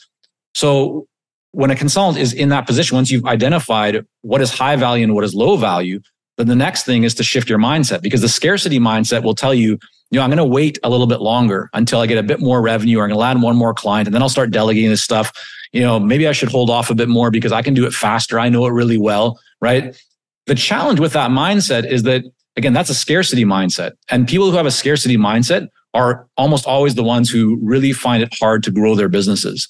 So 0.54 1.06
when 1.52 1.70
a 1.70 1.76
consultant 1.76 2.22
is 2.22 2.32
in 2.32 2.50
that 2.50 2.66
position, 2.66 2.96
once 2.96 3.10
you've 3.10 3.24
identified 3.24 4.04
what 4.22 4.40
is 4.40 4.52
high 4.52 4.76
value 4.76 5.04
and 5.04 5.14
what 5.14 5.24
is 5.24 5.34
low 5.34 5.56
value, 5.56 6.00
then 6.36 6.46
the 6.48 6.56
next 6.56 6.84
thing 6.84 7.04
is 7.04 7.14
to 7.14 7.22
shift 7.22 7.48
your 7.48 7.58
mindset 7.58 8.02
because 8.02 8.20
the 8.20 8.28
scarcity 8.28 8.78
mindset 8.78 9.22
will 9.22 9.34
tell 9.34 9.54
you 9.54 9.78
you 10.10 10.18
know, 10.18 10.22
I'm 10.22 10.30
going 10.30 10.38
to 10.38 10.44
wait 10.44 10.78
a 10.84 10.90
little 10.90 11.06
bit 11.06 11.20
longer 11.20 11.68
until 11.72 12.00
I 12.00 12.06
get 12.06 12.18
a 12.18 12.22
bit 12.22 12.38
more 12.38 12.62
revenue 12.62 12.98
or 12.98 13.02
I'm 13.02 13.08
going 13.08 13.16
to 13.16 13.20
land 13.20 13.42
one 13.42 13.56
more 13.56 13.74
client 13.74 14.06
and 14.06 14.14
then 14.14 14.22
I'll 14.22 14.28
start 14.28 14.50
delegating 14.50 14.90
this 14.90 15.02
stuff. 15.02 15.32
You 15.72 15.80
know, 15.80 15.98
maybe 15.98 16.28
I 16.28 16.32
should 16.32 16.50
hold 16.50 16.70
off 16.70 16.90
a 16.90 16.94
bit 16.94 17.08
more 17.08 17.30
because 17.30 17.52
I 17.52 17.62
can 17.62 17.74
do 17.74 17.86
it 17.86 17.92
faster. 17.92 18.38
I 18.38 18.48
know 18.48 18.66
it 18.66 18.70
really 18.70 18.98
well, 18.98 19.40
right? 19.60 20.00
The 20.46 20.54
challenge 20.54 21.00
with 21.00 21.12
that 21.14 21.30
mindset 21.30 21.90
is 21.90 22.04
that, 22.04 22.22
again, 22.56 22.72
that's 22.72 22.88
a 22.88 22.94
scarcity 22.94 23.44
mindset. 23.44 23.92
And 24.08 24.28
people 24.28 24.48
who 24.50 24.56
have 24.56 24.66
a 24.66 24.70
scarcity 24.70 25.16
mindset 25.16 25.68
are 25.92 26.28
almost 26.36 26.66
always 26.66 26.94
the 26.94 27.02
ones 27.02 27.28
who 27.28 27.58
really 27.60 27.92
find 27.92 28.22
it 28.22 28.32
hard 28.38 28.62
to 28.62 28.70
grow 28.70 28.94
their 28.94 29.08
businesses. 29.08 29.68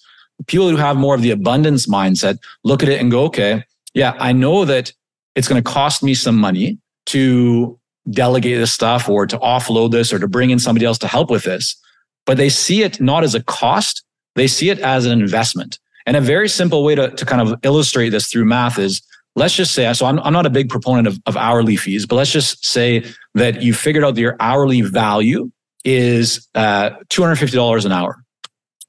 People 0.49 0.69
who 0.69 0.77
have 0.77 0.97
more 0.97 1.15
of 1.15 1.23
the 1.23 1.31
abundance 1.31 1.87
mindset 1.87 2.39
look 2.63 2.83
at 2.83 2.91
it 2.91 3.01
and 3.01 3.11
go, 3.11 3.25
okay, 3.25 3.65
yeah, 3.95 4.15
I 4.19 4.33
know 4.33 4.67
that 4.67 4.93
it's 5.37 5.47
going 5.47 5.63
to 5.63 5.71
cost 5.71 6.03
me 6.03 6.15
some 6.15 6.37
money 6.37 6.79
to 7.07 7.79
delegate 8.11 8.59
this 8.59 8.73
stuff 8.73 9.09
or 9.09 9.27
to 9.27 9.39
offload 9.39 9.93
this 9.93 10.13
or 10.13 10.19
to 10.19 10.27
bring 10.27 10.51
in 10.51 10.59
somebody 10.59 10.87
else 10.87 10.99
to 10.99 11.07
help 11.07 11.31
with 11.31 11.45
this. 11.45 11.77
But 12.25 12.39
they 12.39 12.49
see 12.49 12.83
it 12.83 13.01
not 13.01 13.23
as 13.23 13.35
a 13.35 13.43
cost, 13.43 14.03
they 14.35 14.49
see 14.49 14.71
it 14.71 14.81
as 14.81 15.07
an 15.07 15.21
investment. 15.21 15.79
And 16.07 16.17
a 16.17 16.21
very 16.21 16.49
simple 16.49 16.85
way 16.85 16.95
to, 16.95 17.11
to 17.11 17.25
kind 17.25 17.43
of 17.47 17.59
illustrate 17.63 18.11
this 18.11 18.29
through 18.29 18.45
math 18.45 18.79
is 18.79 19.03
let's 19.35 19.55
just 19.55 19.75
say, 19.75 19.93
so 19.93 20.07
I'm, 20.07 20.19
I'm 20.21 20.33
not 20.33 20.47
a 20.47 20.51
big 20.51 20.69
proponent 20.69 21.07
of, 21.07 21.21
of 21.27 21.37
hourly 21.37 21.77
fees, 21.77 22.07
but 22.07 22.17
let's 22.17 22.33
just 22.33 22.65
say 22.65 23.05
that 23.35 23.63
you 23.63 23.75
figured 23.75 24.03
out 24.03 24.15
that 24.15 24.21
your 24.21 24.37
hourly 24.41 24.81
value 24.81 25.51
is 25.85 26.49
uh, 26.55 26.91
$250 27.11 27.85
an 27.85 27.93
hour. 27.93 28.25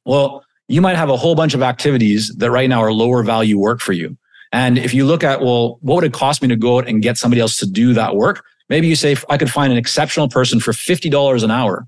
Well, 0.05 0.43
you 0.67 0.81
might 0.81 0.95
have 0.95 1.09
a 1.09 1.17
whole 1.17 1.35
bunch 1.35 1.53
of 1.53 1.61
activities 1.61 2.33
that 2.37 2.49
right 2.49 2.69
now 2.69 2.81
are 2.81 2.93
lower 2.93 3.23
value 3.23 3.59
work 3.59 3.81
for 3.81 3.93
you. 3.93 4.17
And 4.51 4.77
if 4.77 4.93
you 4.93 5.05
look 5.05 5.23
at, 5.23 5.41
well, 5.41 5.77
what 5.81 5.95
would 5.95 6.03
it 6.03 6.13
cost 6.13 6.41
me 6.41 6.47
to 6.47 6.55
go 6.55 6.77
out 6.77 6.87
and 6.87 7.01
get 7.01 7.17
somebody 7.17 7.41
else 7.41 7.57
to 7.57 7.65
do 7.65 7.93
that 7.93 8.15
work? 8.15 8.43
Maybe 8.69 8.87
you 8.87 8.95
say, 8.95 9.15
I 9.29 9.37
could 9.37 9.51
find 9.51 9.71
an 9.71 9.77
exceptional 9.77 10.29
person 10.29 10.59
for 10.59 10.71
$50 10.71 11.43
an 11.43 11.51
hour. 11.51 11.87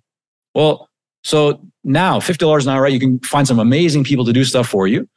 Well, 0.55 0.89
so 1.23 1.61
now 1.83 2.19
$50 2.19 2.63
an 2.63 2.69
hour, 2.69 2.81
right? 2.81 2.93
You 2.93 2.99
can 2.99 3.19
find 3.19 3.47
some 3.47 3.59
amazing 3.59 4.03
people 4.03 4.25
to 4.25 4.33
do 4.33 4.43
stuff 4.43 4.67
for 4.67 4.87
you. 4.87 5.07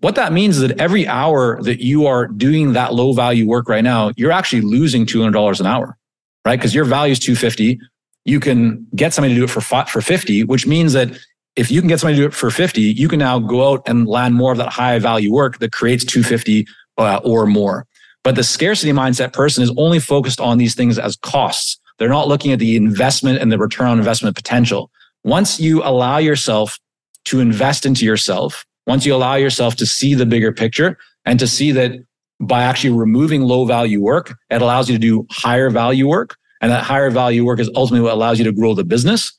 What 0.00 0.16
that 0.16 0.32
means 0.32 0.56
is 0.56 0.68
that 0.68 0.80
every 0.80 1.06
hour 1.06 1.62
that 1.62 1.80
you 1.80 2.06
are 2.06 2.26
doing 2.26 2.74
that 2.74 2.92
low 2.92 3.12
value 3.12 3.46
work 3.46 3.68
right 3.68 3.82
now, 3.82 4.12
you're 4.16 4.32
actually 4.32 4.60
losing 4.60 5.06
$200 5.06 5.60
an 5.60 5.66
hour, 5.66 5.96
right? 6.44 6.58
Because 6.58 6.74
your 6.74 6.84
value 6.84 7.12
is 7.12 7.18
250. 7.18 7.80
You 8.24 8.40
can 8.40 8.86
get 8.94 9.14
somebody 9.14 9.34
to 9.34 9.40
do 9.40 9.44
it 9.44 9.50
for, 9.50 9.62
for 9.62 10.00
50, 10.02 10.44
which 10.44 10.66
means 10.66 10.92
that 10.92 11.18
if 11.58 11.72
you 11.72 11.80
can 11.80 11.88
get 11.88 11.98
somebody 11.98 12.16
to 12.16 12.22
do 12.22 12.28
it 12.28 12.34
for 12.34 12.50
50, 12.50 12.80
you 12.80 13.08
can 13.08 13.18
now 13.18 13.40
go 13.40 13.72
out 13.72 13.82
and 13.88 14.06
land 14.06 14.36
more 14.36 14.52
of 14.52 14.58
that 14.58 14.68
high 14.68 14.98
value 15.00 15.32
work 15.32 15.58
that 15.58 15.72
creates 15.72 16.04
250 16.04 16.66
uh, 16.98 17.20
or 17.24 17.46
more. 17.46 17.84
But 18.22 18.36
the 18.36 18.44
scarcity 18.44 18.92
mindset 18.92 19.32
person 19.32 19.64
is 19.64 19.72
only 19.76 19.98
focused 19.98 20.40
on 20.40 20.58
these 20.58 20.76
things 20.76 21.00
as 21.00 21.16
costs. 21.16 21.80
They're 21.98 22.08
not 22.08 22.28
looking 22.28 22.52
at 22.52 22.60
the 22.60 22.76
investment 22.76 23.40
and 23.40 23.50
the 23.50 23.58
return 23.58 23.88
on 23.88 23.98
investment 23.98 24.36
potential. 24.36 24.90
Once 25.24 25.58
you 25.58 25.82
allow 25.82 26.18
yourself 26.18 26.78
to 27.24 27.40
invest 27.40 27.84
into 27.84 28.04
yourself, 28.04 28.64
once 28.86 29.04
you 29.04 29.12
allow 29.12 29.34
yourself 29.34 29.74
to 29.76 29.86
see 29.86 30.14
the 30.14 30.26
bigger 30.26 30.52
picture 30.52 30.96
and 31.24 31.40
to 31.40 31.48
see 31.48 31.72
that 31.72 31.92
by 32.38 32.62
actually 32.62 32.90
removing 32.90 33.42
low 33.42 33.64
value 33.64 34.00
work, 34.00 34.36
it 34.48 34.62
allows 34.62 34.88
you 34.88 34.94
to 34.94 35.00
do 35.00 35.26
higher 35.30 35.70
value 35.70 36.06
work. 36.06 36.36
And 36.60 36.70
that 36.70 36.84
higher 36.84 37.10
value 37.10 37.44
work 37.44 37.58
is 37.58 37.68
ultimately 37.74 38.04
what 38.04 38.14
allows 38.14 38.38
you 38.38 38.44
to 38.44 38.52
grow 38.52 38.74
the 38.74 38.84
business. 38.84 39.32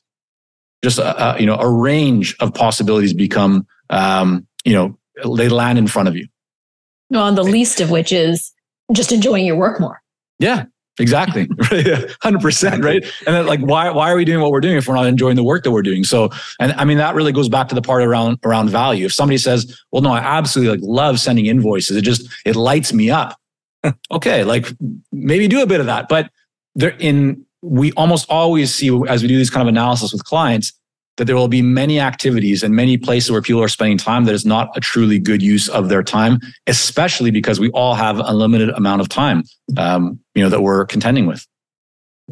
Just 0.82 0.98
a, 0.98 1.36
a 1.36 1.40
you 1.40 1.46
know, 1.46 1.56
a 1.56 1.68
range 1.68 2.36
of 2.40 2.54
possibilities 2.54 3.12
become, 3.12 3.66
um, 3.90 4.46
you 4.64 4.72
know, 4.72 4.98
they 5.36 5.48
land 5.48 5.78
in 5.78 5.86
front 5.86 6.08
of 6.08 6.16
you. 6.16 6.26
Well, 7.10 7.26
and 7.26 7.36
the 7.36 7.42
least 7.42 7.80
of 7.80 7.90
which 7.90 8.12
is 8.12 8.52
just 8.92 9.12
enjoying 9.12 9.44
your 9.44 9.56
work 9.56 9.80
more. 9.80 10.00
Yeah, 10.38 10.64
exactly. 10.98 11.48
Hundred 12.22 12.40
percent. 12.40 12.84
Right. 12.84 13.04
And 13.26 13.34
then 13.34 13.46
like, 13.46 13.60
why, 13.60 13.90
why 13.90 14.10
are 14.10 14.16
we 14.16 14.24
doing 14.24 14.40
what 14.40 14.52
we're 14.52 14.60
doing 14.60 14.76
if 14.76 14.88
we're 14.88 14.94
not 14.94 15.06
enjoying 15.06 15.36
the 15.36 15.44
work 15.44 15.64
that 15.64 15.70
we're 15.70 15.82
doing? 15.82 16.04
So, 16.04 16.30
and 16.60 16.72
I 16.72 16.84
mean, 16.84 16.98
that 16.98 17.14
really 17.14 17.32
goes 17.32 17.48
back 17.48 17.68
to 17.68 17.74
the 17.74 17.82
part 17.82 18.02
around, 18.02 18.38
around 18.44 18.70
value. 18.70 19.06
If 19.06 19.12
somebody 19.12 19.38
says, 19.38 19.78
well, 19.90 20.02
no, 20.02 20.12
I 20.12 20.18
absolutely 20.18 20.78
like 20.78 20.88
love 20.88 21.20
sending 21.20 21.46
invoices. 21.46 21.96
It 21.96 22.02
just, 22.02 22.28
it 22.46 22.56
lights 22.56 22.92
me 22.92 23.10
up. 23.10 23.36
okay. 24.10 24.44
Like 24.44 24.68
maybe 25.12 25.48
do 25.48 25.62
a 25.62 25.66
bit 25.66 25.80
of 25.80 25.86
that, 25.86 26.08
but 26.08 26.30
there 26.74 26.94
in, 26.98 27.44
we 27.62 27.92
almost 27.92 28.28
always 28.30 28.74
see 28.74 28.88
as 29.08 29.22
we 29.22 29.28
do 29.28 29.36
these 29.36 29.50
kind 29.50 29.62
of 29.62 29.68
analysis 29.68 30.12
with 30.12 30.24
clients, 30.24 30.72
that 31.16 31.26
there 31.26 31.36
will 31.36 31.48
be 31.48 31.60
many 31.60 32.00
activities 32.00 32.62
and 32.62 32.74
many 32.74 32.96
places 32.96 33.30
where 33.30 33.42
people 33.42 33.62
are 33.62 33.68
spending 33.68 33.98
time 33.98 34.24
that 34.24 34.34
is 34.34 34.46
not 34.46 34.70
a 34.74 34.80
truly 34.80 35.18
good 35.18 35.42
use 35.42 35.68
of 35.68 35.88
their 35.88 36.02
time, 36.02 36.38
especially 36.66 37.30
because 37.30 37.60
we 37.60 37.70
all 37.70 37.94
have 37.94 38.18
a 38.18 38.32
limited 38.32 38.70
amount 38.70 39.02
of 39.02 39.08
time, 39.08 39.44
um, 39.76 40.18
you 40.34 40.42
know, 40.42 40.48
that 40.48 40.62
we're 40.62 40.86
contending 40.86 41.26
with. 41.26 41.46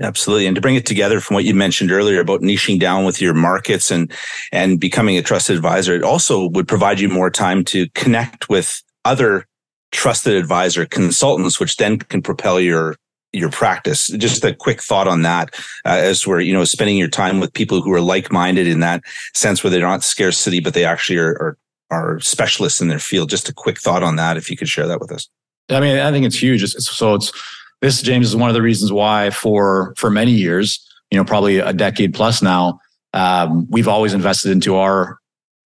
Absolutely. 0.01 0.47
And 0.47 0.55
to 0.55 0.61
bring 0.61 0.77
it 0.77 0.87
together 0.87 1.21
from 1.21 1.35
what 1.35 1.45
you 1.45 1.55
mentioned 1.55 1.91
earlier 1.91 2.21
about 2.21 2.41
niching 2.41 2.79
down 2.79 3.05
with 3.05 3.21
your 3.21 3.35
markets 3.35 3.91
and, 3.91 4.13
and 4.53 4.79
becoming 4.79 5.19
a 5.19 5.23
trusted 5.23 5.57
advisor, 5.57 5.95
it 5.95 6.05
also 6.05 6.49
would 6.51 6.69
provide 6.69 7.01
you 7.01 7.09
more 7.09 7.31
time 7.31 7.65
to 7.65 7.89
connect 7.91 8.49
with 8.49 8.83
other 9.05 9.47
trusted 9.91 10.35
advisor 10.35 10.87
consultants, 10.87 11.59
which 11.59 11.77
then 11.77 11.99
can 11.99 12.23
propel 12.23 12.61
your 12.61 12.97
your 13.33 13.51
practice. 13.51 14.09
Just 14.09 14.45
a 14.45 14.55
quick 14.55 14.83
thought 14.83 15.09
on 15.09 15.23
that, 15.23 15.55
uh, 15.85 16.01
as 16.01 16.27
we're 16.27 16.41
you 16.41 16.53
know 16.53 16.65
spending 16.65 16.97
your 16.97 17.09
time 17.09 17.41
with 17.41 17.53
people 17.53 17.81
who 17.81 17.93
are 17.93 18.01
like 18.01 18.33
minded 18.33 18.67
in 18.67 18.81
that 18.81 19.03
sense, 19.35 19.63
where 19.63 19.71
they're 19.71 19.81
not 19.81 20.03
scarcity, 20.03 20.61
but 20.61 20.75
they 20.75 20.85
actually 20.85 21.19
are, 21.19 21.37
are 21.41 21.59
are 21.91 22.21
specialists 22.21 22.81
in 22.81 22.89
their 22.89 22.99
field. 22.99 23.31
Just 23.31 23.49
a 23.49 23.55
quick 23.55 23.81
thought 23.81 24.03
on 24.03 24.17
that, 24.17 24.37
if 24.37 24.51
you 24.51 24.57
could 24.57 24.69
share 24.69 24.87
that 24.87 25.01
with 25.01 25.13
us. 25.13 25.29
I 25.71 25.81
mean, 25.81 25.99
I 25.99 26.11
think 26.11 26.25
it's 26.27 26.41
huge. 26.41 26.63
It's, 26.63 26.91
so 26.91 27.15
it's 27.15 27.33
this, 27.81 28.03
James, 28.03 28.29
is 28.29 28.37
one 28.37 28.51
of 28.51 28.55
the 28.55 28.63
reasons 28.63 28.93
why 28.93 29.31
for 29.31 29.95
for 29.97 30.11
many 30.11 30.33
years, 30.33 30.85
you 31.11 31.19
know, 31.19 31.25
probably 31.25 31.59
a 31.59 31.73
decade 31.73 32.15
plus 32.15 32.43
now, 32.43 32.81
um, 33.15 33.67
we've 33.71 33.89
always 33.89 34.15
invested 34.15 34.53
into 34.53 34.77
our 34.77 35.19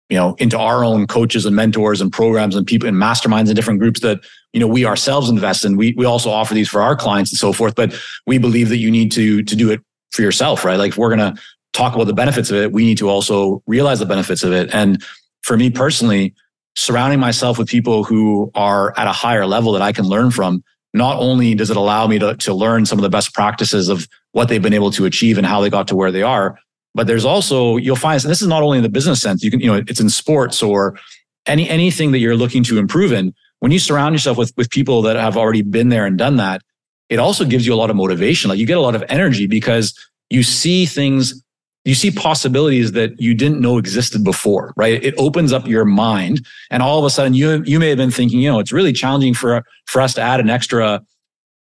you 0.09 0.16
know 0.16 0.35
into 0.38 0.59
our 0.59 0.85
own 0.85 1.07
coaches 1.07 1.44
and 1.44 1.55
mentors 1.55 2.01
and 2.01 2.12
programs 2.12 2.57
and 2.57 2.66
people 2.66 2.88
and 2.88 2.97
masterminds 2.97 3.47
and 3.47 3.57
different 3.57 3.81
groups 3.81 4.01
that 4.01 4.21
you 4.53 4.61
know 4.61 4.66
we 4.66 4.85
ourselves 4.85 5.29
invest 5.29 5.64
in. 5.64 5.77
We 5.77 5.94
we 5.97 6.05
also 6.05 6.31
offer 6.31 6.55
these 6.55 6.68
for 6.68 6.83
our 6.83 6.97
clients 6.97 7.31
and 7.31 7.38
so 7.38 7.53
forth 7.53 7.75
but 7.75 7.94
we 8.27 8.38
believe 8.38 8.68
that 8.71 8.79
you 8.79 8.90
need 8.90 9.12
to 9.12 9.42
to 9.42 9.57
do 9.57 9.71
it 9.71 9.81
for 10.11 10.23
yourself 10.23 10.64
right? 10.64 10.79
Like 10.79 10.92
if 10.92 10.99
we're 10.99 11.14
going 11.14 11.35
to 11.35 11.40
talk 11.73 11.94
about 11.94 12.07
the 12.07 12.14
benefits 12.14 12.51
of 12.51 12.57
it 12.57 12.73
we 12.73 12.85
need 12.85 12.99
to 12.99 13.09
also 13.09 13.62
realize 13.66 13.99
the 13.99 14.07
benefits 14.07 14.42
of 14.42 14.53
it. 14.53 14.73
And 14.73 15.03
for 15.42 15.57
me 15.57 15.71
personally 15.71 16.35
surrounding 16.75 17.21
myself 17.21 17.59
with 17.59 17.68
people 17.68 18.05
who 18.05 18.51
are 18.55 18.97
at 18.97 19.07
a 19.07 19.12
higher 19.12 19.47
level 19.47 19.73
that 19.73 19.83
I 19.83 19.92
can 19.92 20.05
learn 20.05 20.31
from 20.31 20.62
not 20.94 21.18
only 21.18 21.55
does 21.55 21.71
it 21.71 21.77
allow 21.77 22.07
me 22.07 22.18
to, 22.18 22.35
to 22.37 22.55
learn 22.55 22.87
some 22.87 22.99
of 22.99 23.03
the 23.03 23.11
best 23.11 23.35
practices 23.35 23.88
of 23.88 24.09
what 24.33 24.49
they've 24.49 24.62
been 24.62 24.73
able 24.73 24.90
to 24.92 25.05
achieve 25.05 25.37
and 25.37 25.47
how 25.47 25.61
they 25.61 25.68
got 25.68 25.88
to 25.88 25.97
where 25.97 26.11
they 26.11 26.23
are 26.23 26.59
but 26.99 27.07
there's 27.07 27.25
also 27.25 27.77
you'll 27.77 27.95
find 27.95 28.21
and 28.25 28.31
this 28.31 28.43
is 28.43 28.49
not 28.49 28.61
only 28.61 28.77
in 28.77 28.83
the 28.83 28.89
business 28.89 29.21
sense 29.21 29.45
you 29.45 29.53
can 29.53 29.61
you 29.61 29.69
know 29.69 29.81
it's 29.87 30.01
in 30.01 30.11
sports 30.11 30.65
or 30.65 30.99
any 31.47 31.69
anything 31.71 32.11
that 32.11 32.19
you're 32.19 32.37
looking 32.37 32.65
to 32.65 32.77
improve 32.77 33.13
in 33.13 33.33
when 33.61 33.71
you 33.71 33.79
surround 33.79 34.17
yourself 34.17 34.37
with 34.37 34.53
with 34.57 34.69
people 34.69 35.01
that 35.01 35.15
have 35.15 35.37
already 35.37 35.63
been 35.63 35.91
there 35.91 36.07
and 36.07 36.19
done 36.19 36.37
that 36.37 36.61
it 37.09 37.21
also 37.21 37.45
gives 37.45 37.65
you 37.65 37.73
a 37.73 37.77
lot 37.77 37.89
of 37.89 37.95
motivation 37.95 38.51
like 38.51 38.59
you 38.59 38.67
get 38.67 38.77
a 38.77 38.81
lot 38.81 38.97
of 38.97 39.05
energy 39.09 39.47
because 39.47 39.95
you 40.29 40.43
see 40.43 40.87
things 40.87 41.41
you 41.85 41.95
see 41.95 42.11
possibilities 42.11 42.93
that 42.93 43.19
you 43.19 43.35
didn't 43.35 43.61
know 43.61 43.79
existed 43.79 44.23
before, 44.23 44.75
right? 44.77 45.03
It 45.03 45.15
opens 45.17 45.55
up 45.55 45.67
your 45.67 45.87
mind. 45.87 46.45
And 46.71 46.83
all 46.83 46.99
of 46.99 47.05
a 47.07 47.09
sudden 47.09 47.33
you, 47.33 47.63
you 47.65 47.79
may 47.79 47.89
have 47.89 47.97
been 47.97 48.11
thinking, 48.11 48.41
you 48.41 48.51
know, 48.51 48.59
it's 48.59 48.73
really 48.73 48.93
challenging 48.93 49.33
for, 49.33 49.65
for 49.87 50.03
us 50.03 50.13
to 50.15 50.21
add 50.21 50.39
an 50.39 50.51
extra 50.51 51.01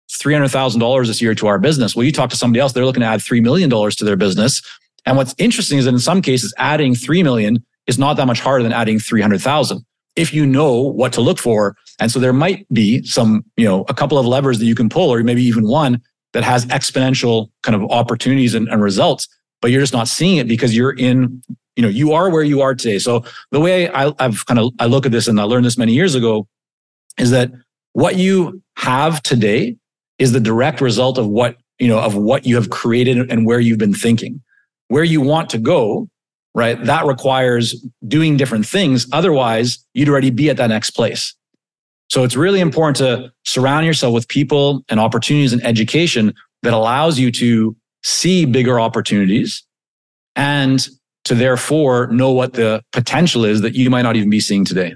$300,000 0.09 1.07
this 1.07 1.21
year 1.21 1.35
to 1.35 1.47
our 1.47 1.59
business. 1.59 1.95
Well, 1.95 2.03
you 2.03 2.11
talk 2.11 2.29
to 2.31 2.37
somebody 2.37 2.61
else, 2.61 2.73
they're 2.73 2.85
looking 2.85 3.01
to 3.01 3.07
add 3.07 3.19
$3 3.19 3.43
million 3.43 3.69
to 3.69 4.03
their 4.03 4.15
business. 4.15 4.61
And 5.07 5.15
what's 5.15 5.33
interesting 5.37 5.79
is 5.79 5.85
that 5.85 5.93
in 5.93 5.99
some 5.99 6.21
cases, 6.21 6.53
adding 6.57 6.93
3 6.93 7.23
million 7.23 7.65
is 7.87 7.97
not 7.97 8.17
that 8.17 8.27
much 8.27 8.41
harder 8.41 8.61
than 8.61 8.73
adding 8.73 8.99
300,000 8.99 9.83
if 10.17 10.33
you 10.33 10.45
know 10.45 10.81
what 10.81 11.13
to 11.13 11.21
look 11.21 11.39
for. 11.39 11.77
And 11.99 12.11
so 12.11 12.19
there 12.19 12.33
might 12.33 12.67
be 12.73 13.01
some, 13.03 13.45
you 13.55 13.65
know, 13.65 13.85
a 13.87 13.93
couple 13.93 14.17
of 14.17 14.25
levers 14.25 14.59
that 14.59 14.65
you 14.65 14.75
can 14.75 14.89
pull, 14.89 15.13
or 15.13 15.23
maybe 15.23 15.43
even 15.43 15.65
one 15.65 16.01
that 16.33 16.43
has 16.43 16.65
exponential 16.65 17.49
kind 17.63 17.75
of 17.75 17.89
opportunities 17.89 18.53
and, 18.53 18.67
and 18.67 18.81
results, 18.81 19.27
but 19.61 19.71
you're 19.71 19.79
just 19.79 19.93
not 19.93 20.09
seeing 20.09 20.37
it 20.37 20.47
because 20.47 20.75
you're 20.75 20.91
in, 20.91 21.41
you 21.77 21.83
know, 21.83 21.87
you 21.87 22.11
are 22.11 22.29
where 22.29 22.43
you 22.43 22.61
are 22.61 22.75
today. 22.75 22.99
So 22.99 23.23
the 23.51 23.61
way 23.61 23.89
I, 23.89 24.11
I've 24.19 24.45
kind 24.45 24.59
of, 24.59 24.73
I 24.79 24.87
look 24.87 25.05
at 25.05 25.13
this 25.13 25.27
and 25.27 25.39
I 25.39 25.43
learned 25.43 25.65
this 25.65 25.77
many 25.77 25.93
years 25.93 26.15
ago 26.15 26.47
is 27.17 27.31
that 27.31 27.49
what 27.93 28.17
you 28.17 28.61
have 28.75 29.23
today 29.23 29.77
is 30.19 30.33
the 30.33 30.39
direct 30.41 30.81
result 30.81 31.17
of 31.17 31.27
what, 31.27 31.55
you 31.79 31.87
know, 31.87 31.99
of 31.99 32.15
what 32.15 32.45
you 32.45 32.55
have 32.55 32.71
created 32.71 33.31
and 33.31 33.45
where 33.45 33.59
you've 33.59 33.77
been 33.77 33.93
thinking. 33.93 34.41
Where 34.89 35.03
you 35.03 35.21
want 35.21 35.49
to 35.51 35.57
go, 35.57 36.07
right? 36.55 36.81
That 36.85 37.05
requires 37.05 37.85
doing 38.07 38.37
different 38.37 38.65
things. 38.65 39.07
Otherwise, 39.11 39.79
you'd 39.93 40.09
already 40.09 40.29
be 40.29 40.49
at 40.49 40.57
that 40.57 40.67
next 40.67 40.91
place. 40.91 41.35
So 42.09 42.23
it's 42.23 42.35
really 42.35 42.61
important 42.61 42.97
to 42.97 43.31
surround 43.45 43.85
yourself 43.85 44.13
with 44.13 44.27
people 44.27 44.83
and 44.89 44.99
opportunities 44.99 45.51
and 45.51 45.63
education 45.65 46.33
that 46.63 46.73
allows 46.73 47.19
you 47.19 47.31
to 47.33 47.75
see 48.03 48.45
bigger 48.45 48.79
opportunities 48.79 49.63
and 50.35 50.87
to 51.25 51.35
therefore 51.35 52.07
know 52.07 52.31
what 52.31 52.53
the 52.53 52.81
potential 52.93 53.43
is 53.43 53.61
that 53.61 53.75
you 53.75 53.89
might 53.89 54.03
not 54.03 54.15
even 54.15 54.29
be 54.29 54.39
seeing 54.39 54.63
today. 54.63 54.95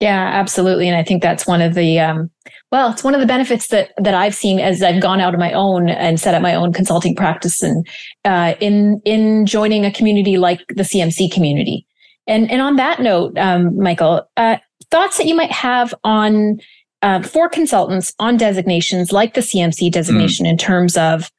Yeah, 0.00 0.30
absolutely. 0.32 0.88
And 0.88 0.96
I 0.96 1.04
think 1.04 1.22
that's 1.22 1.46
one 1.46 1.60
of 1.60 1.74
the, 1.74 2.00
um, 2.00 2.30
well, 2.72 2.90
it's 2.90 3.04
one 3.04 3.14
of 3.14 3.20
the 3.20 3.26
benefits 3.26 3.68
that, 3.68 3.90
that 3.98 4.14
I've 4.14 4.34
seen 4.34 4.58
as 4.58 4.82
I've 4.82 5.02
gone 5.02 5.20
out 5.20 5.34
on 5.34 5.40
my 5.40 5.52
own 5.52 5.90
and 5.90 6.18
set 6.18 6.34
up 6.34 6.40
my 6.40 6.54
own 6.54 6.72
consulting 6.72 7.14
practice 7.14 7.62
and, 7.62 7.86
uh, 8.24 8.54
in, 8.60 9.02
in 9.04 9.44
joining 9.44 9.84
a 9.84 9.92
community 9.92 10.38
like 10.38 10.64
the 10.68 10.84
CMC 10.84 11.30
community. 11.30 11.86
And, 12.26 12.50
and 12.50 12.62
on 12.62 12.76
that 12.76 13.00
note, 13.00 13.36
um, 13.36 13.76
Michael, 13.78 14.26
uh, 14.38 14.56
thoughts 14.90 15.18
that 15.18 15.26
you 15.26 15.34
might 15.34 15.52
have 15.52 15.94
on, 16.02 16.60
uh, 17.02 17.22
for 17.22 17.50
consultants 17.50 18.14
on 18.18 18.38
designations 18.38 19.12
like 19.12 19.34
the 19.34 19.42
CMC 19.42 19.92
designation 19.92 20.46
mm. 20.46 20.50
in 20.50 20.56
terms 20.56 20.96
of, 20.96 21.30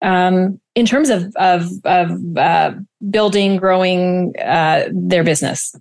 um, 0.00 0.58
in 0.74 0.86
terms 0.86 1.10
of, 1.10 1.34
of, 1.36 1.68
of, 1.84 2.36
uh, 2.38 2.72
building, 3.10 3.58
growing, 3.58 4.32
uh, 4.38 4.88
their 4.90 5.24
business. 5.24 5.74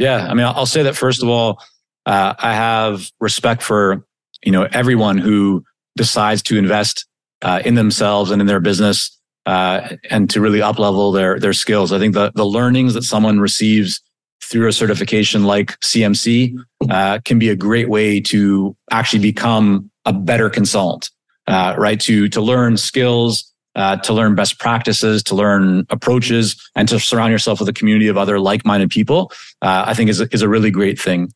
Yeah, 0.00 0.26
I 0.26 0.32
mean, 0.32 0.46
I'll 0.46 0.64
say 0.64 0.82
that 0.84 0.96
first 0.96 1.22
of 1.22 1.28
all, 1.28 1.62
uh, 2.06 2.32
I 2.38 2.54
have 2.54 3.10
respect 3.20 3.62
for 3.62 4.06
you 4.42 4.50
know 4.50 4.66
everyone 4.72 5.18
who 5.18 5.62
decides 5.94 6.40
to 6.44 6.56
invest 6.56 7.06
uh, 7.42 7.60
in 7.66 7.74
themselves 7.74 8.30
and 8.30 8.40
in 8.40 8.46
their 8.46 8.60
business 8.60 9.14
uh, 9.44 9.96
and 10.08 10.30
to 10.30 10.40
really 10.40 10.60
uplevel 10.60 11.14
their 11.14 11.38
their 11.38 11.52
skills. 11.52 11.92
I 11.92 11.98
think 11.98 12.14
the 12.14 12.32
the 12.34 12.46
learnings 12.46 12.94
that 12.94 13.02
someone 13.02 13.40
receives 13.40 14.00
through 14.42 14.68
a 14.68 14.72
certification 14.72 15.44
like 15.44 15.78
CMC 15.80 16.56
uh, 16.88 17.18
can 17.26 17.38
be 17.38 17.50
a 17.50 17.56
great 17.56 17.90
way 17.90 18.20
to 18.22 18.74
actually 18.90 19.20
become 19.20 19.90
a 20.06 20.14
better 20.14 20.48
consultant. 20.48 21.10
Uh, 21.46 21.74
right 21.76 22.00
to 22.00 22.26
to 22.30 22.40
learn 22.40 22.78
skills 22.78 23.49
uh, 23.76 23.96
to 23.96 24.12
learn 24.12 24.34
best 24.34 24.58
practices, 24.58 25.22
to 25.24 25.34
learn 25.34 25.86
approaches, 25.90 26.70
and 26.74 26.88
to 26.88 26.98
surround 26.98 27.30
yourself 27.30 27.60
with 27.60 27.68
a 27.68 27.72
community 27.72 28.08
of 28.08 28.16
other 28.16 28.40
like-minded 28.40 28.90
people, 28.90 29.32
uh, 29.62 29.84
I 29.86 29.94
think 29.94 30.10
is 30.10 30.20
a, 30.20 30.28
is 30.32 30.42
a 30.42 30.48
really 30.48 30.70
great 30.70 31.00
thing. 31.00 31.32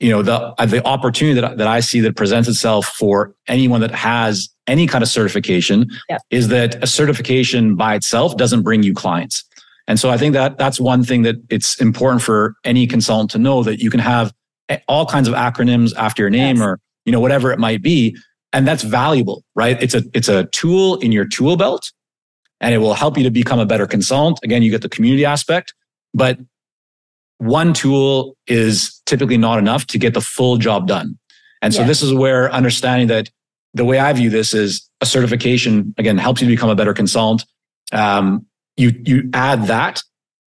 You 0.00 0.10
know, 0.10 0.22
the 0.22 0.54
uh, 0.58 0.66
the 0.66 0.84
opportunity 0.84 1.40
that 1.40 1.58
that 1.58 1.66
I 1.68 1.80
see 1.80 2.00
that 2.00 2.16
presents 2.16 2.48
itself 2.48 2.86
for 2.86 3.34
anyone 3.46 3.80
that 3.82 3.92
has 3.92 4.48
any 4.66 4.86
kind 4.86 5.02
of 5.02 5.08
certification 5.08 5.88
yeah. 6.08 6.18
is 6.30 6.48
that 6.48 6.82
a 6.82 6.86
certification 6.88 7.76
by 7.76 7.94
itself 7.94 8.36
doesn't 8.36 8.62
bring 8.62 8.82
you 8.82 8.94
clients. 8.94 9.44
And 9.88 10.00
so 10.00 10.10
I 10.10 10.18
think 10.18 10.32
that 10.32 10.58
that's 10.58 10.80
one 10.80 11.04
thing 11.04 11.22
that 11.22 11.36
it's 11.48 11.80
important 11.80 12.22
for 12.22 12.56
any 12.64 12.88
consultant 12.88 13.30
to 13.32 13.38
know 13.38 13.62
that 13.62 13.80
you 13.80 13.90
can 13.90 14.00
have 14.00 14.32
all 14.88 15.06
kinds 15.06 15.28
of 15.28 15.34
acronyms 15.34 15.94
after 15.96 16.22
your 16.22 16.30
name 16.30 16.56
yes. 16.56 16.64
or 16.64 16.80
you 17.04 17.12
know 17.12 17.20
whatever 17.20 17.52
it 17.52 17.58
might 17.58 17.82
be 17.82 18.16
and 18.56 18.66
that's 18.66 18.82
valuable, 18.82 19.44
right? 19.54 19.80
It's 19.82 19.94
a, 19.94 20.02
it's 20.14 20.28
a 20.28 20.44
tool 20.46 20.96
in 21.00 21.12
your 21.12 21.26
tool 21.26 21.58
belt 21.58 21.92
and 22.62 22.74
it 22.74 22.78
will 22.78 22.94
help 22.94 23.18
you 23.18 23.24
to 23.24 23.30
become 23.30 23.58
a 23.58 23.66
better 23.66 23.86
consultant. 23.86 24.40
Again, 24.42 24.62
you 24.62 24.70
get 24.70 24.80
the 24.80 24.88
community 24.88 25.26
aspect, 25.26 25.74
but 26.14 26.38
one 27.36 27.74
tool 27.74 28.34
is 28.46 28.98
typically 29.04 29.36
not 29.36 29.58
enough 29.58 29.86
to 29.88 29.98
get 29.98 30.14
the 30.14 30.22
full 30.22 30.56
job 30.56 30.86
done. 30.86 31.18
And 31.60 31.74
so 31.74 31.82
yeah. 31.82 31.86
this 31.86 32.02
is 32.02 32.14
where 32.14 32.50
understanding 32.50 33.08
that 33.08 33.28
the 33.74 33.84
way 33.84 33.98
I 33.98 34.10
view 34.14 34.30
this 34.30 34.54
is 34.54 34.88
a 35.02 35.06
certification, 35.06 35.94
again, 35.98 36.16
helps 36.16 36.40
you 36.40 36.48
to 36.48 36.54
become 36.54 36.70
a 36.70 36.74
better 36.74 36.94
consultant. 36.94 37.46
Um, 37.92 38.46
you, 38.78 38.90
you 39.04 39.28
add 39.34 39.66
that, 39.66 40.02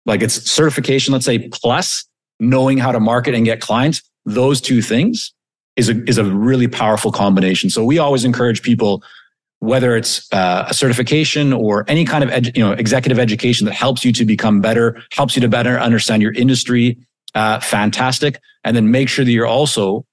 like 0.06 0.22
it's 0.22 0.36
certification, 0.48 1.12
let's 1.12 1.26
say 1.26 1.50
plus 1.52 2.06
knowing 2.40 2.78
how 2.78 2.92
to 2.92 3.00
market 3.00 3.34
and 3.34 3.46
get 3.46 3.62
clients, 3.62 4.04
those 4.26 4.62
two 4.62 4.84
things 4.84 5.34
is 5.76 5.90
a, 5.90 6.04
is 6.10 6.18
a 6.18 6.24
really 6.24 6.68
powerful 6.68 7.12
combination. 7.12 7.70
So 7.70 7.84
we 7.84 8.00
always 8.00 8.24
encourage 8.24 8.62
people, 8.62 9.04
whether 9.60 9.96
it's 9.96 10.32
uh, 10.34 10.66
a 10.70 10.74
certification 10.74 11.54
or 11.54 11.86
any 11.88 12.06
kind 12.06 12.24
of 12.24 12.30
edu- 12.30 12.56
you 12.56 12.64
know 12.64 12.72
executive 12.74 13.20
education 13.20 13.66
that 13.66 13.74
helps 13.74 14.06
you 14.06 14.12
to 14.14 14.26
become 14.26 14.62
better, 14.62 15.02
helps 15.12 15.36
you 15.36 15.42
to 15.42 15.50
better 15.50 15.80
understand 15.80 16.22
your 16.22 16.34
industry, 16.34 16.98
uh, 17.34 17.60
fantastic. 17.60 18.40
And 18.64 18.76
then 18.76 18.92
make 18.92 19.10
sure 19.10 19.26
that 19.26 19.32
you're 19.32 19.48
also 19.48 20.06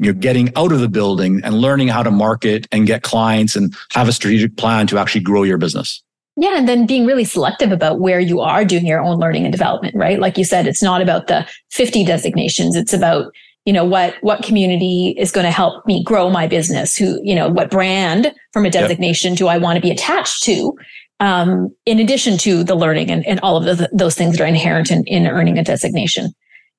you're 0.00 0.14
getting 0.14 0.50
out 0.56 0.72
of 0.72 0.80
the 0.80 0.88
building 0.88 1.42
and 1.44 1.56
learning 1.56 1.88
how 1.88 2.02
to 2.02 2.10
market 2.10 2.66
and 2.72 2.86
get 2.86 3.02
clients 3.02 3.54
and 3.54 3.74
have 3.92 4.08
a 4.08 4.12
strategic 4.12 4.56
plan 4.56 4.86
to 4.86 4.96
actually 4.98 5.20
grow 5.20 5.42
your 5.42 5.58
business. 5.58 6.02
Yeah. 6.36 6.56
And 6.56 6.66
then 6.66 6.86
being 6.86 7.04
really 7.04 7.24
selective 7.24 7.70
about 7.70 8.00
where 8.00 8.18
you 8.18 8.40
are 8.40 8.64
doing 8.64 8.86
your 8.86 9.00
own 9.00 9.18
learning 9.20 9.44
and 9.44 9.52
development, 9.52 9.94
right? 9.94 10.18
Like 10.18 10.38
you 10.38 10.44
said, 10.44 10.66
it's 10.66 10.82
not 10.82 11.02
about 11.02 11.26
the 11.26 11.46
50 11.70 12.02
designations. 12.04 12.76
It's 12.76 12.94
about 12.94 13.34
you 13.66 13.72
know 13.72 13.84
what 13.84 14.14
what 14.22 14.42
community 14.42 15.14
is 15.18 15.30
going 15.30 15.44
to 15.44 15.50
help 15.50 15.86
me 15.86 16.02
grow 16.02 16.30
my 16.30 16.46
business 16.46 16.96
who 16.96 17.20
you 17.22 17.34
know 17.34 17.48
what 17.48 17.70
brand 17.70 18.32
from 18.52 18.64
a 18.64 18.70
designation 18.70 19.32
yep. 19.32 19.38
do 19.38 19.48
i 19.48 19.58
want 19.58 19.76
to 19.76 19.82
be 19.82 19.90
attached 19.90 20.42
to 20.42 20.76
um, 21.20 21.68
in 21.84 22.00
addition 22.00 22.38
to 22.38 22.64
the 22.64 22.74
learning 22.74 23.10
and, 23.10 23.26
and 23.26 23.38
all 23.40 23.58
of 23.58 23.64
the, 23.76 23.90
those 23.92 24.14
things 24.14 24.36
that 24.38 24.42
are 24.42 24.46
inherent 24.46 24.90
in, 24.90 25.04
in 25.04 25.26
earning 25.26 25.58
a 25.58 25.62
designation. 25.62 26.32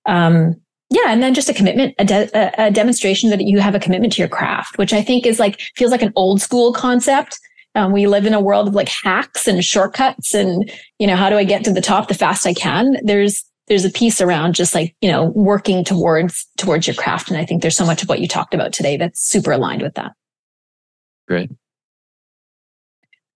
Um, 0.08 0.56
yeah 0.90 1.06
and 1.08 1.24
then 1.24 1.34
just 1.34 1.48
a 1.48 1.54
commitment 1.54 1.96
a, 2.00 2.06
de- 2.06 2.62
a, 2.62 2.72
demonstration 2.72 3.30
that 3.30 3.42
you 3.42 3.60
have 3.60 3.76
a 3.76 3.80
commitment 3.80 4.12
to 4.14 4.22
your 4.22 4.28
craft 4.28 4.78
which 4.78 4.92
i 4.94 5.02
think 5.02 5.26
is 5.26 5.40
like 5.40 5.62
feels 5.76 5.92
like 5.92 6.02
an 6.02 6.12
old 6.16 6.42
school 6.42 6.74
concept. 6.74 7.40
Um, 7.76 7.94
we 7.94 8.08
live 8.08 8.26
in 8.26 8.34
a 8.34 8.42
world 8.42 8.68
of 8.68 8.74
like 8.74 8.90
hacks 8.90 9.48
and 9.48 9.64
shortcuts 9.64 10.34
and 10.34 10.70
you 11.00 11.08
know 11.08 11.16
how 11.16 11.30
do 11.30 11.38
i 11.38 11.44
get 11.44 11.64
to 11.64 11.72
the 11.72 11.82
top 11.82 12.08
the 12.08 12.14
fast 12.14 12.46
i 12.46 12.54
can? 12.54 12.98
There's 13.04 13.46
there's 13.72 13.86
a 13.86 13.90
piece 13.90 14.20
around 14.20 14.54
just 14.54 14.76
like, 14.76 14.94
you 15.00 15.10
know, 15.10 15.28
working 15.28 15.86
towards, 15.86 16.46
towards 16.58 16.86
your 16.86 16.94
craft. 16.94 17.30
And 17.30 17.38
I 17.38 17.46
think 17.46 17.62
there's 17.62 17.78
so 17.78 17.86
much 17.86 18.04
of 18.04 18.10
what 18.10 18.20
you 18.20 18.28
talked 18.28 18.54
about 18.54 18.74
today 18.74 18.98
that's 18.98 19.22
super 19.22 19.54
aligned 19.54 19.82
with 19.82 19.94
that. 19.94 20.12
Great. 21.26 21.50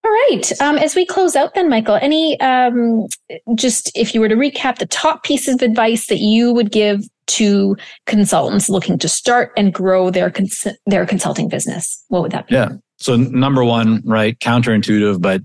All 0.03 0.11
right. 0.11 0.61
Um, 0.61 0.77
as 0.77 0.93
we 0.93 1.05
close 1.05 1.37
out, 1.37 1.53
then, 1.53 1.69
Michael, 1.69 1.95
any 2.01 2.37
um, 2.41 3.07
just 3.55 3.89
if 3.95 4.13
you 4.13 4.19
were 4.19 4.27
to 4.27 4.35
recap 4.35 4.79
the 4.79 4.87
top 4.87 5.23
pieces 5.23 5.55
of 5.55 5.61
advice 5.61 6.07
that 6.07 6.19
you 6.19 6.51
would 6.51 6.69
give 6.69 7.05
to 7.27 7.77
consultants 8.05 8.67
looking 8.67 8.99
to 8.99 9.07
start 9.07 9.53
and 9.55 9.73
grow 9.73 10.09
their 10.09 10.29
cons- 10.29 10.67
their 10.85 11.05
consulting 11.05 11.47
business, 11.47 12.03
what 12.09 12.21
would 12.23 12.33
that 12.33 12.47
be? 12.47 12.55
Yeah. 12.55 12.73
So 12.97 13.15
number 13.15 13.63
one, 13.63 14.01
right, 14.03 14.37
counterintuitive, 14.39 15.21
but 15.21 15.43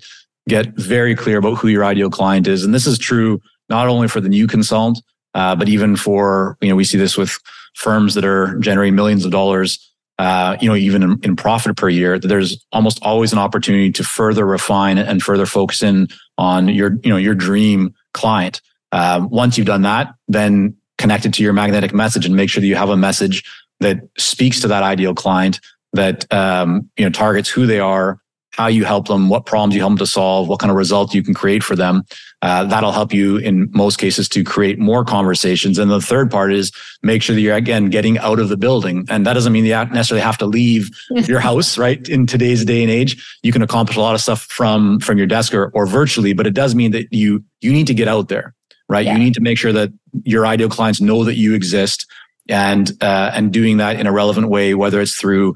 get 0.48 0.74
very 0.74 1.14
clear 1.14 1.38
about 1.38 1.58
who 1.58 1.68
your 1.68 1.84
ideal 1.84 2.10
client 2.10 2.48
is, 2.48 2.64
and 2.64 2.74
this 2.74 2.88
is 2.88 2.98
true 2.98 3.40
not 3.70 3.88
only 3.88 4.08
for 4.08 4.20
the 4.20 4.28
new 4.28 4.46
consultant, 4.46 5.02
uh, 5.34 5.54
but 5.54 5.68
even 5.68 5.96
for, 5.96 6.58
you 6.60 6.68
know, 6.68 6.76
we 6.76 6.84
see 6.84 6.98
this 6.98 7.16
with 7.16 7.38
firms 7.74 8.14
that 8.14 8.24
are 8.24 8.58
generating 8.58 8.96
millions 8.96 9.24
of 9.24 9.30
dollars, 9.30 9.78
uh, 10.18 10.56
you 10.60 10.68
know, 10.68 10.74
even 10.74 11.02
in, 11.02 11.20
in, 11.22 11.36
profit 11.36 11.76
per 11.76 11.88
year, 11.88 12.18
that 12.18 12.28
there's 12.28 12.62
almost 12.72 12.98
always 13.02 13.32
an 13.32 13.38
opportunity 13.38 13.90
to 13.90 14.04
further 14.04 14.44
refine 14.44 14.98
and 14.98 15.22
further 15.22 15.46
focus 15.46 15.82
in 15.82 16.08
on 16.36 16.68
your, 16.68 16.98
you 17.02 17.10
know, 17.10 17.16
your 17.16 17.34
dream 17.34 17.94
client. 18.12 18.60
Uh, 18.92 19.26
once 19.30 19.56
you've 19.56 19.66
done 19.66 19.82
that, 19.82 20.12
then 20.28 20.76
connect 20.98 21.24
it 21.24 21.32
to 21.32 21.42
your 21.42 21.52
magnetic 21.52 21.94
message 21.94 22.26
and 22.26 22.36
make 22.36 22.50
sure 22.50 22.60
that 22.60 22.66
you 22.66 22.76
have 22.76 22.90
a 22.90 22.96
message 22.96 23.44
that 23.78 24.00
speaks 24.18 24.60
to 24.60 24.68
that 24.68 24.82
ideal 24.82 25.14
client 25.14 25.60
that, 25.92 26.30
um, 26.32 26.90
you 26.96 27.04
know, 27.04 27.10
targets 27.10 27.48
who 27.48 27.66
they 27.66 27.80
are, 27.80 28.20
how 28.60 28.66
you 28.66 28.84
help 28.84 29.08
them, 29.08 29.30
what 29.30 29.46
problems 29.46 29.74
you 29.74 29.80
help 29.80 29.92
them 29.92 29.98
to 29.98 30.06
solve, 30.06 30.46
what 30.46 30.60
kind 30.60 30.70
of 30.70 30.76
result 30.76 31.14
you 31.14 31.22
can 31.22 31.32
create 31.32 31.62
for 31.62 31.74
them. 31.74 32.04
Uh, 32.42 32.64
that'll 32.64 32.92
help 32.92 33.10
you 33.10 33.38
in 33.38 33.70
most 33.72 33.96
cases 33.96 34.28
to 34.28 34.44
create 34.44 34.78
more 34.78 35.02
conversations. 35.02 35.78
And 35.78 35.90
the 35.90 36.00
third 36.00 36.30
part 36.30 36.52
is 36.52 36.70
make 37.02 37.22
sure 37.22 37.34
that 37.34 37.40
you're 37.40 37.56
again 37.56 37.88
getting 37.88 38.18
out 38.18 38.38
of 38.38 38.50
the 38.50 38.58
building. 38.58 39.06
And 39.08 39.24
that 39.24 39.32
doesn't 39.32 39.54
mean 39.54 39.64
you 39.64 39.70
necessarily 39.70 40.22
have 40.22 40.36
to 40.38 40.46
leave 40.46 40.90
your 41.10 41.40
house, 41.40 41.78
right? 41.78 42.06
In 42.06 42.26
today's 42.26 42.62
day 42.66 42.82
and 42.82 42.90
age, 42.90 43.38
you 43.42 43.50
can 43.50 43.62
accomplish 43.62 43.96
a 43.96 44.00
lot 44.00 44.14
of 44.14 44.20
stuff 44.20 44.42
from, 44.42 45.00
from 45.00 45.16
your 45.16 45.26
desk 45.26 45.54
or, 45.54 45.70
or 45.74 45.86
virtually, 45.86 46.34
but 46.34 46.46
it 46.46 46.52
does 46.52 46.74
mean 46.74 46.90
that 46.90 47.06
you, 47.10 47.42
you 47.62 47.72
need 47.72 47.86
to 47.86 47.94
get 47.94 48.08
out 48.08 48.28
there, 48.28 48.54
right? 48.90 49.06
Yeah. 49.06 49.14
You 49.14 49.24
need 49.24 49.34
to 49.34 49.40
make 49.40 49.56
sure 49.56 49.72
that 49.72 49.90
your 50.24 50.44
ideal 50.44 50.68
clients 50.68 51.00
know 51.00 51.24
that 51.24 51.36
you 51.36 51.54
exist 51.54 52.06
and, 52.46 52.92
uh, 53.00 53.30
and 53.32 53.54
doing 53.54 53.78
that 53.78 53.98
in 53.98 54.06
a 54.06 54.12
relevant 54.12 54.50
way, 54.50 54.74
whether 54.74 55.00
it's 55.00 55.14
through, 55.14 55.54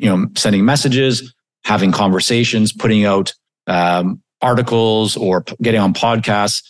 you 0.00 0.08
know, 0.08 0.26
sending 0.36 0.64
messages, 0.64 1.34
having 1.66 1.90
conversations, 1.90 2.72
putting 2.72 3.04
out, 3.04 3.34
um, 3.66 4.22
articles 4.40 5.16
or 5.16 5.44
getting 5.60 5.80
on 5.80 5.92
podcasts, 5.92 6.62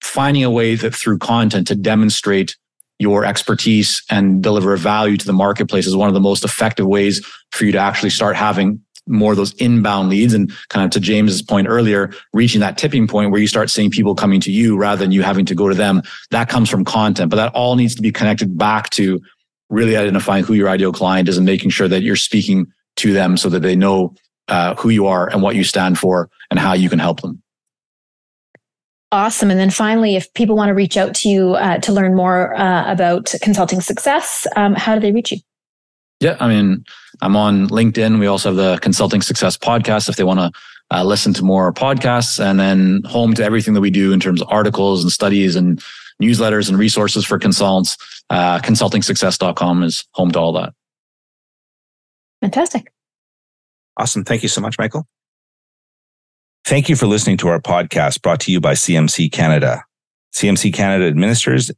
finding 0.00 0.42
a 0.42 0.50
way 0.50 0.74
that 0.74 0.94
through 0.94 1.18
content 1.18 1.66
to 1.66 1.74
demonstrate 1.74 2.56
your 2.98 3.26
expertise 3.26 4.02
and 4.08 4.42
deliver 4.42 4.74
value 4.78 5.18
to 5.18 5.26
the 5.26 5.32
marketplace 5.34 5.86
is 5.86 5.94
one 5.94 6.08
of 6.08 6.14
the 6.14 6.20
most 6.20 6.42
effective 6.42 6.86
ways 6.86 7.22
for 7.50 7.66
you 7.66 7.72
to 7.72 7.78
actually 7.78 8.08
start 8.08 8.34
having 8.34 8.80
more 9.06 9.32
of 9.32 9.36
those 9.36 9.52
inbound 9.54 10.08
leads 10.08 10.32
and 10.32 10.50
kind 10.70 10.86
of 10.86 10.90
to 10.90 11.00
James's 11.00 11.42
point 11.42 11.68
earlier, 11.68 12.10
reaching 12.32 12.62
that 12.62 12.78
tipping 12.78 13.06
point 13.06 13.30
where 13.30 13.40
you 13.42 13.46
start 13.46 13.68
seeing 13.68 13.90
people 13.90 14.14
coming 14.14 14.40
to 14.40 14.50
you 14.50 14.74
rather 14.74 14.98
than 14.98 15.12
you 15.12 15.22
having 15.22 15.44
to 15.44 15.54
go 15.54 15.68
to 15.68 15.74
them. 15.74 16.00
That 16.30 16.48
comes 16.48 16.70
from 16.70 16.86
content, 16.86 17.28
but 17.28 17.36
that 17.36 17.52
all 17.52 17.76
needs 17.76 17.94
to 17.96 18.02
be 18.02 18.12
connected 18.12 18.56
back 18.56 18.88
to 18.90 19.20
really 19.68 19.98
identifying 19.98 20.44
who 20.44 20.54
your 20.54 20.70
ideal 20.70 20.92
client 20.92 21.28
is 21.28 21.36
and 21.36 21.44
making 21.44 21.70
sure 21.70 21.88
that 21.88 22.02
you're 22.02 22.16
speaking 22.16 22.66
to 22.96 23.12
them 23.12 23.36
so 23.36 23.50
that 23.50 23.60
they 23.60 23.76
know 23.76 24.14
uh, 24.50 24.74
who 24.74 24.90
you 24.90 25.06
are 25.06 25.28
and 25.28 25.42
what 25.42 25.56
you 25.56 25.64
stand 25.64 25.98
for 25.98 26.28
and 26.50 26.58
how 26.58 26.72
you 26.72 26.90
can 26.90 26.98
help 26.98 27.22
them. 27.22 27.42
Awesome. 29.12 29.50
And 29.50 29.58
then 29.58 29.70
finally, 29.70 30.14
if 30.14 30.32
people 30.34 30.54
want 30.54 30.68
to 30.68 30.74
reach 30.74 30.96
out 30.96 31.14
to 31.16 31.28
you 31.28 31.54
uh, 31.54 31.78
to 31.78 31.92
learn 31.92 32.14
more 32.14 32.54
uh, 32.54 32.90
about 32.90 33.34
consulting 33.42 33.80
success, 33.80 34.46
um, 34.54 34.74
how 34.74 34.94
do 34.94 35.00
they 35.00 35.10
reach 35.10 35.32
you? 35.32 35.38
Yeah, 36.20 36.36
I 36.38 36.48
mean, 36.48 36.84
I'm 37.22 37.34
on 37.34 37.68
LinkedIn. 37.68 38.20
We 38.20 38.26
also 38.26 38.50
have 38.50 38.56
the 38.56 38.78
Consulting 38.82 39.22
Success 39.22 39.56
podcast 39.56 40.08
if 40.08 40.16
they 40.16 40.22
want 40.22 40.38
to 40.38 40.52
uh, 40.90 41.02
listen 41.02 41.32
to 41.34 41.42
more 41.42 41.72
podcasts, 41.72 42.38
and 42.38 42.60
then 42.60 43.02
home 43.04 43.32
to 43.34 43.42
everything 43.42 43.74
that 43.74 43.80
we 43.80 43.90
do 43.90 44.12
in 44.12 44.20
terms 44.20 44.42
of 44.42 44.48
articles 44.50 45.02
and 45.02 45.10
studies 45.10 45.56
and 45.56 45.82
newsletters 46.22 46.68
and 46.68 46.78
resources 46.78 47.24
for 47.24 47.38
consultants. 47.38 47.96
Uh, 48.28 48.58
consultingsuccess.com 48.58 49.82
is 49.82 50.06
home 50.12 50.30
to 50.32 50.38
all 50.38 50.52
that. 50.52 50.74
Fantastic. 52.42 52.92
Awesome. 54.00 54.24
Thank 54.24 54.42
you 54.42 54.48
so 54.48 54.62
much, 54.62 54.78
Michael. 54.78 55.06
Thank 56.64 56.88
you 56.88 56.96
for 56.96 57.06
listening 57.06 57.36
to 57.38 57.48
our 57.48 57.60
podcast 57.60 58.22
brought 58.22 58.40
to 58.40 58.50
you 58.50 58.58
by 58.58 58.72
CMC 58.72 59.30
Canada. 59.30 59.84
CMC 60.34 60.72
Canada 60.72 61.06
administers 61.06 61.70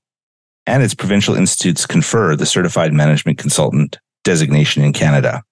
and 0.65 0.85
its 0.85 0.95
provincial 0.95 1.35
institutes 1.35 1.85
confer 1.85 2.37
the 2.37 2.47
Certified 2.47 2.93
Management 2.93 3.39
Consultant 3.39 3.99
designation 4.23 4.85
in 4.85 4.93
Canada. 4.93 5.43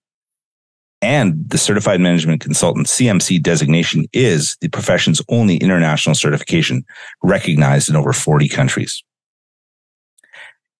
And 1.03 1.35
the 1.51 1.59
Certified 1.59 2.01
Management 2.01 2.41
Consultant 2.41 2.87
CMC 2.87 3.43
designation 3.43 4.05
is 4.13 4.57
the 4.61 4.69
profession's 4.69 5.21
only 5.29 5.57
international 5.57 6.15
certification 6.15 6.85
recognized 7.21 7.89
in 7.89 7.97
over 7.97 8.13
40 8.13 8.49
countries. 8.49 9.03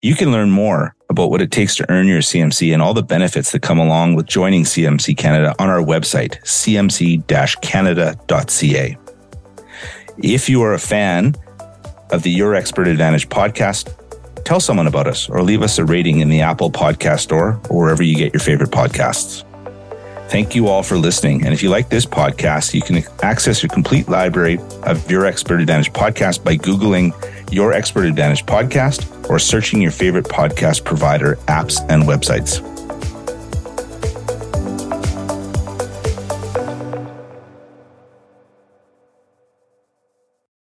You 0.03 0.15
can 0.15 0.33
learn 0.33 0.51
more 0.51 0.95
about 1.11 1.31
what 1.31 1.43
it 1.43 1.51
takes 1.51 1.77
to 1.77 1.85
earn 1.91 2.07
your 2.07 2.21
CMC 2.21 2.73
and 2.73 2.81
all 2.81 2.95
the 2.95 3.03
benefits 3.03 3.53
that 3.53 3.61
come 3.61 3.79
along 3.79 4.15
with 4.15 4.25
joining 4.25 4.65
CMC 4.65 5.15
Canada 5.15 5.55
on 5.59 5.69
our 5.69 5.83
website, 5.83 6.43
cmc-canada.ca. 6.43 8.99
If 10.23 10.49
you 10.49 10.63
are 10.63 10.73
a 10.73 10.79
fan 10.79 11.35
of 12.13 12.23
the 12.23 12.31
Your 12.31 12.55
Expert 12.55 12.89
Advantage 12.89 13.29
podcast, 13.29 13.93
tell 14.45 14.59
someone 14.59 14.87
about 14.87 15.07
us 15.07 15.29
or 15.29 15.43
leave 15.43 15.61
us 15.61 15.77
a 15.77 15.85
rating 15.85 16.21
in 16.21 16.31
the 16.31 16.41
Apple 16.41 16.71
Podcast 16.71 17.21
Store 17.21 17.61
or 17.69 17.83
wherever 17.83 18.03
you 18.03 18.17
get 18.17 18.33
your 18.33 18.41
favorite 18.41 18.71
podcasts. 18.71 19.45
Thank 20.31 20.55
you 20.55 20.69
all 20.69 20.83
for 20.83 20.97
listening. 20.97 21.45
And 21.45 21.53
if 21.53 21.63
you 21.63 21.69
like 21.69 21.91
this 21.91 22.07
podcast, 22.07 22.73
you 22.73 22.81
can 22.81 23.05
access 23.23 23.63
your 23.63 23.69
complete 23.69 24.09
library 24.09 24.61
of 24.85 25.11
Your 25.11 25.27
Expert 25.27 25.61
Advantage 25.61 25.93
podcast 25.93 26.43
by 26.43 26.57
Googling 26.57 27.13
Your 27.51 27.73
Expert 27.73 28.05
Advantage 28.05 28.47
podcast 28.47 29.29
or 29.29 29.39
searching 29.39 29.83
your 29.83 29.91
favorite 29.91 30.27
podcast 30.27 30.85
provider, 30.85 31.37
apps, 31.47 31.81
and 31.89 32.05
websites. 32.05 32.80